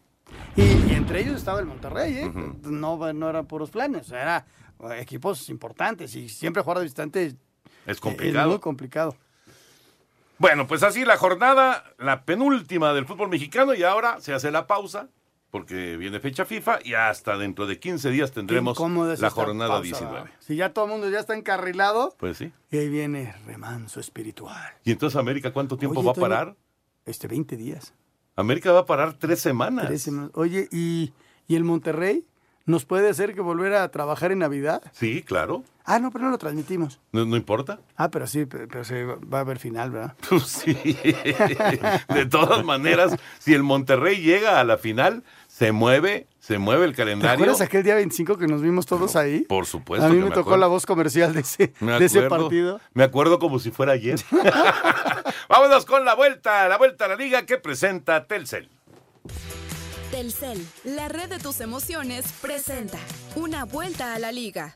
Y, 0.55 0.61
y 0.63 0.93
entre 0.95 1.21
ellos 1.21 1.35
estaba 1.37 1.59
el 1.59 1.65
Monterrey, 1.65 2.17
¿eh? 2.17 2.31
no, 2.63 3.13
no 3.13 3.29
eran 3.29 3.45
puros 3.45 3.69
planes, 3.69 4.11
eran 4.11 4.43
equipos 4.97 5.49
importantes 5.49 6.15
y 6.15 6.29
siempre 6.29 6.63
jugar 6.63 6.79
de 6.79 6.83
visitante 6.85 7.25
Es 7.27 7.35
es 7.85 7.99
complicado. 7.99 8.49
muy 8.49 8.59
complicado. 8.59 9.15
Bueno, 10.39 10.67
pues 10.67 10.83
así 10.83 11.05
la 11.05 11.17
jornada, 11.17 11.83
la 11.99 12.25
penúltima 12.25 12.93
del 12.93 13.05
fútbol 13.05 13.29
mexicano 13.29 13.73
y 13.75 13.83
ahora 13.83 14.19
se 14.19 14.33
hace 14.33 14.51
la 14.51 14.67
pausa 14.67 15.09
porque 15.53 15.97
viene 15.97 16.19
fecha 16.19 16.45
FIFA 16.45 16.79
y 16.83 16.95
hasta 16.95 17.37
dentro 17.37 17.67
de 17.67 17.77
15 17.79 18.09
días 18.09 18.31
tendremos 18.31 18.75
es 19.11 19.19
la 19.19 19.29
jornada 19.29 19.69
pausa, 19.69 19.83
19. 19.83 20.11
¿verdad? 20.15 20.31
Si 20.39 20.55
ya 20.55 20.73
todo 20.73 20.85
el 20.85 20.91
mundo 20.91 21.11
ya 21.11 21.19
está 21.19 21.35
encarrilado, 21.35 22.15
Pues 22.17 22.37
sí. 22.39 22.51
y 22.71 22.77
ahí 22.77 22.89
viene 22.89 23.35
remanso 23.45 23.99
espiritual. 23.99 24.73
¿Y 24.83 24.91
entonces 24.91 25.15
América 25.15 25.53
cuánto 25.53 25.77
tiempo 25.77 25.99
Oye, 25.99 26.07
va 26.07 26.11
a 26.13 26.15
parar? 26.15 26.55
Este, 27.05 27.27
20 27.27 27.55
días. 27.55 27.93
América 28.35 28.71
va 28.71 28.79
a 28.79 28.85
parar 28.87 29.13
tres 29.13 29.41
semanas. 29.41 29.85
Tres 29.85 30.01
semanas. 30.01 30.31
Oye, 30.33 30.67
¿y, 30.71 31.13
¿y 31.45 31.55
el 31.55 31.63
Monterrey 31.63 32.25
nos 32.65 32.85
puede 32.85 33.07
hacer 33.09 33.35
que 33.35 33.41
volver 33.41 33.75
a 33.75 33.91
trabajar 33.91 34.31
en 34.31 34.39
Navidad? 34.39 34.81
Sí, 34.91 35.21
claro. 35.21 35.63
Ah, 35.85 35.99
no, 35.99 36.11
pero 36.11 36.23
no 36.23 36.31
lo 36.31 36.37
transmitimos. 36.37 37.01
No, 37.11 37.25
no 37.25 37.35
importa. 37.35 37.81
Ah, 37.97 38.09
pero 38.09 38.25
sí, 38.25 38.45
pero, 38.45 38.69
pero 38.69 38.85
sí, 38.85 38.93
va 39.03 39.39
a 39.39 39.41
haber 39.41 39.59
final, 39.59 39.91
¿verdad? 39.91 40.15
Pues 40.29 40.43
sí. 40.43 40.73
De 42.13 42.25
todas 42.25 42.63
maneras, 42.63 43.17
si 43.39 43.53
el 43.53 43.63
Monterrey 43.63 44.21
llega 44.21 44.59
a 44.59 44.63
la 44.63 44.77
final, 44.77 45.23
se 45.53 45.71
mueve, 45.71 46.25
se 46.39 46.57
mueve 46.57 46.85
el 46.85 46.91
¿Te 46.91 46.97
calendario. 46.97 47.33
acuerdas 47.33 47.61
aquel 47.61 47.83
día 47.83 47.93
25 47.93 48.37
que 48.39 48.47
nos 48.47 48.63
vimos 48.63 48.87
todos 48.87 49.15
ahí? 49.15 49.41
Por 49.41 49.67
supuesto. 49.67 50.07
a 50.07 50.09
mí 50.09 50.15
que 50.15 50.23
me, 50.23 50.29
tocó 50.29 50.39
acuerdo. 50.39 50.57
la 50.57 50.67
voz 50.67 50.87
comercial 50.87 51.31
de 51.31 51.41
ese, 51.41 51.73
de 51.79 52.27
partido. 52.27 52.81
Me 52.93 53.03
acuerdo 53.03 53.37
como 53.37 53.59
si 53.59 53.69
fuera 53.69 53.91
ayer. 53.91 54.19
Vámonos 55.49 55.85
con 55.85 56.05
la 56.05 56.15
vuelta, 56.15 56.67
la 56.67 56.79
vuelta 56.79 57.05
a 57.05 57.09
la 57.09 57.15
liga 57.15 57.45
que 57.45 57.57
presenta 57.57 58.25
Telcel. 58.25 58.67
Telcel, 60.09 60.67
la 60.85 61.07
red 61.07 61.29
de 61.29 61.37
tus 61.37 61.61
emociones, 61.61 62.25
presenta 62.41 62.97
una 63.35 63.65
vuelta 63.65 64.15
a 64.15 64.19
la 64.19 64.31
liga. 64.31 64.75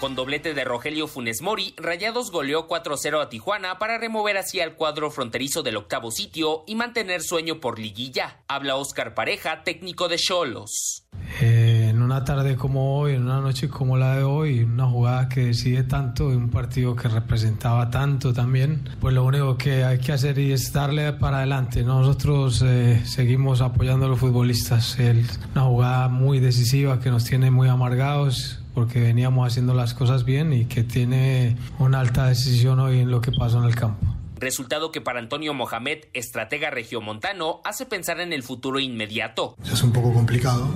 Con 0.00 0.14
doblete 0.14 0.54
de 0.54 0.62
Rogelio 0.64 1.08
Funes 1.08 1.42
Mori, 1.42 1.74
Rayados 1.76 2.30
goleó 2.30 2.68
4-0 2.68 3.20
a 3.20 3.28
Tijuana 3.28 3.78
para 3.80 3.98
remover 3.98 4.36
así 4.36 4.60
al 4.60 4.74
cuadro 4.76 5.10
fronterizo 5.10 5.64
del 5.64 5.76
octavo 5.76 6.12
sitio 6.12 6.62
y 6.68 6.76
mantener 6.76 7.20
sueño 7.20 7.58
por 7.58 7.80
liguilla. 7.80 8.36
Habla 8.46 8.76
Oscar 8.76 9.14
Pareja, 9.14 9.64
técnico 9.64 10.06
de 10.06 10.16
Cholos. 10.16 11.02
Eh, 11.40 11.88
en 11.90 12.00
una 12.00 12.24
tarde 12.24 12.54
como 12.54 12.96
hoy, 13.00 13.14
en 13.14 13.24
una 13.24 13.40
noche 13.40 13.68
como 13.68 13.96
la 13.96 14.16
de 14.16 14.22
hoy, 14.22 14.60
una 14.62 14.86
jugada 14.86 15.28
que 15.28 15.46
decide 15.46 15.82
tanto, 15.82 16.28
un 16.28 16.48
partido 16.48 16.94
que 16.94 17.08
representaba 17.08 17.90
tanto 17.90 18.32
también, 18.32 18.88
pues 19.00 19.12
lo 19.14 19.24
único 19.24 19.58
que 19.58 19.82
hay 19.84 19.98
que 19.98 20.12
hacer 20.12 20.38
es 20.38 20.72
darle 20.72 21.12
para 21.14 21.38
adelante. 21.38 21.82
Nosotros 21.82 22.62
eh, 22.64 23.02
seguimos 23.04 23.60
apoyando 23.60 24.06
a 24.06 24.08
los 24.08 24.20
futbolistas. 24.20 24.96
El- 25.00 25.26
una 25.52 25.62
jugada 25.64 26.08
muy 26.08 26.38
decisiva 26.38 27.00
que 27.00 27.10
nos 27.10 27.24
tiene 27.24 27.50
muy 27.50 27.68
amargados 27.68 28.57
porque 28.78 29.00
veníamos 29.00 29.44
haciendo 29.44 29.74
las 29.74 29.92
cosas 29.92 30.24
bien 30.24 30.52
y 30.52 30.66
que 30.66 30.84
tiene 30.84 31.56
una 31.80 31.98
alta 31.98 32.28
decisión 32.28 32.78
hoy 32.78 33.00
en 33.00 33.10
lo 33.10 33.20
que 33.20 33.32
pasó 33.32 33.58
en 33.58 33.64
el 33.64 33.74
campo. 33.74 34.06
Resultado 34.36 34.92
que 34.92 35.00
para 35.00 35.18
Antonio 35.18 35.52
Mohamed, 35.52 36.04
estratega 36.14 36.70
regiomontano, 36.70 37.60
hace 37.64 37.86
pensar 37.86 38.20
en 38.20 38.32
el 38.32 38.44
futuro 38.44 38.78
inmediato. 38.78 39.56
Es 39.64 39.82
un 39.82 39.90
poco 39.90 40.12
complicado 40.14 40.68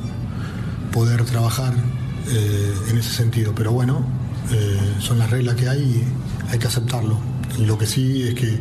poder 0.90 1.24
trabajar 1.26 1.74
eh, 2.28 2.74
en 2.90 2.98
ese 2.98 3.14
sentido, 3.14 3.54
pero 3.54 3.70
bueno, 3.70 4.04
eh, 4.50 4.96
son 4.98 5.20
las 5.20 5.30
reglas 5.30 5.54
que 5.54 5.68
hay 5.68 5.78
y 5.80 6.50
hay 6.50 6.58
que 6.58 6.66
aceptarlo. 6.66 7.20
Y 7.56 7.66
lo 7.66 7.78
que 7.78 7.86
sí 7.86 8.24
es 8.26 8.34
que 8.34 8.58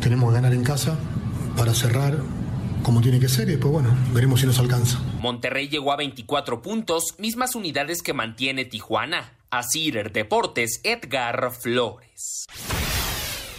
tenemos 0.00 0.30
que 0.30 0.36
ganar 0.36 0.54
en 0.54 0.64
casa 0.64 0.96
para 1.54 1.74
cerrar 1.74 2.16
como 2.82 3.00
tiene 3.00 3.20
que 3.20 3.28
ser 3.28 3.48
y 3.48 3.52
después, 3.52 3.72
bueno, 3.72 3.96
veremos 4.12 4.40
si 4.40 4.46
nos 4.46 4.58
alcanza. 4.58 5.00
Monterrey 5.20 5.68
llegó 5.68 5.92
a 5.92 5.96
24 5.96 6.62
puntos, 6.62 7.14
mismas 7.18 7.54
unidades 7.54 8.02
que 8.02 8.12
mantiene 8.12 8.64
Tijuana. 8.64 9.38
Asir 9.50 10.12
Deportes, 10.12 10.80
Edgar 10.82 11.52
Flores. 11.52 12.46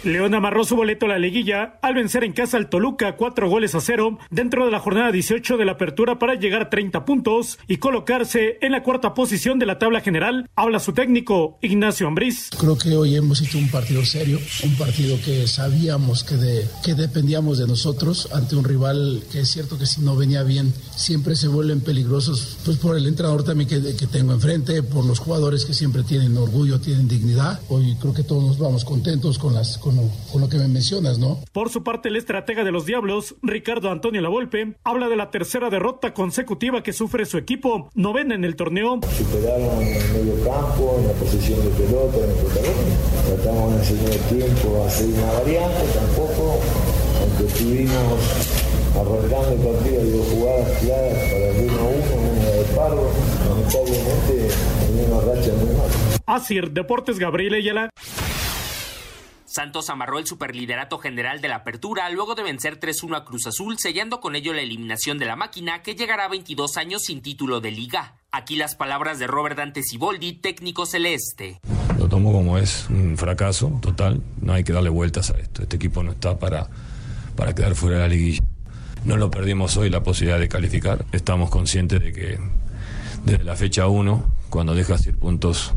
León 0.04 0.34
amarró 0.34 0.64
su 0.64 0.76
boleto 0.76 1.06
a 1.06 1.10
la 1.10 1.18
liguilla 1.18 1.78
al 1.82 1.94
vencer 1.94 2.24
en 2.24 2.32
casa 2.32 2.56
al 2.56 2.68
Toluca 2.68 3.16
cuatro 3.16 3.48
goles 3.48 3.74
a 3.74 3.80
cero 3.80 4.18
dentro 4.30 4.64
de 4.64 4.70
la 4.70 4.78
jornada 4.78 5.12
18 5.12 5.56
de 5.56 5.64
la 5.64 5.72
apertura 5.72 6.18
para 6.18 6.34
llegar 6.34 6.62
a 6.62 6.70
30 6.70 7.04
puntos 7.04 7.58
y 7.66 7.78
colocarse 7.78 8.58
en 8.60 8.72
la 8.72 8.82
cuarta 8.82 9.14
posición 9.14 9.58
de 9.58 9.66
la 9.66 9.78
tabla 9.78 10.00
general. 10.00 10.48
Habla 10.56 10.80
su 10.80 10.92
técnico 10.92 11.58
Ignacio 11.62 12.06
Ambriz. 12.06 12.50
Creo 12.58 12.76
que 12.76 12.96
hoy 12.96 13.16
hemos 13.16 13.40
hecho 13.40 13.58
un 13.58 13.70
partido 13.70 14.04
serio, 14.04 14.38
un 14.62 14.74
partido 14.76 15.16
que 15.24 15.46
sabíamos 15.46 16.24
que, 16.24 16.36
de, 16.36 16.68
que 16.84 16.94
dependíamos 16.94 17.58
de 17.58 17.66
nosotros 17.66 18.28
ante 18.32 18.56
un 18.56 18.64
rival 18.64 19.22
que 19.32 19.40
es 19.40 19.50
cierto 19.50 19.78
que 19.78 19.86
si 19.86 20.00
no 20.00 20.16
venía 20.16 20.42
bien 20.42 20.72
siempre 20.96 21.36
se 21.36 21.48
vuelven 21.48 21.80
peligrosos, 21.80 22.58
pues 22.64 22.76
por 22.78 22.96
el 22.96 23.06
entrenador 23.06 23.44
también 23.44 23.68
que, 23.68 24.06
tengo 24.06 24.32
enfrente, 24.32 24.82
por 24.82 25.04
los 25.04 25.18
jugadores 25.18 25.64
que 25.64 25.74
siempre 25.74 26.02
tienen 26.02 26.36
orgullo, 26.36 26.80
tienen 26.80 27.08
dignidad. 27.08 27.60
Hoy 27.68 27.96
creo 28.00 28.14
que 28.14 28.22
todos 28.22 28.44
nos 28.44 28.58
vamos 28.58 28.84
contentos 28.84 29.38
con, 29.38 29.54
las, 29.54 29.78
lo, 29.94 30.02
con 30.32 30.40
lo 30.40 30.48
que 30.48 30.56
me 30.56 30.68
mencionas, 30.68 31.18
¿no? 31.18 31.38
Por 31.52 31.70
su 31.70 31.82
parte, 31.82 32.08
el 32.08 32.16
estratega 32.16 32.64
de 32.64 32.72
los 32.72 32.86
Diablos, 32.86 33.36
Ricardo 33.42 33.90
Antonio 33.90 34.20
Lavolpe, 34.20 34.76
habla 34.84 35.08
de 35.08 35.16
la 35.16 35.30
tercera 35.30 35.70
derrota 35.70 36.14
consecutiva 36.14 36.82
que 36.82 36.92
sufre 36.92 37.24
su 37.26 37.38
equipo, 37.38 37.90
novena 37.94 38.34
en 38.34 38.44
el 38.44 38.56
torneo. 38.56 39.00
superaron 39.16 39.82
en 39.82 39.94
el 39.94 40.12
medio 40.12 40.44
campo, 40.44 40.96
en 40.98 41.06
la 41.08 41.12
posición 41.14 41.60
de 41.64 41.70
pelota, 41.70 42.18
en 42.18 42.30
el 42.30 42.36
protagonismo. 42.36 42.96
Tratamos 43.26 43.72
en 43.72 43.78
el 43.78 43.84
segundo 43.84 44.16
tiempo 44.28 44.84
hacer 44.86 45.06
una 45.06 45.32
variante, 45.32 45.82
tampoco, 45.94 46.60
aunque 47.20 47.46
estuvimos 47.46 48.20
arrancando 48.94 49.52
el 49.52 49.58
partido 49.58 50.02
de 50.02 50.10
dos 50.12 50.26
jugadas 50.28 50.78
claras 50.80 51.18
para 51.18 51.48
el 51.48 51.70
1 51.70 51.78
a 51.78 51.84
1, 51.84 51.94
una 52.34 52.50
de 52.50 52.64
Pardo, 52.76 53.10
lamentablemente 53.48 54.48
tenía 54.86 55.04
una 55.06 55.20
racha 55.20 55.52
muy 55.52 55.76
mala. 55.76 55.94
Asir 56.26 56.70
Deportes 56.70 57.18
Gabriel 57.18 57.54
Ayala. 57.54 57.90
Santos 59.54 59.88
amarró 59.88 60.18
el 60.18 60.26
superliderato 60.26 60.98
general 60.98 61.40
de 61.40 61.46
la 61.46 61.56
apertura 61.56 62.10
luego 62.10 62.34
de 62.34 62.42
vencer 62.42 62.80
3-1 62.80 63.18
a 63.18 63.24
Cruz 63.24 63.46
Azul, 63.46 63.78
sellando 63.78 64.18
con 64.18 64.34
ello 64.34 64.52
la 64.52 64.62
eliminación 64.62 65.16
de 65.16 65.26
la 65.26 65.36
máquina 65.36 65.80
que 65.80 65.94
llegará 65.94 66.24
a 66.24 66.28
22 66.28 66.76
años 66.76 67.02
sin 67.02 67.22
título 67.22 67.60
de 67.60 67.70
liga. 67.70 68.16
Aquí 68.32 68.56
las 68.56 68.74
palabras 68.74 69.20
de 69.20 69.28
Robert 69.28 69.56
Dante 69.56 69.84
Siboldi, 69.84 70.32
técnico 70.32 70.86
celeste. 70.86 71.60
Lo 71.96 72.08
tomo 72.08 72.32
como 72.32 72.58
es 72.58 72.88
un 72.90 73.16
fracaso 73.16 73.78
total, 73.80 74.20
no 74.40 74.54
hay 74.54 74.64
que 74.64 74.72
darle 74.72 74.90
vueltas 74.90 75.30
a 75.30 75.38
esto. 75.38 75.62
Este 75.62 75.76
equipo 75.76 76.02
no 76.02 76.10
está 76.10 76.36
para, 76.36 76.68
para 77.36 77.54
quedar 77.54 77.76
fuera 77.76 77.98
de 77.98 78.02
la 78.02 78.08
liguilla. 78.08 78.42
No 79.04 79.16
lo 79.16 79.30
perdimos 79.30 79.76
hoy 79.76 79.88
la 79.88 80.02
posibilidad 80.02 80.40
de 80.40 80.48
calificar. 80.48 81.04
Estamos 81.12 81.48
conscientes 81.50 82.00
de 82.00 82.12
que 82.12 82.40
desde 83.24 83.44
la 83.44 83.54
fecha 83.54 83.86
1, 83.86 84.24
cuando 84.50 84.74
dejas 84.74 85.06
ir 85.06 85.16
puntos, 85.16 85.74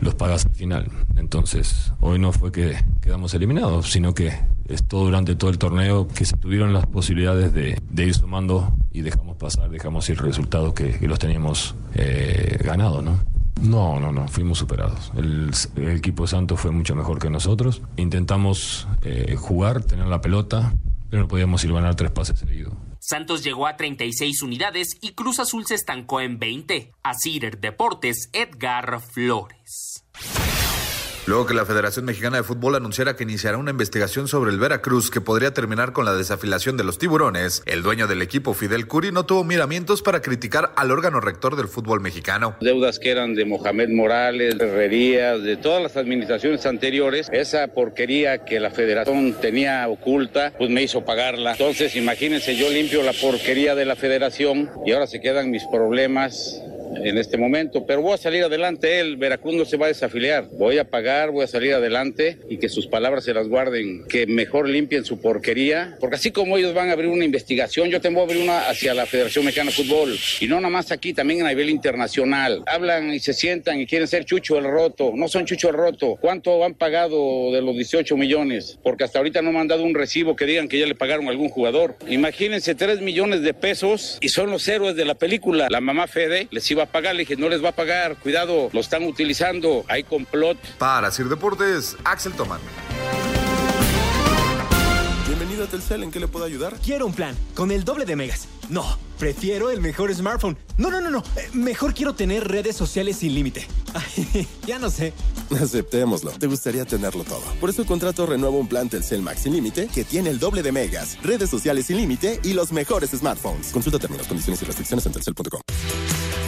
los 0.00 0.14
pagas 0.14 0.46
al 0.46 0.54
final. 0.54 0.90
Entonces, 1.16 1.92
hoy 2.00 2.18
no 2.18 2.32
fue 2.32 2.52
que 2.52 2.76
quedamos 3.00 3.34
eliminados, 3.34 3.90
sino 3.90 4.14
que 4.14 4.32
es 4.68 4.84
todo 4.84 5.04
durante 5.04 5.36
todo 5.36 5.50
el 5.50 5.58
torneo 5.58 6.08
que 6.08 6.24
se 6.24 6.36
tuvieron 6.36 6.72
las 6.72 6.86
posibilidades 6.86 7.52
de, 7.52 7.80
de 7.88 8.04
ir 8.04 8.14
sumando 8.14 8.74
y 8.92 9.02
dejamos 9.02 9.36
pasar, 9.36 9.70
dejamos 9.70 10.08
ir 10.08 10.20
resultados 10.20 10.74
que, 10.74 10.98
los 11.06 11.18
teníamos 11.18 11.74
eh, 11.94 12.58
ganados, 12.64 13.04
¿no? 13.04 13.20
No, 13.62 14.00
no, 14.00 14.12
no, 14.12 14.28
fuimos 14.28 14.58
superados. 14.58 15.12
El, 15.16 15.50
el 15.76 15.96
equipo 15.96 16.24
de 16.24 16.28
Santos 16.28 16.60
fue 16.60 16.70
mucho 16.72 16.94
mejor 16.94 17.18
que 17.18 17.30
nosotros. 17.30 17.80
Intentamos 17.96 18.86
eh, 19.02 19.36
jugar, 19.38 19.82
tener 19.82 20.06
la 20.06 20.20
pelota, 20.20 20.74
pero 21.08 21.22
no 21.22 21.28
podíamos 21.28 21.64
ir 21.64 21.72
ganar 21.72 21.94
tres 21.94 22.10
pases 22.10 22.38
seguidos. 22.38 22.74
Santos 23.08 23.44
llegó 23.44 23.68
a 23.68 23.76
36 23.76 24.42
unidades 24.42 24.98
y 25.00 25.12
Cruz 25.12 25.38
Azul 25.38 25.64
se 25.64 25.76
estancó 25.76 26.20
en 26.20 26.40
20. 26.40 26.92
Asir 27.04 27.60
Deportes, 27.60 28.30
Edgar 28.32 29.00
Flores. 29.00 29.95
Luego 31.26 31.44
que 31.44 31.54
la 31.54 31.66
Federación 31.66 32.04
Mexicana 32.04 32.36
de 32.36 32.44
Fútbol 32.44 32.76
anunciara 32.76 33.16
que 33.16 33.24
iniciará 33.24 33.58
una 33.58 33.72
investigación 33.72 34.28
sobre 34.28 34.52
el 34.52 34.60
Veracruz 34.60 35.10
que 35.10 35.20
podría 35.20 35.52
terminar 35.52 35.92
con 35.92 36.04
la 36.04 36.14
desafilación 36.14 36.76
de 36.76 36.84
los 36.84 36.98
tiburones, 36.98 37.64
el 37.66 37.82
dueño 37.82 38.06
del 38.06 38.22
equipo 38.22 38.54
Fidel 38.54 38.86
Curi 38.86 39.10
no 39.10 39.26
tuvo 39.26 39.42
miramientos 39.42 40.02
para 40.02 40.22
criticar 40.22 40.72
al 40.76 40.92
órgano 40.92 41.20
rector 41.20 41.56
del 41.56 41.66
fútbol 41.66 42.00
mexicano. 42.00 42.54
Deudas 42.60 43.00
que 43.00 43.10
eran 43.10 43.34
de 43.34 43.44
Mohamed 43.44 43.88
Morales, 43.88 44.54
Herrerías, 44.54 45.42
de 45.42 45.56
todas 45.56 45.82
las 45.82 45.96
administraciones 45.96 46.64
anteriores, 46.64 47.28
esa 47.32 47.66
porquería 47.66 48.44
que 48.44 48.60
la 48.60 48.70
federación 48.70 49.34
tenía 49.40 49.88
oculta, 49.88 50.52
pues 50.56 50.70
me 50.70 50.84
hizo 50.84 51.04
pagarla. 51.04 51.52
Entonces, 51.52 51.96
imagínense, 51.96 52.54
yo 52.54 52.70
limpio 52.70 53.02
la 53.02 53.12
porquería 53.12 53.74
de 53.74 53.84
la 53.84 53.96
federación 53.96 54.70
y 54.86 54.92
ahora 54.92 55.08
se 55.08 55.20
quedan 55.20 55.50
mis 55.50 55.64
problemas 55.72 56.62
en 57.04 57.18
este 57.18 57.36
momento, 57.36 57.86
pero 57.86 58.02
voy 58.02 58.14
a 58.14 58.18
salir 58.18 58.44
adelante, 58.44 59.00
el 59.00 59.16
Veracruz 59.16 59.54
no 59.54 59.64
se 59.64 59.76
va 59.76 59.86
a 59.86 59.88
desafiliar, 59.88 60.48
voy 60.52 60.78
a 60.78 60.84
pagar, 60.84 61.30
voy 61.30 61.44
a 61.44 61.46
salir 61.46 61.74
adelante 61.74 62.38
y 62.48 62.58
que 62.58 62.68
sus 62.68 62.86
palabras 62.86 63.24
se 63.24 63.34
las 63.34 63.48
guarden, 63.48 64.04
que 64.08 64.26
mejor 64.26 64.68
limpien 64.68 65.04
su 65.04 65.20
porquería, 65.20 65.96
porque 66.00 66.16
así 66.16 66.30
como 66.30 66.56
ellos 66.56 66.74
van 66.74 66.90
a 66.90 66.92
abrir 66.92 67.10
una 67.10 67.24
investigación, 67.24 67.88
yo 67.88 68.00
tengo 68.00 68.20
que 68.20 68.32
abrir 68.32 68.42
una 68.42 68.68
hacia 68.68 68.94
la 68.94 69.06
Federación 69.06 69.44
Mexicana 69.44 69.70
de 69.70 69.76
Fútbol 69.76 70.16
y 70.40 70.46
no 70.46 70.56
nada 70.56 70.70
más 70.70 70.92
aquí, 70.92 71.12
también 71.12 71.44
a 71.44 71.48
nivel 71.48 71.70
internacional. 71.70 72.62
Hablan 72.66 73.12
y 73.12 73.20
se 73.20 73.32
sientan 73.32 73.80
y 73.80 73.86
quieren 73.86 74.08
ser 74.08 74.24
Chucho 74.24 74.58
el 74.58 74.64
Roto, 74.64 75.12
no 75.14 75.28
son 75.28 75.44
Chucho 75.44 75.68
el 75.68 75.74
Roto. 75.74 76.16
¿Cuánto 76.20 76.64
han 76.64 76.74
pagado 76.74 77.52
de 77.52 77.62
los 77.62 77.74
18 77.74 78.16
millones? 78.16 78.78
Porque 78.82 79.04
hasta 79.04 79.18
ahorita 79.18 79.42
no 79.42 79.52
me 79.52 79.60
han 79.60 79.68
dado 79.68 79.84
un 79.84 79.94
recibo 79.94 80.36
que 80.36 80.46
digan 80.46 80.68
que 80.68 80.78
ya 80.78 80.86
le 80.86 80.94
pagaron 80.94 81.26
a 81.26 81.30
algún 81.30 81.48
jugador. 81.48 81.96
Imagínense 82.08 82.74
3 82.74 83.00
millones 83.00 83.42
de 83.42 83.54
pesos 83.54 84.18
y 84.20 84.28
son 84.28 84.50
los 84.50 84.66
héroes 84.68 84.96
de 84.96 85.04
la 85.04 85.14
película. 85.14 85.68
La 85.70 85.80
mamá 85.80 86.06
Fede 86.06 86.48
les 86.50 86.70
iba 86.70 86.84
a 86.84 86.85
pagar, 86.86 87.14
le 87.14 87.20
dije, 87.20 87.36
no 87.36 87.48
les 87.48 87.62
va 87.64 87.70
a 87.70 87.76
pagar, 87.76 88.16
cuidado, 88.16 88.68
lo 88.72 88.80
están 88.80 89.04
utilizando, 89.04 89.84
hay 89.88 90.02
complot. 90.04 90.58
Para 90.78 91.10
Sir 91.10 91.28
Deportes, 91.28 91.96
Axel 92.04 92.32
Toman. 92.32 92.60
Bienvenido 95.26 95.64
a 95.64 95.66
Telcel, 95.66 96.02
¿en 96.02 96.10
qué 96.10 96.20
le 96.20 96.28
puedo 96.28 96.44
ayudar? 96.44 96.76
Quiero 96.84 97.06
un 97.06 97.12
plan 97.12 97.34
con 97.54 97.70
el 97.70 97.84
doble 97.84 98.04
de 98.04 98.14
megas. 98.16 98.48
No, 98.68 98.98
prefiero 99.18 99.70
el 99.70 99.80
mejor 99.80 100.12
smartphone. 100.14 100.56
No, 100.76 100.90
no, 100.90 101.00
no, 101.00 101.10
no. 101.10 101.18
Eh, 101.36 101.48
Mejor 101.52 101.94
quiero 101.94 102.14
tener 102.14 102.46
redes 102.48 102.76
sociales 102.76 103.16
sin 103.18 103.34
límite. 103.34 103.66
Ya 104.66 104.78
no 104.80 104.90
sé. 104.90 105.12
Aceptémoslo. 105.60 106.32
Te 106.32 106.46
gustaría 106.48 106.84
tenerlo 106.84 107.22
todo. 107.24 107.42
Por 107.60 107.70
eso 107.70 107.84
contrato 107.86 108.26
renuevo 108.26 108.58
un 108.58 108.68
plan 108.68 108.88
Telcel 108.88 109.22
Max 109.22 109.42
sin 109.42 109.52
límite 109.52 109.88
que 109.94 110.04
tiene 110.04 110.30
el 110.30 110.38
doble 110.40 110.62
de 110.62 110.72
megas, 110.72 111.16
redes 111.22 111.48
sociales 111.48 111.86
sin 111.86 111.96
límite 111.98 112.40
y 112.42 112.52
los 112.52 112.72
mejores 112.72 113.10
smartphones. 113.10 113.68
Consulta 113.72 113.98
términos, 113.98 114.26
condiciones 114.26 114.60
y 114.62 114.64
restricciones 114.64 115.06
en 115.06 115.12
telcel.com. 115.12 115.60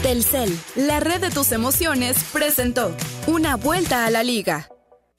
Telcel, 0.03 0.57
la 0.77 1.01
red 1.01 1.21
de 1.21 1.31
tus 1.31 1.51
emociones, 1.51 2.23
presentó 2.33 2.95
Una 3.27 3.57
vuelta 3.57 4.07
a 4.07 4.11
la 4.11 4.23
liga. 4.23 4.69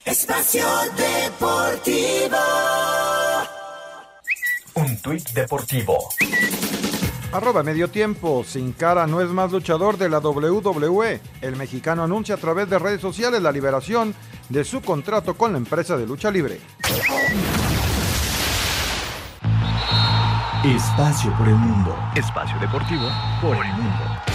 Espacio 0.04 0.66
Deportivo. 0.96 2.38
Un 4.74 4.96
tuit 5.02 5.28
deportivo. 5.32 5.98
Arroba 7.32 7.62
medio 7.62 7.90
tiempo. 7.90 8.42
Sin 8.42 8.72
cara 8.72 9.06
no 9.06 9.20
es 9.20 9.28
más 9.28 9.52
luchador 9.52 9.98
de 9.98 10.08
la 10.08 10.18
WWE. 10.18 11.20
El 11.42 11.56
mexicano 11.56 12.02
anuncia 12.02 12.36
a 12.36 12.38
través 12.38 12.70
de 12.70 12.78
redes 12.78 13.02
sociales 13.02 13.42
la 13.42 13.52
liberación 13.52 14.14
de 14.48 14.64
su 14.64 14.80
contrato 14.80 15.34
con 15.36 15.52
la 15.52 15.58
empresa 15.58 15.98
de 15.98 16.06
lucha 16.06 16.30
libre. 16.30 16.58
Espacio 20.64 21.36
por 21.36 21.48
el 21.48 21.54
mundo. 21.54 21.96
Espacio 22.14 22.58
deportivo 22.58 23.08
por 23.42 23.56
el 23.56 23.72
mundo. 23.74 24.29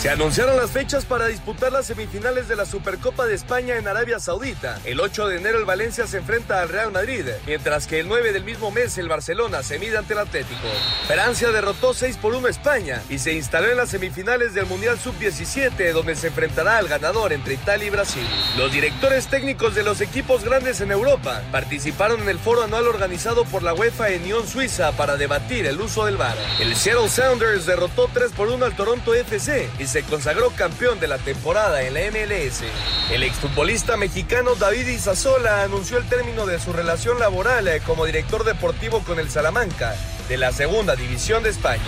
Se 0.00 0.08
anunciaron 0.08 0.56
las 0.56 0.70
fechas 0.70 1.04
para 1.04 1.26
disputar 1.26 1.70
las 1.72 1.84
semifinales 1.84 2.48
de 2.48 2.56
la 2.56 2.64
Supercopa 2.64 3.26
de 3.26 3.34
España 3.34 3.76
en 3.76 3.86
Arabia 3.86 4.18
Saudita. 4.18 4.80
El 4.86 4.98
8 4.98 5.28
de 5.28 5.36
enero 5.36 5.58
el 5.58 5.66
Valencia 5.66 6.06
se 6.06 6.16
enfrenta 6.16 6.62
al 6.62 6.70
Real 6.70 6.90
Madrid, 6.90 7.26
mientras 7.46 7.86
que 7.86 8.00
el 8.00 8.08
9 8.08 8.32
del 8.32 8.42
mismo 8.42 8.70
mes 8.70 8.96
el 8.96 9.10
Barcelona 9.10 9.62
se 9.62 9.78
mide 9.78 9.98
ante 9.98 10.14
el 10.14 10.20
Atlético. 10.20 10.66
Francia 11.06 11.50
derrotó 11.50 11.92
6 11.92 12.16
por 12.16 12.34
1 12.34 12.46
a 12.46 12.50
España 12.50 13.02
y 13.10 13.18
se 13.18 13.34
instaló 13.34 13.70
en 13.70 13.76
las 13.76 13.90
semifinales 13.90 14.54
del 14.54 14.64
Mundial 14.64 14.98
Sub-17, 14.98 15.92
donde 15.92 16.16
se 16.16 16.28
enfrentará 16.28 16.78
al 16.78 16.88
ganador 16.88 17.34
entre 17.34 17.52
Italia 17.52 17.88
y 17.88 17.90
Brasil. 17.90 18.26
Los 18.56 18.72
directores 18.72 19.26
técnicos 19.26 19.74
de 19.74 19.82
los 19.82 20.00
equipos 20.00 20.44
grandes 20.44 20.80
en 20.80 20.92
Europa 20.92 21.42
participaron 21.52 22.22
en 22.22 22.30
el 22.30 22.38
foro 22.38 22.62
anual 22.62 22.88
organizado 22.88 23.44
por 23.44 23.62
la 23.62 23.74
UEFA 23.74 24.08
en 24.08 24.24
Nyon, 24.24 24.48
Suiza, 24.48 24.92
para 24.92 25.18
debatir 25.18 25.66
el 25.66 25.78
uso 25.78 26.06
del 26.06 26.16
VAR. 26.16 26.38
El 26.58 26.74
Seattle 26.74 27.10
Sounders 27.10 27.66
derrotó 27.66 28.08
3 28.10 28.32
por 28.32 28.48
1 28.48 28.64
al 28.64 28.74
Toronto 28.74 29.14
FC 29.14 29.68
se 29.90 30.04
consagró 30.04 30.50
campeón 30.50 31.00
de 31.00 31.08
la 31.08 31.18
temporada 31.18 31.82
en 31.82 31.94
la 31.94 32.00
MLS. 32.12 32.62
El 33.10 33.24
exfutbolista 33.24 33.96
mexicano 33.96 34.54
David 34.54 34.86
Izazola 34.86 35.64
anunció 35.64 35.98
el 35.98 36.08
término 36.08 36.46
de 36.46 36.60
su 36.60 36.72
relación 36.72 37.18
laboral 37.18 37.66
eh, 37.66 37.82
como 37.84 38.06
director 38.06 38.44
deportivo 38.44 39.00
con 39.00 39.18
el 39.18 39.28
Salamanca 39.30 39.96
de 40.28 40.36
la 40.36 40.52
Segunda 40.52 40.94
División 40.94 41.42
de 41.42 41.48
España. 41.48 41.82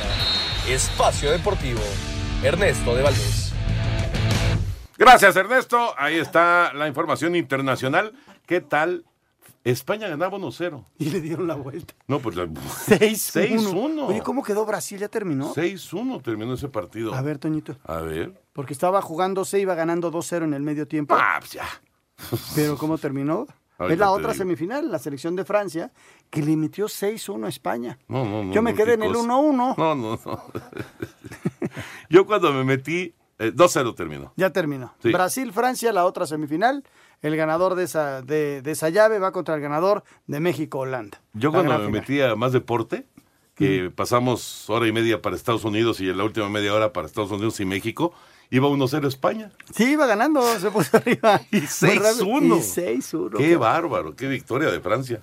Espacio 0.68 1.30
Deportivo. 1.30 1.80
Ernesto 2.42 2.96
de 2.96 3.02
Valdés. 3.02 3.52
Gracias, 4.98 5.36
Ernesto. 5.36 5.94
Ahí 5.96 6.16
está 6.16 6.72
la 6.74 6.88
información 6.88 7.36
internacional. 7.36 8.14
¿Qué 8.46 8.60
tal? 8.60 9.04
España 9.64 10.08
ganaba 10.08 10.38
1-0. 10.38 10.84
Y 10.98 11.10
le 11.10 11.20
dieron 11.20 11.46
la 11.46 11.54
vuelta. 11.54 11.94
No, 12.08 12.18
pues 12.18 12.36
6-1. 12.36 12.52
6-1. 12.54 14.04
Oye, 14.08 14.20
¿cómo 14.22 14.42
quedó 14.42 14.66
Brasil? 14.66 14.98
¿Ya 14.98 15.08
terminó? 15.08 15.54
6-1 15.54 16.22
terminó 16.22 16.54
ese 16.54 16.68
partido. 16.68 17.14
A 17.14 17.22
ver, 17.22 17.38
Toñito. 17.38 17.76
A 17.84 17.98
ver. 17.98 18.42
Porque 18.52 18.72
estaba 18.72 19.00
jugando, 19.02 19.44
se 19.44 19.60
iba 19.60 19.74
ganando 19.74 20.10
2-0 20.10 20.44
en 20.44 20.54
el 20.54 20.62
medio 20.62 20.88
tiempo. 20.88 21.14
Ah, 21.16 21.36
pues 21.38 21.52
ya. 21.52 21.66
Pero 22.54 22.76
¿cómo 22.76 22.98
terminó? 22.98 23.46
Ahorita 23.78 23.94
es 23.94 24.00
la 24.00 24.10
otra 24.10 24.32
digo. 24.32 24.38
semifinal, 24.38 24.90
la 24.90 24.98
selección 24.98 25.34
de 25.34 25.44
Francia, 25.44 25.92
que 26.30 26.42
le 26.42 26.56
metió 26.56 26.86
6-1 26.86 27.46
a 27.46 27.48
España. 27.48 27.98
No, 28.08 28.24
no, 28.24 28.44
no. 28.44 28.52
Yo 28.52 28.62
me 28.62 28.72
no, 28.72 28.76
quedé 28.76 28.94
en 28.94 29.02
el 29.02 29.12
cosa. 29.12 29.28
1-1. 29.28 29.76
No, 29.76 29.94
no, 29.94 30.20
no. 30.24 30.42
Yo 32.10 32.26
cuando 32.26 32.52
me 32.52 32.64
metí, 32.64 33.14
eh, 33.38 33.52
2-0 33.52 33.94
terminó. 33.96 34.32
Ya 34.36 34.50
terminó. 34.50 34.94
Sí. 35.02 35.10
Brasil-Francia, 35.10 35.92
la 35.92 36.04
otra 36.04 36.26
semifinal. 36.26 36.84
El 37.22 37.36
ganador 37.36 37.76
de 37.76 37.84
esa, 37.84 38.20
de, 38.22 38.62
de 38.62 38.70
esa 38.72 38.88
llave 38.88 39.18
va 39.18 39.32
contra 39.32 39.54
el 39.54 39.60
ganador 39.60 40.02
de 40.26 40.40
México-Holanda. 40.40 41.20
Yo 41.32 41.50
La 41.50 41.54
cuando 41.58 41.72
me 41.72 41.78
final. 41.86 41.92
metí 41.92 42.20
a 42.20 42.34
más 42.36 42.52
deporte, 42.52 43.06
que 43.54 43.90
pasamos 43.94 44.68
hora 44.68 44.88
y 44.88 44.92
media 44.92 45.22
para 45.22 45.36
Estados 45.36 45.64
Unidos 45.64 46.00
y 46.00 46.08
en 46.10 46.16
la 46.18 46.24
última 46.24 46.48
media 46.48 46.74
hora 46.74 46.92
para 46.92 47.06
Estados 47.06 47.30
Unidos 47.30 47.60
y 47.60 47.64
México, 47.64 48.12
iba 48.50 48.66
1-0 48.66 49.06
España. 49.06 49.52
Sí, 49.72 49.92
iba 49.92 50.06
ganando, 50.06 50.42
se 50.58 50.70
puso 50.70 50.96
arriba. 50.96 51.40
Y 51.52 51.60
Muy 51.60 51.98
rápido. 51.98 52.26
6-1. 52.26 52.58
Y 52.58 53.00
6-1. 53.00 53.36
Qué 53.36 53.56
bárbaro, 53.56 54.16
qué 54.16 54.26
victoria 54.26 54.70
de 54.70 54.80
Francia. 54.80 55.20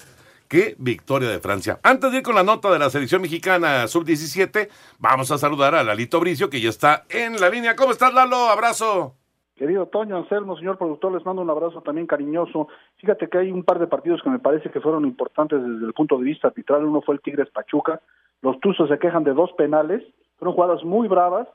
Qué 0.48 0.76
victoria 0.80 1.30
de 1.30 1.40
Francia. 1.40 1.80
Antes 1.84 2.12
de 2.12 2.18
ir 2.20 2.24
con 2.24 2.34
la 2.34 2.44
nota 2.44 2.72
de 2.72 2.80
la 2.80 2.90
selección 2.90 3.22
mexicana 3.22 3.88
sub-17, 3.88 4.70
vamos 4.98 5.30
a 5.32 5.38
saludar 5.38 5.76
a 5.76 5.84
Lalito 5.84 6.20
Bricio, 6.20 6.50
que 6.50 6.60
ya 6.62 6.70
está 6.70 7.06
en 7.10 7.40
la 7.40 7.50
línea. 7.50 7.76
¿Cómo 7.76 7.92
estás, 7.92 8.14
Lalo? 8.14 8.50
Abrazo. 8.50 9.16
Querido 9.60 9.88
Toño 9.88 10.16
Anselmo, 10.16 10.56
señor 10.56 10.78
productor, 10.78 11.12
les 11.12 11.26
mando 11.26 11.42
un 11.42 11.50
abrazo 11.50 11.82
también 11.82 12.08
cariñoso. 12.08 12.70
Fíjate 12.96 13.28
que 13.28 13.40
hay 13.40 13.52
un 13.52 13.66
par 13.66 13.78
de 13.78 13.88
partidos 13.88 14.22
que 14.24 14.30
me 14.30 14.40
parece 14.40 14.70
que 14.70 14.80
fueron 14.80 15.04
importantes 15.04 15.62
desde 15.62 15.86
el 15.86 15.92
punto 15.92 16.18
de 16.18 16.24
vista 16.24 16.48
arbitral. 16.48 16.86
Uno 16.86 17.02
fue 17.02 17.16
el 17.16 17.22
Tigres 17.22 17.50
Pachuca. 17.50 18.00
Los 18.42 18.58
Tuzos 18.62 18.88
se 18.88 18.98
quejan 19.00 19.26
de 19.26 19.34
dos 19.34 19.52
penales. 19.58 20.02
Fueron 20.38 20.56
jugadas 20.56 20.86
muy 20.86 21.10
bravas. 21.10 21.46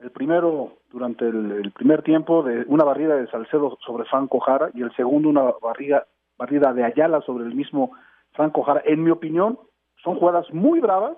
El 0.00 0.10
primero, 0.10 0.72
durante 0.90 1.28
el, 1.28 1.70
primer 1.70 2.02
tiempo, 2.02 2.42
de 2.42 2.64
una 2.66 2.82
barrida 2.82 3.14
de 3.14 3.28
Salcedo 3.28 3.78
sobre 3.86 4.04
Franco 4.06 4.40
Jara 4.40 4.70
y 4.74 4.82
el 4.82 4.92
segundo, 4.96 5.28
una 5.28 5.44
barriga, 5.62 6.08
barrida 6.36 6.72
de 6.72 6.82
Ayala 6.82 7.20
sobre 7.20 7.44
el 7.44 7.54
mismo 7.54 7.92
Franco 8.32 8.64
Jara. 8.64 8.82
En 8.84 9.04
mi 9.04 9.10
opinión, 9.10 9.60
son 10.02 10.16
jugadas 10.16 10.52
muy 10.52 10.80
bravas 10.80 11.16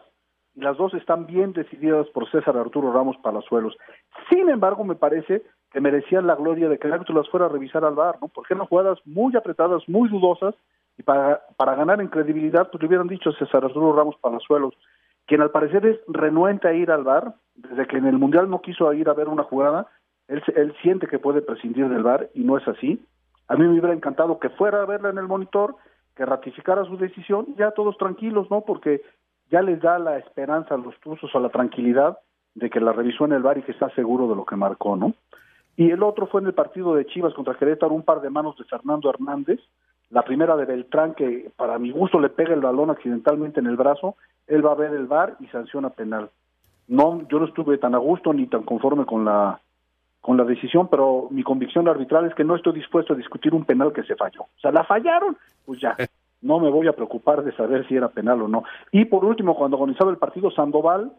y 0.54 0.60
las 0.60 0.76
dos 0.76 0.92
están 0.92 1.24
bien 1.24 1.54
decididas 1.54 2.06
por 2.08 2.30
César 2.30 2.58
Arturo 2.58 2.92
Ramos 2.92 3.16
Palazuelos. 3.22 3.74
Sin 4.28 4.50
embargo, 4.50 4.84
me 4.84 4.96
parece 4.96 5.42
que 5.76 5.80
merecían 5.82 6.26
la 6.26 6.36
gloria 6.36 6.70
de 6.70 6.78
que 6.78 6.86
el 6.86 6.94
árbitro 6.94 7.14
las 7.14 7.28
fuera 7.28 7.44
a 7.44 7.48
revisar 7.50 7.84
al 7.84 7.94
VAR, 7.94 8.16
¿no? 8.22 8.28
Porque 8.28 8.54
eran 8.54 8.66
jugadas 8.66 8.98
muy 9.04 9.36
apretadas, 9.36 9.86
muy 9.86 10.08
dudosas, 10.08 10.54
y 10.96 11.02
para, 11.02 11.42
para 11.58 11.74
ganar 11.74 12.00
en 12.00 12.08
credibilidad, 12.08 12.70
pues 12.70 12.80
le 12.80 12.88
hubieran 12.88 13.08
dicho 13.08 13.28
a 13.28 13.34
César 13.34 13.62
Arturo 13.62 13.94
Ramos 13.94 14.16
Palazuelos, 14.22 14.72
quien 15.26 15.42
al 15.42 15.50
parecer 15.50 15.84
es 15.84 15.98
renuente 16.08 16.66
a 16.66 16.72
ir 16.72 16.90
al 16.90 17.04
VAR, 17.04 17.34
desde 17.56 17.86
que 17.86 17.98
en 17.98 18.06
el 18.06 18.16
Mundial 18.16 18.48
no 18.48 18.62
quiso 18.62 18.90
ir 18.94 19.06
a 19.10 19.12
ver 19.12 19.28
una 19.28 19.42
jugada, 19.42 19.86
él, 20.28 20.42
él 20.54 20.74
siente 20.80 21.08
que 21.08 21.18
puede 21.18 21.42
prescindir 21.42 21.90
del 21.90 22.02
VAR, 22.02 22.30
y 22.32 22.42
no 22.42 22.56
es 22.56 22.66
así. 22.66 23.04
A 23.46 23.54
mí 23.54 23.64
me 23.64 23.72
hubiera 23.72 23.92
encantado 23.92 24.38
que 24.38 24.48
fuera 24.48 24.80
a 24.80 24.86
verla 24.86 25.10
en 25.10 25.18
el 25.18 25.28
monitor, 25.28 25.76
que 26.14 26.24
ratificara 26.24 26.86
su 26.86 26.96
decisión, 26.96 27.48
ya 27.58 27.72
todos 27.72 27.98
tranquilos, 27.98 28.50
¿no? 28.50 28.62
Porque 28.62 29.02
ya 29.50 29.60
les 29.60 29.82
da 29.82 29.98
la 29.98 30.16
esperanza 30.16 30.74
a 30.74 30.78
los 30.78 30.98
tuzos 31.00 31.34
o 31.34 31.38
la 31.38 31.50
tranquilidad 31.50 32.16
de 32.54 32.70
que 32.70 32.80
la 32.80 32.92
revisó 32.94 33.26
en 33.26 33.32
el 33.32 33.42
VAR 33.42 33.58
y 33.58 33.62
que 33.62 33.72
está 33.72 33.90
seguro 33.90 34.26
de 34.26 34.36
lo 34.36 34.46
que 34.46 34.56
marcó, 34.56 34.96
¿no? 34.96 35.12
Y 35.76 35.90
el 35.90 36.02
otro 36.02 36.26
fue 36.26 36.40
en 36.40 36.46
el 36.46 36.54
partido 36.54 36.94
de 36.94 37.06
Chivas 37.06 37.34
contra 37.34 37.54
Querétaro, 37.54 37.94
un 37.94 38.02
par 38.02 38.20
de 38.20 38.30
manos 38.30 38.56
de 38.56 38.64
Fernando 38.64 39.10
Hernández, 39.10 39.60
la 40.10 40.22
primera 40.22 40.56
de 40.56 40.64
Beltrán, 40.64 41.14
que 41.14 41.50
para 41.56 41.78
mi 41.78 41.90
gusto 41.90 42.20
le 42.20 42.30
pega 42.30 42.54
el 42.54 42.60
balón 42.60 42.90
accidentalmente 42.90 43.60
en 43.60 43.66
el 43.66 43.76
brazo, 43.76 44.16
él 44.46 44.64
va 44.64 44.72
a 44.72 44.76
ver 44.76 44.94
el 44.94 45.06
VAR 45.06 45.36
y 45.40 45.46
sanciona 45.48 45.90
penal. 45.90 46.30
No, 46.88 47.26
yo 47.28 47.40
no 47.40 47.46
estuve 47.46 47.78
tan 47.78 47.94
a 47.94 47.98
gusto 47.98 48.32
ni 48.32 48.46
tan 48.46 48.62
conforme 48.62 49.04
con 49.04 49.24
la 49.24 49.60
con 50.20 50.36
la 50.36 50.44
decisión, 50.44 50.88
pero 50.88 51.28
mi 51.30 51.44
convicción 51.44 51.86
arbitral 51.86 52.26
es 52.26 52.34
que 52.34 52.42
no 52.42 52.56
estoy 52.56 52.72
dispuesto 52.72 53.12
a 53.12 53.16
discutir 53.16 53.54
un 53.54 53.64
penal 53.64 53.92
que 53.92 54.02
se 54.02 54.16
falló. 54.16 54.42
O 54.42 54.60
sea, 54.60 54.72
la 54.72 54.82
fallaron, 54.82 55.36
pues 55.64 55.80
ya, 55.80 55.96
no 56.42 56.58
me 56.58 56.68
voy 56.68 56.88
a 56.88 56.94
preocupar 56.94 57.44
de 57.44 57.54
saber 57.54 57.86
si 57.86 57.94
era 57.94 58.08
penal 58.08 58.42
o 58.42 58.48
no. 58.48 58.64
Y 58.90 59.04
por 59.04 59.24
último, 59.24 59.54
cuando 59.54 59.76
organizaba 59.76 60.10
el 60.10 60.16
partido 60.16 60.50
Sandoval, 60.50 61.12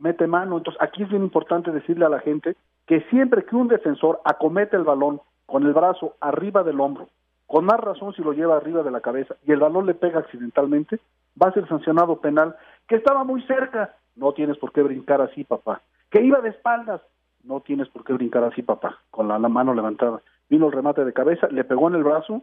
mete 0.00 0.26
mano. 0.26 0.58
Entonces, 0.58 0.80
aquí 0.82 1.02
es 1.02 1.08
bien 1.08 1.22
importante 1.22 1.70
decirle 1.70 2.04
a 2.04 2.10
la 2.10 2.20
gente 2.20 2.56
que 2.86 3.00
siempre 3.10 3.44
que 3.44 3.56
un 3.56 3.68
defensor 3.68 4.20
acomete 4.24 4.76
el 4.76 4.84
balón 4.84 5.20
con 5.46 5.64
el 5.64 5.72
brazo 5.72 6.14
arriba 6.20 6.62
del 6.62 6.80
hombro, 6.80 7.08
con 7.46 7.64
más 7.64 7.78
razón 7.78 8.12
si 8.14 8.22
lo 8.22 8.32
lleva 8.32 8.56
arriba 8.56 8.82
de 8.82 8.90
la 8.90 9.00
cabeza 9.00 9.36
y 9.46 9.52
el 9.52 9.60
balón 9.60 9.86
le 9.86 9.94
pega 9.94 10.20
accidentalmente, 10.20 10.98
va 11.40 11.48
a 11.48 11.52
ser 11.52 11.68
sancionado 11.68 12.20
penal. 12.20 12.56
Que 12.88 12.96
estaba 12.96 13.24
muy 13.24 13.42
cerca, 13.42 13.94
no 14.16 14.32
tienes 14.32 14.58
por 14.58 14.72
qué 14.72 14.82
brincar 14.82 15.20
así, 15.20 15.44
papá. 15.44 15.82
Que 16.10 16.22
iba 16.22 16.40
de 16.40 16.50
espaldas, 16.50 17.00
no 17.44 17.60
tienes 17.60 17.88
por 17.88 18.04
qué 18.04 18.12
brincar 18.12 18.44
así, 18.44 18.62
papá, 18.62 18.98
con 19.10 19.28
la, 19.28 19.38
mano 19.38 19.74
levantada. 19.74 20.20
Vino 20.48 20.66
el 20.66 20.72
remate 20.72 21.04
de 21.04 21.12
cabeza, 21.12 21.48
le 21.48 21.64
pegó 21.64 21.88
en 21.88 21.94
el 21.94 22.04
brazo. 22.04 22.42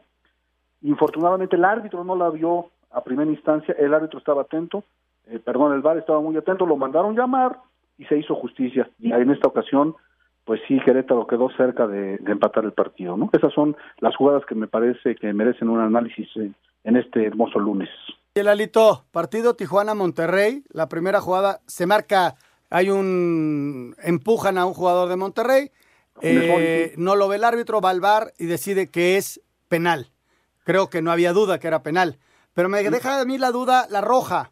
Infortunadamente 0.81 1.55
el 1.55 1.65
árbitro 1.65 2.03
no 2.03 2.15
la 2.15 2.29
vio 2.29 2.69
a 2.91 3.03
primera 3.03 3.29
instancia, 3.29 3.75
el 3.77 3.93
árbitro 3.93 4.19
estaba 4.19 4.43
atento, 4.43 4.83
eh, 5.27 5.39
perdón, 5.39 5.73
el 5.73 5.81
VAR 5.81 5.97
estaba 5.97 6.21
muy 6.21 6.35
atento, 6.37 6.65
lo 6.65 6.77
mandaron 6.77 7.15
llamar 7.15 7.59
y 7.97 8.05
se 8.05 8.17
hizo 8.17 8.35
justicia. 8.35 8.89
Y 8.99 9.11
en 9.11 9.31
esta 9.31 9.47
ocasión, 9.47 9.95
pues 10.45 10.61
sí, 10.67 10.79
Querétaro 10.83 11.27
quedó 11.27 11.49
cerca 11.57 11.87
de, 11.87 12.17
de 12.17 12.31
empatar 12.31 12.65
el 12.65 12.73
partido, 12.73 13.17
¿no? 13.17 13.29
Esas 13.33 13.53
son 13.53 13.75
las 13.99 14.15
jugadas 14.15 14.43
que 14.45 14.55
me 14.55 14.67
parece 14.67 15.15
que 15.15 15.33
merecen 15.33 15.69
un 15.69 15.79
análisis 15.79 16.27
eh, 16.37 16.51
en 16.83 16.97
este 16.97 17.25
hermoso 17.25 17.59
lunes. 17.59 17.89
Y 18.35 18.39
el 18.39 18.47
Alito, 18.47 19.05
partido 19.11 19.55
Tijuana-Monterrey, 19.55 20.63
la 20.71 20.89
primera 20.89 21.21
jugada 21.21 21.59
se 21.67 21.85
marca, 21.85 22.35
hay 22.69 22.89
un, 22.89 23.95
empujan 24.01 24.57
a 24.57 24.65
un 24.65 24.73
jugador 24.73 25.07
de 25.07 25.15
Monterrey, 25.15 25.71
eh, 26.21 26.93
no 26.97 27.15
lo 27.15 27.27
ve 27.27 27.37
el 27.37 27.43
árbitro, 27.43 27.81
va 27.81 27.89
al 27.89 28.01
bar 28.01 28.33
y 28.37 28.45
decide 28.45 28.89
que 28.89 29.17
es 29.17 29.41
penal. 29.67 30.07
Creo 30.63 30.89
que 30.89 31.01
no 31.01 31.11
había 31.11 31.33
duda 31.33 31.59
que 31.59 31.67
era 31.67 31.83
penal. 31.83 32.17
Pero 32.53 32.69
me 32.69 32.83
deja 32.83 33.19
a 33.19 33.25
mí 33.25 33.37
la 33.37 33.51
duda 33.51 33.87
la 33.89 34.01
roja. 34.01 34.51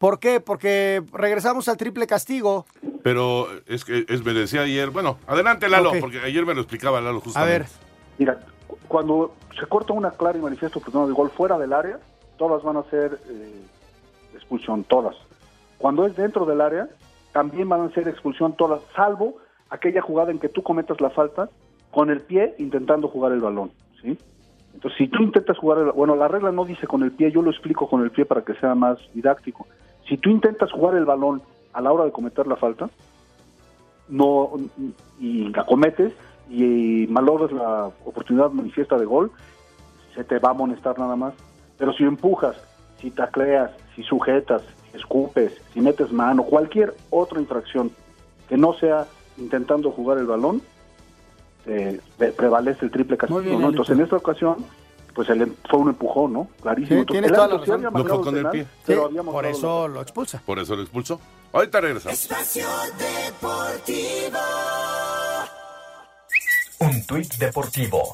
¿Por 0.00 0.18
qué? 0.18 0.40
Porque 0.40 1.02
regresamos 1.12 1.68
al 1.68 1.76
triple 1.76 2.06
castigo. 2.06 2.64
Pero 3.02 3.46
es 3.66 3.84
que 3.84 4.06
es, 4.08 4.24
me 4.24 4.32
decía 4.32 4.62
ayer, 4.62 4.88
bueno, 4.88 5.18
adelante 5.26 5.68
Lalo, 5.68 5.92
porque 6.00 6.20
ayer 6.20 6.46
me 6.46 6.54
lo 6.54 6.62
explicaba 6.62 7.02
Lalo 7.02 7.20
justamente. 7.20 7.66
Mira, 8.16 8.40
cu- 8.66 8.78
cuando 8.88 9.34
se 9.60 9.66
corta 9.66 9.92
una 9.92 10.12
clara 10.12 10.38
y 10.38 10.40
manifiesto 10.40 10.78
oportunidad 10.78 11.06
de 11.08 11.12
gol 11.14 11.28
fuera 11.30 11.58
del 11.58 11.74
área, 11.74 11.98
todas 12.38 12.62
van 12.62 12.78
a 12.78 12.82
ser 12.84 13.20
eh, 13.28 13.60
expulsión, 14.34 14.84
todas. 14.84 15.14
Cuando 15.76 16.06
es 16.06 16.16
dentro 16.16 16.46
del 16.46 16.62
área, 16.62 16.88
también 17.32 17.68
van 17.68 17.82
a 17.82 17.90
ser 17.92 18.08
expulsión 18.08 18.56
todas, 18.56 18.80
salvo 18.96 19.36
aquella 19.68 20.00
jugada 20.00 20.30
en 20.30 20.38
que 20.38 20.48
tú 20.48 20.62
cometas 20.62 20.98
la 21.02 21.10
falta 21.10 21.50
con 21.90 22.08
el 22.08 22.22
pie 22.22 22.54
intentando 22.58 23.06
jugar 23.08 23.32
el 23.32 23.40
balón, 23.40 23.70
¿sí? 24.00 24.16
Entonces, 24.72 24.96
si 24.96 25.08
tú 25.08 25.22
intentas 25.22 25.58
jugar 25.58 25.76
el 25.78 25.92
bueno, 25.92 26.16
la 26.16 26.26
regla 26.28 26.52
no 26.52 26.64
dice 26.64 26.86
con 26.86 27.02
el 27.02 27.12
pie, 27.12 27.30
yo 27.30 27.42
lo 27.42 27.50
explico 27.50 27.86
con 27.86 28.02
el 28.02 28.10
pie 28.10 28.24
para 28.24 28.42
que 28.42 28.54
sea 28.54 28.74
más 28.74 28.96
didáctico. 29.12 29.66
Si 30.10 30.18
tú 30.18 30.28
intentas 30.28 30.70
jugar 30.72 30.96
el 30.96 31.04
balón 31.06 31.40
a 31.72 31.80
la 31.80 31.90
hora 31.92 32.04
de 32.04 32.10
cometer 32.12 32.46
la 32.46 32.56
falta, 32.56 32.90
no 34.08 34.50
y 35.20 35.48
la 35.50 35.64
cometes 35.64 36.12
y 36.50 37.06
malogras 37.08 37.52
la 37.52 37.90
oportunidad 38.04 38.50
manifiesta 38.50 38.98
de 38.98 39.04
gol, 39.06 39.30
se 40.14 40.24
te 40.24 40.40
va 40.40 40.48
a 40.48 40.52
amonestar 40.52 40.98
nada 40.98 41.14
más. 41.14 41.32
Pero 41.78 41.92
si 41.92 42.02
empujas, 42.02 42.56
si 43.00 43.12
tacleas, 43.12 43.70
si 43.94 44.02
sujetas, 44.02 44.62
si 44.90 44.96
escupes, 44.98 45.52
si 45.72 45.80
metes 45.80 46.10
mano, 46.12 46.42
cualquier 46.42 46.92
otra 47.10 47.40
infracción 47.40 47.92
que 48.48 48.56
no 48.56 48.72
sea 48.74 49.06
intentando 49.38 49.92
jugar 49.92 50.18
el 50.18 50.26
balón, 50.26 50.60
eh, 51.66 52.00
pre- 52.18 52.32
prevalece 52.32 52.84
el 52.84 52.90
triple 52.90 53.16
castigo. 53.16 53.40
Entonces, 53.68 53.96
en 53.96 54.02
esta 54.02 54.16
ocasión, 54.16 54.56
pues 55.14 55.28
el 55.30 55.42
em- 55.42 55.54
fue 55.68 55.80
un 55.80 55.88
empujón, 55.90 56.32
¿no? 56.32 56.48
Clarísimo. 56.62 57.00
Sí, 57.00 57.06
tienes 57.06 57.32
toda 57.32 57.48
la 57.48 57.58
razón. 57.58 57.86
había 57.86 58.04
con 58.08 58.36
el 58.36 58.48
pie. 58.50 58.66
pero 58.86 59.02
Sí, 59.02 59.06
habíamos 59.06 59.34
por 59.34 59.46
eso 59.46 59.88
lo 59.88 60.00
expulsa. 60.02 60.42
Por 60.44 60.58
eso 60.58 60.76
lo 60.76 60.82
expulsó. 60.82 61.20
Ahorita 61.52 61.80
regresamos. 61.80 62.18
Espacio 62.20 62.66
Deportivo. 62.98 64.38
Un 66.80 67.06
tuit 67.06 67.34
deportivo. 67.34 68.12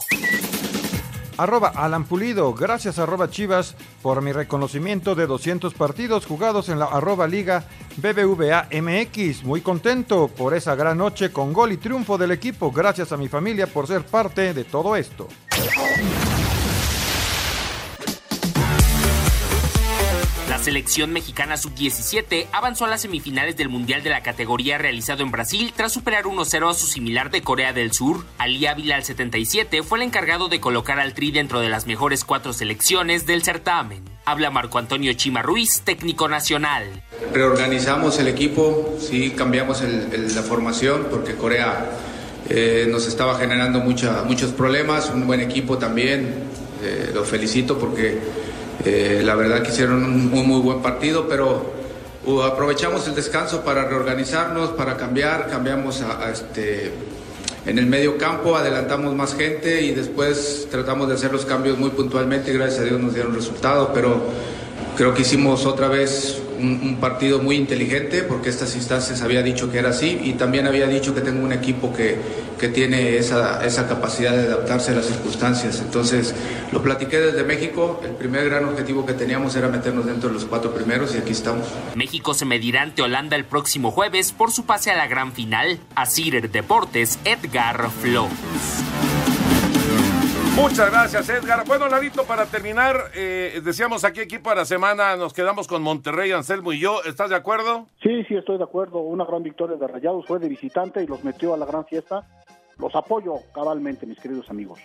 Arroba 1.39 1.69
Alan 1.69 2.05
Pulido, 2.05 2.55
gracias 2.55 2.99
arroba 2.99 3.29
Chivas 3.29 3.77
por 4.01 4.23
mi 4.23 4.33
reconocimiento 4.33 5.15
de 5.15 5.27
200 5.27 5.75
partidos 5.75 6.25
jugados 6.25 6.71
en 6.71 6.79
la 6.79 6.87
arroba 6.87 7.27
Liga 7.27 7.65
BBVA 7.99 8.69
MX. 8.73 9.45
Muy 9.45 9.61
contento 9.61 10.29
por 10.29 10.55
esa 10.55 10.75
gran 10.75 10.97
noche 10.97 11.31
con 11.33 11.53
gol 11.53 11.73
y 11.73 11.77
triunfo 11.77 12.17
del 12.17 12.31
equipo. 12.31 12.73
Gracias 12.73 13.13
a 13.13 13.19
mi 13.19 13.29
familia 13.29 13.67
por 13.67 13.87
ser 13.87 14.03
parte 14.05 14.55
de 14.55 14.65
todo 14.65 14.97
esto. 14.97 15.29
Selección 20.67 21.13
mexicana 21.13 21.57
sub-17 21.57 22.49
avanzó 22.51 22.87
a 22.87 22.89
las 22.89 23.03
semifinales 23.03 23.57
del 23.57 23.69
Mundial 23.69 24.03
de 24.03 24.11
la 24.11 24.25
categoría 24.25 24.79
realizado 24.79 25.23
en 25.23 25.31
Brasil 25.31 25.73
tras 25.77 25.93
superar 25.93 26.25
1-0 26.25 26.69
a 26.69 26.75
su 26.75 26.89
similar 26.89 27.31
de 27.31 27.41
Corea 27.41 27.73
del 27.73 27.93
Sur. 27.93 28.25
Ali 28.37 28.67
Ávila 28.67 28.97
al 28.97 29.05
77 29.05 29.85
fue 29.85 29.99
el 29.99 30.03
encargado 30.07 30.49
de 30.49 30.59
colocar 30.59 30.99
al 30.99 31.15
Tri 31.15 31.31
dentro 31.31 31.61
de 31.61 31.69
las 31.69 31.87
mejores 31.87 32.25
cuatro 32.25 32.53
selecciones 32.53 33.27
del 33.27 33.45
certamen. 33.45 34.03
Habla 34.25 34.51
Marco 34.51 34.79
Antonio 34.79 35.13
Chima 35.13 35.41
Ruiz, 35.41 35.83
técnico 35.83 36.27
nacional. 36.27 37.01
Reorganizamos 37.33 38.19
el 38.19 38.27
equipo, 38.27 38.97
sí 38.99 39.35
cambiamos 39.37 39.83
la 39.83 40.43
formación 40.43 41.07
porque 41.13 41.37
Corea 41.37 41.93
eh, 42.49 42.89
nos 42.91 43.07
estaba 43.07 43.39
generando 43.39 43.79
muchos 43.79 44.51
problemas, 44.51 45.11
un 45.15 45.29
buen 45.29 45.41
equipo 45.41 45.79
también, 45.79 46.27
eh, 46.83 47.13
los 47.15 47.29
felicito 47.29 47.79
porque 47.79 48.19
eh, 48.85 49.23
la 49.25 49.35
verdad 49.35 49.63
que 49.63 49.71
hicieron 49.71 50.05
un 50.05 50.31
muy, 50.31 50.61
buen 50.61 50.83
partido, 50.83 51.27
pero 51.29 51.73
uh, 52.27 52.41
aprovechamos 52.43 53.07
el 53.09 53.15
descanso 53.15 53.63
para 53.63 53.89
reorganizarnos, 53.89 54.71
para 54.71 54.97
cambiar, 54.97 55.49
cambiamos 55.49 56.03
a, 56.03 56.31
este, 56.31 56.93
en 57.67 57.79
el 57.79 57.87
medio 57.87 58.19
campo, 58.19 58.57
adelantamos 58.57 59.15
más 59.15 59.35
gente 59.35 59.83
y 59.83 59.93
después 59.93 60.69
tratamos 60.71 61.09
de 61.09 61.15
hacer 61.15 61.33
los 61.33 61.45
cambios 61.45 61.79
muy 61.79 61.91
puntualmente. 61.91 62.53
Gracias 62.53 62.81
a 62.81 62.85
Dios 62.85 63.01
nos 63.01 63.15
dieron 63.15 63.35
resultados, 63.35 63.91
pero 63.93 64.23
creo 64.97 65.15
que 65.15 65.23
hicimos 65.23 65.67
otra 65.67 65.89
vez 65.89 66.41
un, 66.59 66.97
partido 67.01 67.41
muy 67.41 67.57
inteligente 67.57 68.23
porque 68.23 68.49
estas 68.49 68.75
instancias 68.75 69.23
había 69.23 69.43
dicho 69.43 69.71
que 69.71 69.79
era 69.79 69.91
así 69.91 70.19
y 70.23 70.33
también 70.33 70.67
había 70.67 70.87
dicho 70.87 71.15
que 71.15 71.21
tengo 71.21 71.45
un 71.45 71.53
equipo 71.53 71.93
que, 71.93 72.17
que 72.59 72.69
tiene 72.69 73.17
esa, 73.17 73.65
esa 73.65 73.87
capacidad 73.87 74.33
de 74.33 74.45
adaptarse 74.45 74.93
a 74.93 74.95
las 74.95 75.07
circunstancias. 75.07 75.81
Entonces 75.85 76.35
lo 76.73 76.83
platiqué 76.83 77.19
desde 77.19 77.45
México, 77.45 78.01
el 78.05 78.13
primer 78.13 78.49
gran 78.49 78.65
objetivo 78.65 79.05
que 79.05 79.13
teníamos 79.13 79.55
era 79.57 79.69
meternos 79.69 80.07
dentro 80.07 80.29
de 80.29 80.35
los 80.35 80.45
cuatro 80.45 80.75
primeros 80.75 81.15
y 81.15 81.19
aquí 81.19 81.33
estamos. 81.33 81.67
México 81.95 82.35
se 82.35 82.45
medirá 82.45 82.83
ante 82.83 83.03
Holanda 83.03 83.37
el 83.37 83.45
próximo 83.45 83.91
jueves 83.91 84.33
por 84.33 84.51
su 84.51 84.65
pase 84.65 84.91
a 84.91 84.97
la 84.97 85.07
gran 85.07 85.33
final. 85.33 85.79
A 85.95 86.07
Cider 86.07 86.51
Deportes, 86.51 87.19
Edgar 87.25 87.91
Flo. 88.01 88.29
Muchas 90.57 90.91
gracias, 90.91 91.29
Edgar. 91.29 91.65
Bueno, 91.67 91.87
Larito, 91.87 92.25
para 92.25 92.47
terminar, 92.47 93.11
eh, 93.15 93.61
decíamos 93.63 94.05
aquí 94.05 94.21
equipo 94.21 94.49
de 94.51 94.57
la 94.57 94.65
semana, 94.65 95.15
nos 95.17 95.33
quedamos 95.35 95.69
con 95.69 95.83
Monterrey, 95.83 96.33
Anselmo 96.33 96.73
y 96.73 96.81
yo. 96.81 97.03
¿Estás 97.05 97.29
de 97.31 97.37
acuerdo? 97.37 97.87
Sí, 98.03 98.25
sí, 98.27 98.35
estoy 98.35 98.57
de 98.57 98.65
acuerdo. 98.65 99.01
Una 99.01 99.25
gran 99.27 99.43
victoria 99.43 99.77
de 99.77 99.87
Rayados 99.87 100.25
fue 100.27 100.39
de 100.39 100.49
visitante 100.49 101.03
y 101.03 101.07
los 101.07 101.23
metió 101.25 101.53
a 101.53 101.59
la 101.59 101.67
gran 101.67 101.85
fiesta. 101.85 102.27
Los 102.79 102.95
apoyo 102.95 103.35
cabalmente, 103.55 104.07
mis 104.07 104.19
queridos 104.19 104.49
amigos. 104.49 104.81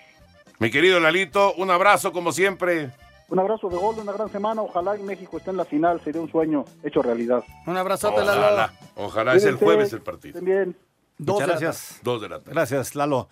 Mi 0.60 0.70
querido 0.70 1.00
Lalito, 1.00 1.54
un 1.56 1.72
abrazo 1.72 2.12
como 2.12 2.32
siempre. 2.34 2.92
Un 3.30 3.40
abrazo 3.40 3.70
de 3.70 3.78
gol, 3.78 3.96
una 3.98 4.12
gran 4.12 4.30
semana. 4.30 4.62
Ojalá 4.62 4.98
y 4.98 5.04
México 5.04 5.38
esté 5.38 5.52
en 5.52 5.58
la 5.58 5.66
final. 5.66 6.02
Sería 6.04 6.22
un 6.22 6.30
sueño 6.30 6.66
hecho 6.84 7.02
realidad. 7.02 7.44
Un 7.66 7.78
abrazote, 7.78 8.22
Ojalá, 8.22 8.52
Lalo. 8.52 8.74
ojalá 8.96 9.36
es 9.36 9.46
el 9.46 9.56
jueves 9.56 9.94
el 9.94 10.02
partido. 10.02 10.42
bien. 10.42 10.76
Dos 11.18 11.36
Muchas 11.36 11.48
de 11.48 11.54
la 11.54 11.60
gracias. 11.60 12.00
Dos 12.04 12.22
de 12.22 12.30
la 12.30 12.40
tarde. 12.40 12.52
Gracias, 12.52 12.96
Lalo. 12.96 13.30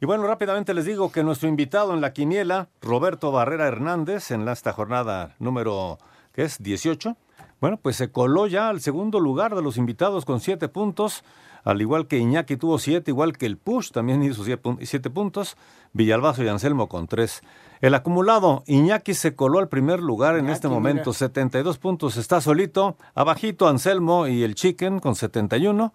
Y 0.00 0.06
bueno, 0.06 0.26
rápidamente 0.26 0.74
les 0.74 0.84
digo 0.84 1.10
que 1.10 1.22
nuestro 1.22 1.48
invitado 1.48 1.94
en 1.94 2.00
la 2.00 2.12
quiniela, 2.12 2.68
Roberto 2.82 3.32
Barrera 3.32 3.66
Hernández, 3.66 4.30
en 4.30 4.44
la- 4.44 4.52
esta 4.52 4.72
jornada 4.72 5.34
número, 5.38 5.98
¿qué 6.32 6.42
es? 6.44 6.62
18. 6.62 7.16
Bueno, 7.60 7.78
pues 7.80 7.96
se 7.96 8.10
coló 8.10 8.46
ya 8.46 8.68
al 8.68 8.80
segundo 8.82 9.18
lugar 9.20 9.54
de 9.54 9.62
los 9.62 9.78
invitados 9.78 10.26
con 10.26 10.40
siete 10.40 10.68
puntos, 10.68 11.24
al 11.64 11.80
igual 11.80 12.06
que 12.06 12.18
Iñaki 12.18 12.56
tuvo 12.58 12.78
siete, 12.78 13.10
igual 13.10 13.36
que 13.38 13.46
el 13.46 13.56
Push 13.56 13.90
también 13.92 14.22
hizo 14.22 14.44
siete 14.44 15.10
puntos, 15.10 15.56
Villalbazo 15.94 16.44
y 16.44 16.48
Anselmo 16.48 16.88
con 16.88 17.06
tres. 17.08 17.40
El 17.80 17.94
acumulado, 17.94 18.62
Iñaki 18.66 19.14
se 19.14 19.34
coló 19.34 19.58
al 19.58 19.68
primer 19.68 20.00
lugar 20.00 20.36
en 20.36 20.48
este 20.50 20.68
momento, 20.68 21.12
72 21.14 21.78
puntos, 21.78 22.16
está 22.18 22.40
solito, 22.42 22.98
abajito 23.14 23.66
Anselmo 23.68 24.26
y 24.26 24.42
el 24.44 24.54
Chicken 24.54 25.00
con 25.00 25.14
71. 25.14 25.92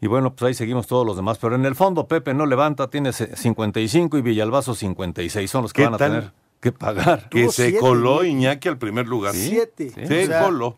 Y 0.00 0.06
bueno, 0.06 0.32
pues 0.34 0.48
ahí 0.48 0.54
seguimos 0.54 0.86
todos 0.86 1.04
los 1.06 1.16
demás. 1.16 1.38
Pero 1.38 1.56
en 1.56 1.64
el 1.66 1.74
fondo, 1.74 2.06
Pepe 2.06 2.34
no 2.34 2.46
levanta, 2.46 2.88
tiene 2.88 3.12
se- 3.12 3.34
55 3.36 4.16
y 4.18 4.22
Villalbazo 4.22 4.74
56. 4.74 5.50
Son 5.50 5.62
los 5.62 5.72
que 5.72 5.82
¿Qué 5.82 5.86
van 5.86 5.94
a 5.94 5.98
tal? 5.98 6.10
tener 6.12 6.32
que 6.60 6.72
pagar. 6.72 7.28
Que 7.28 7.48
se 7.48 7.64
siete, 7.70 7.78
coló. 7.80 8.24
Iñaki 8.24 8.68
al 8.68 8.78
primer 8.78 9.06
lugar. 9.08 9.34
Sí, 9.34 9.48
Siete. 9.50 9.90
sí. 9.90 10.06
Se 10.06 10.24
O 10.24 10.26
sea, 10.26 10.42
coló. 10.44 10.76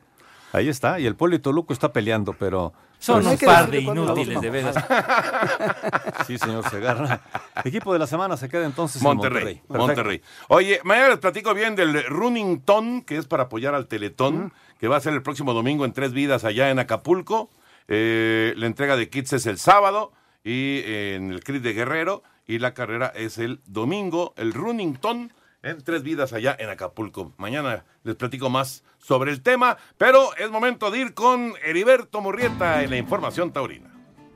Ahí 0.52 0.68
está. 0.68 0.98
Y 0.98 1.06
el 1.06 1.14
Polito 1.16 1.52
Luco 1.52 1.72
está 1.72 1.92
peleando, 1.92 2.34
pero. 2.38 2.72
Son 2.98 3.20
pero 3.20 3.30
un 3.30 3.38
par 3.38 3.70
de 3.70 3.80
inútiles, 3.80 4.40
de 4.40 4.50
veras. 4.50 4.74
Sí, 6.26 6.38
señor 6.38 6.68
Segarra. 6.68 7.20
Equipo 7.64 7.92
de 7.92 7.98
la 7.98 8.06
semana 8.06 8.36
se 8.36 8.48
queda 8.48 8.66
entonces 8.66 9.00
en 9.02 9.08
Monterrey, 9.08 9.62
Monterrey. 9.68 9.86
Monterrey. 9.86 10.22
Oye, 10.48 10.80
mañana 10.84 11.08
les 11.08 11.18
platico 11.18 11.54
bien 11.54 11.74
del 11.76 12.04
Running 12.04 12.60
Ton, 12.60 13.02
que 13.02 13.16
es 13.16 13.26
para 13.26 13.44
apoyar 13.44 13.74
al 13.74 13.86
Teletón, 13.86 14.52
que 14.78 14.86
va 14.88 14.96
a 14.96 15.00
ser 15.00 15.14
el 15.14 15.22
próximo 15.22 15.54
domingo 15.54 15.84
en 15.84 15.92
Tres 15.92 16.12
Vidas 16.12 16.44
allá 16.44 16.70
en 16.70 16.78
Acapulco. 16.78 17.50
Eh, 17.92 18.54
la 18.56 18.66
entrega 18.66 18.96
de 18.96 19.10
kits 19.10 19.32
es 19.32 19.46
el 19.46 19.58
sábado 19.58 20.12
y 20.44 20.78
eh, 20.78 21.16
en 21.16 21.32
el 21.32 21.42
CRIT 21.42 21.60
de 21.60 21.72
Guerrero 21.72 22.22
y 22.46 22.60
la 22.60 22.72
carrera 22.72 23.12
es 23.16 23.36
el 23.36 23.60
domingo, 23.66 24.32
el 24.36 24.54
Running 24.54 24.94
Ton 24.96 25.32
en 25.64 25.82
Tres 25.82 26.04
Vidas 26.04 26.32
allá 26.32 26.56
en 26.56 26.70
Acapulco. 26.70 27.34
Mañana 27.36 27.84
les 28.04 28.14
platico 28.14 28.48
más 28.48 28.84
sobre 28.98 29.32
el 29.32 29.42
tema, 29.42 29.76
pero 29.98 30.36
es 30.36 30.48
momento 30.52 30.92
de 30.92 31.00
ir 31.00 31.14
con 31.14 31.54
Heriberto 31.64 32.20
Murrieta 32.20 32.84
en 32.84 32.90
la 32.90 32.96
información 32.96 33.52
taurina. 33.52 33.89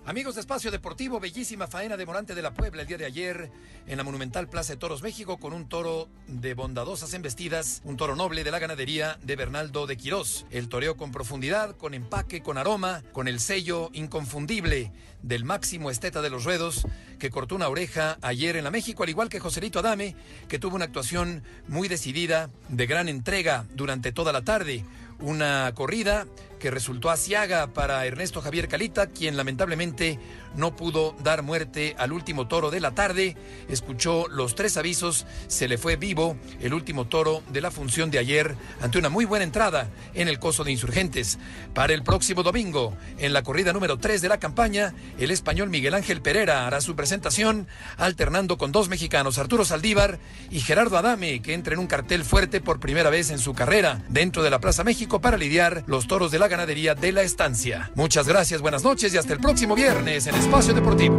Amigos 0.06 0.34
de 0.34 0.42
Espacio 0.42 0.70
Deportivo, 0.70 1.18
bellísima 1.18 1.66
faena 1.66 1.96
de 1.96 2.04
Morante 2.04 2.34
de 2.34 2.42
la 2.42 2.52
Puebla 2.52 2.82
el 2.82 2.88
día 2.88 2.98
de 2.98 3.06
ayer 3.06 3.50
en 3.86 3.96
la 3.96 4.04
Monumental 4.04 4.50
Plaza 4.50 4.74
de 4.74 4.76
Toros 4.76 5.02
México 5.02 5.38
con 5.38 5.54
un 5.54 5.66
toro 5.66 6.10
de 6.26 6.52
bondadosas 6.52 7.14
embestidas, 7.14 7.80
un 7.84 7.96
toro 7.96 8.14
noble 8.14 8.44
de 8.44 8.50
la 8.50 8.58
ganadería 8.58 9.18
de 9.22 9.34
Bernaldo 9.34 9.86
de 9.86 9.96
Quirós. 9.96 10.44
El 10.50 10.68
toreo 10.68 10.98
con 10.98 11.10
profundidad, 11.10 11.74
con 11.78 11.94
empaque, 11.94 12.42
con 12.42 12.58
aroma, 12.58 13.02
con 13.12 13.28
el 13.28 13.40
sello 13.40 13.88
inconfundible 13.94 14.92
del 15.22 15.44
máximo 15.44 15.90
esteta 15.90 16.20
de 16.20 16.28
los 16.28 16.44
ruedos 16.44 16.86
que 17.18 17.30
cortó 17.30 17.54
una 17.54 17.68
oreja 17.68 18.18
ayer 18.20 18.56
en 18.56 18.64
la 18.64 18.70
México, 18.70 19.04
al 19.04 19.08
igual 19.08 19.30
que 19.30 19.40
Joselito 19.40 19.78
Adame, 19.78 20.14
que 20.48 20.58
tuvo 20.58 20.76
una 20.76 20.84
actuación 20.84 21.42
muy 21.66 21.88
decidida, 21.88 22.50
de 22.68 22.84
gran 22.84 23.08
entrega 23.08 23.64
durante 23.72 24.12
toda 24.12 24.34
la 24.34 24.42
tarde. 24.42 24.84
Una 25.20 25.72
corrida 25.74 26.26
que 26.64 26.70
resultó 26.70 27.10
asiaga 27.10 27.66
para 27.66 28.06
Ernesto 28.06 28.40
Javier 28.40 28.68
Calita, 28.68 29.08
quien 29.08 29.36
lamentablemente 29.36 30.18
no 30.56 30.76
pudo 30.76 31.14
dar 31.22 31.42
muerte 31.42 31.94
al 31.98 32.12
último 32.12 32.46
toro 32.48 32.70
de 32.70 32.80
la 32.80 32.92
tarde. 32.92 33.36
Escuchó 33.68 34.28
los 34.28 34.54
tres 34.54 34.76
avisos, 34.76 35.26
se 35.46 35.68
le 35.68 35.78
fue 35.78 35.96
vivo 35.96 36.36
el 36.60 36.74
último 36.74 37.06
toro 37.06 37.42
de 37.50 37.60
la 37.60 37.70
función 37.70 38.10
de 38.10 38.18
ayer 38.18 38.56
ante 38.80 38.98
una 38.98 39.08
muy 39.08 39.24
buena 39.24 39.44
entrada 39.44 39.88
en 40.14 40.28
el 40.28 40.38
coso 40.38 40.64
de 40.64 40.72
insurgentes. 40.72 41.38
Para 41.74 41.94
el 41.94 42.02
próximo 42.02 42.42
domingo, 42.42 42.96
en 43.18 43.32
la 43.32 43.42
corrida 43.42 43.72
número 43.72 43.98
3 43.98 44.22
de 44.22 44.28
la 44.28 44.38
campaña, 44.38 44.94
el 45.18 45.30
español 45.30 45.70
Miguel 45.70 45.94
Ángel 45.94 46.22
Pereira 46.22 46.66
hará 46.66 46.80
su 46.80 46.96
presentación, 46.96 47.66
alternando 47.96 48.58
con 48.58 48.72
dos 48.72 48.88
mexicanos, 48.88 49.38
Arturo 49.38 49.64
Saldívar 49.64 50.18
y 50.50 50.60
Gerardo 50.60 50.98
Adame, 50.98 51.42
que 51.42 51.54
entra 51.54 51.74
en 51.74 51.80
un 51.80 51.86
cartel 51.86 52.24
fuerte 52.24 52.60
por 52.60 52.80
primera 52.80 53.10
vez 53.10 53.30
en 53.30 53.38
su 53.38 53.54
carrera 53.54 54.02
dentro 54.08 54.42
de 54.42 54.50
la 54.50 54.60
Plaza 54.60 54.84
México 54.84 55.20
para 55.20 55.36
lidiar 55.36 55.84
los 55.86 56.06
toros 56.06 56.30
de 56.30 56.38
la 56.38 56.48
ganadería 56.48 56.94
de 56.94 57.12
la 57.12 57.22
estancia. 57.22 57.90
Muchas 57.94 58.28
gracias, 58.28 58.60
buenas 58.60 58.84
noches 58.84 59.12
y 59.14 59.18
hasta 59.18 59.32
el 59.32 59.40
próximo 59.40 59.74
viernes 59.74 60.26
en 60.26 60.34
Espacio 60.44 60.74
Deportivo. 60.74 61.16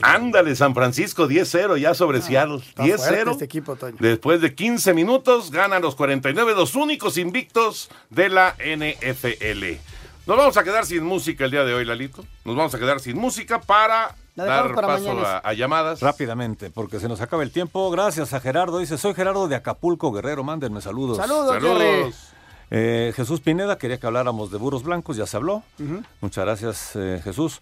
Ándale, 0.00 0.56
San 0.56 0.74
Francisco 0.74 1.28
10-0 1.28 1.76
ya 1.76 1.92
sobre 1.92 2.22
Seattle. 2.22 2.56
Está 2.56 2.84
fuerte 2.84 3.24
10-0. 3.24 3.30
este 3.32 3.44
equipo, 3.44 3.76
Toño. 3.76 3.96
Después 4.00 4.40
de 4.40 4.54
15 4.54 4.94
minutos, 4.94 5.50
ganan 5.50 5.82
los 5.82 5.94
49, 5.94 6.54
los 6.54 6.74
únicos 6.74 7.18
invictos 7.18 7.90
de 8.08 8.30
la 8.30 8.56
NFL. 8.58 9.78
Nos 10.26 10.36
vamos 10.38 10.56
a 10.56 10.64
quedar 10.64 10.86
sin 10.86 11.04
música 11.04 11.44
el 11.44 11.50
día 11.50 11.64
de 11.64 11.74
hoy, 11.74 11.84
Lalito. 11.84 12.24
Nos 12.46 12.56
vamos 12.56 12.74
a 12.74 12.78
quedar 12.78 12.98
sin 12.98 13.18
música 13.18 13.60
para 13.60 14.16
dar 14.34 14.74
para 14.74 14.88
paso 14.88 15.20
a, 15.20 15.38
a 15.38 15.52
llamadas. 15.52 16.00
Rápidamente, 16.00 16.70
porque 16.70 16.98
se 16.98 17.08
nos 17.08 17.20
acaba 17.20 17.42
el 17.42 17.52
tiempo. 17.52 17.90
Gracias 17.90 18.32
a 18.32 18.40
Gerardo. 18.40 18.78
Dice, 18.78 18.96
soy 18.96 19.12
Gerardo 19.12 19.48
de 19.48 19.56
Acapulco, 19.56 20.12
Guerrero. 20.12 20.44
Mándenme 20.44 20.80
saludos. 20.80 21.18
Saludos, 21.18 21.62
Jerry. 21.62 22.14
Eh, 22.74 23.12
Jesús 23.14 23.40
Pineda 23.40 23.76
quería 23.76 23.98
que 23.98 24.06
habláramos 24.06 24.50
de 24.50 24.56
burros 24.56 24.82
blancos, 24.82 25.18
ya 25.18 25.26
se 25.26 25.36
habló. 25.36 25.62
Muchas 26.22 26.42
gracias, 26.46 26.96
eh, 26.96 27.20
Jesús. 27.22 27.60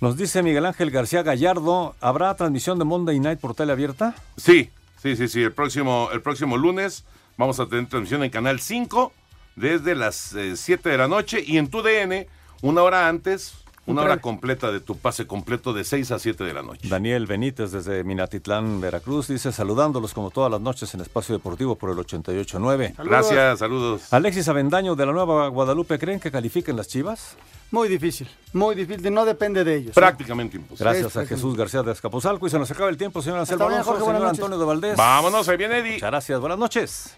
Nos 0.00 0.16
dice 0.16 0.42
Miguel 0.42 0.64
Ángel 0.64 0.90
García 0.90 1.22
Gallardo, 1.22 1.94
¿habrá 2.00 2.34
transmisión 2.36 2.78
de 2.78 2.86
Monday 2.86 3.20
Night 3.20 3.38
por 3.38 3.54
tele 3.54 3.72
abierta? 3.72 4.14
Sí, 4.38 4.70
sí, 5.02 5.14
sí, 5.14 5.28
sí. 5.28 5.42
El 5.42 5.52
próximo, 5.52 6.08
el 6.10 6.22
próximo 6.22 6.56
lunes 6.56 7.04
vamos 7.36 7.60
a 7.60 7.66
tener 7.66 7.86
transmisión 7.86 8.24
en 8.24 8.30
Canal 8.30 8.58
5 8.58 9.12
desde 9.56 9.94
las 9.94 10.32
eh, 10.32 10.56
7 10.56 10.88
de 10.88 10.96
la 10.96 11.08
noche 11.08 11.44
y 11.46 11.58
en 11.58 11.68
tu 11.68 11.82
DN 11.82 12.26
una 12.62 12.82
hora 12.82 13.08
antes, 13.10 13.52
una 13.86 14.02
Un 14.02 14.06
hora 14.08 14.20
completa 14.20 14.70
de 14.72 14.80
tu 14.80 14.96
pase 14.96 15.26
completo 15.26 15.72
de 15.72 15.84
6 15.84 16.10
a 16.10 16.18
7 16.18 16.42
de 16.44 16.52
la 16.52 16.62
noche. 16.62 16.88
Daniel 16.88 17.26
Benítez 17.26 17.70
desde 17.70 18.02
Minatitlán, 18.04 18.80
Veracruz, 18.80 19.28
dice 19.28 19.52
saludándolos 19.52 20.12
como 20.12 20.30
todas 20.30 20.50
las 20.50 20.60
noches 20.60 20.92
en 20.94 21.00
Espacio 21.00 21.34
Deportivo 21.36 21.76
por 21.76 21.90
el 21.90 21.96
88.9. 21.98 22.94
Gracias, 23.04 23.58
saludos. 23.60 24.12
Alexis 24.12 24.48
Avendaño 24.48 24.94
de 24.96 25.06
la 25.06 25.12
Nueva 25.12 25.48
Guadalupe, 25.48 25.98
¿creen 25.98 26.18
que 26.20 26.30
califiquen 26.30 26.76
las 26.76 26.88
Chivas? 26.88 27.36
Muy 27.70 27.88
difícil, 27.88 28.28
muy 28.52 28.74
difícil, 28.74 29.12
no 29.12 29.24
depende 29.24 29.64
de 29.64 29.76
ellos. 29.76 29.90
¿eh? 29.90 29.94
Prácticamente 29.94 30.56
imposible. 30.56 30.84
Gracias 30.90 31.12
Sí, 31.12 31.18
a. 31.18 31.26
Jesús 31.26 31.56
García 31.56 31.82
de 31.82 31.92
Escapuzalco 31.92 32.46
y 32.46 32.50
se 32.50 32.58
nos 32.58 32.70
acaba 32.70 32.88
el 32.90 32.96
tiempo, 32.96 33.22
señor 33.22 33.38
Anselmo 33.40 33.66
Alonso, 33.66 33.84
Jorge, 33.92 34.04
señor. 34.06 34.26
Antonio 34.28 34.58
de 34.58 34.64
Valdés. 34.64 34.96
Vámonos, 34.96 35.48
ahí 35.48 35.56
viene 35.56 35.78
Eddie. 35.78 35.92
Muchas 35.94 36.10
gracias, 36.10 36.40
buenas 36.40 36.58
noches. 36.58 37.16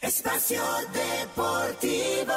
Espacio 0.00 0.62
Deportivo. 0.92 2.32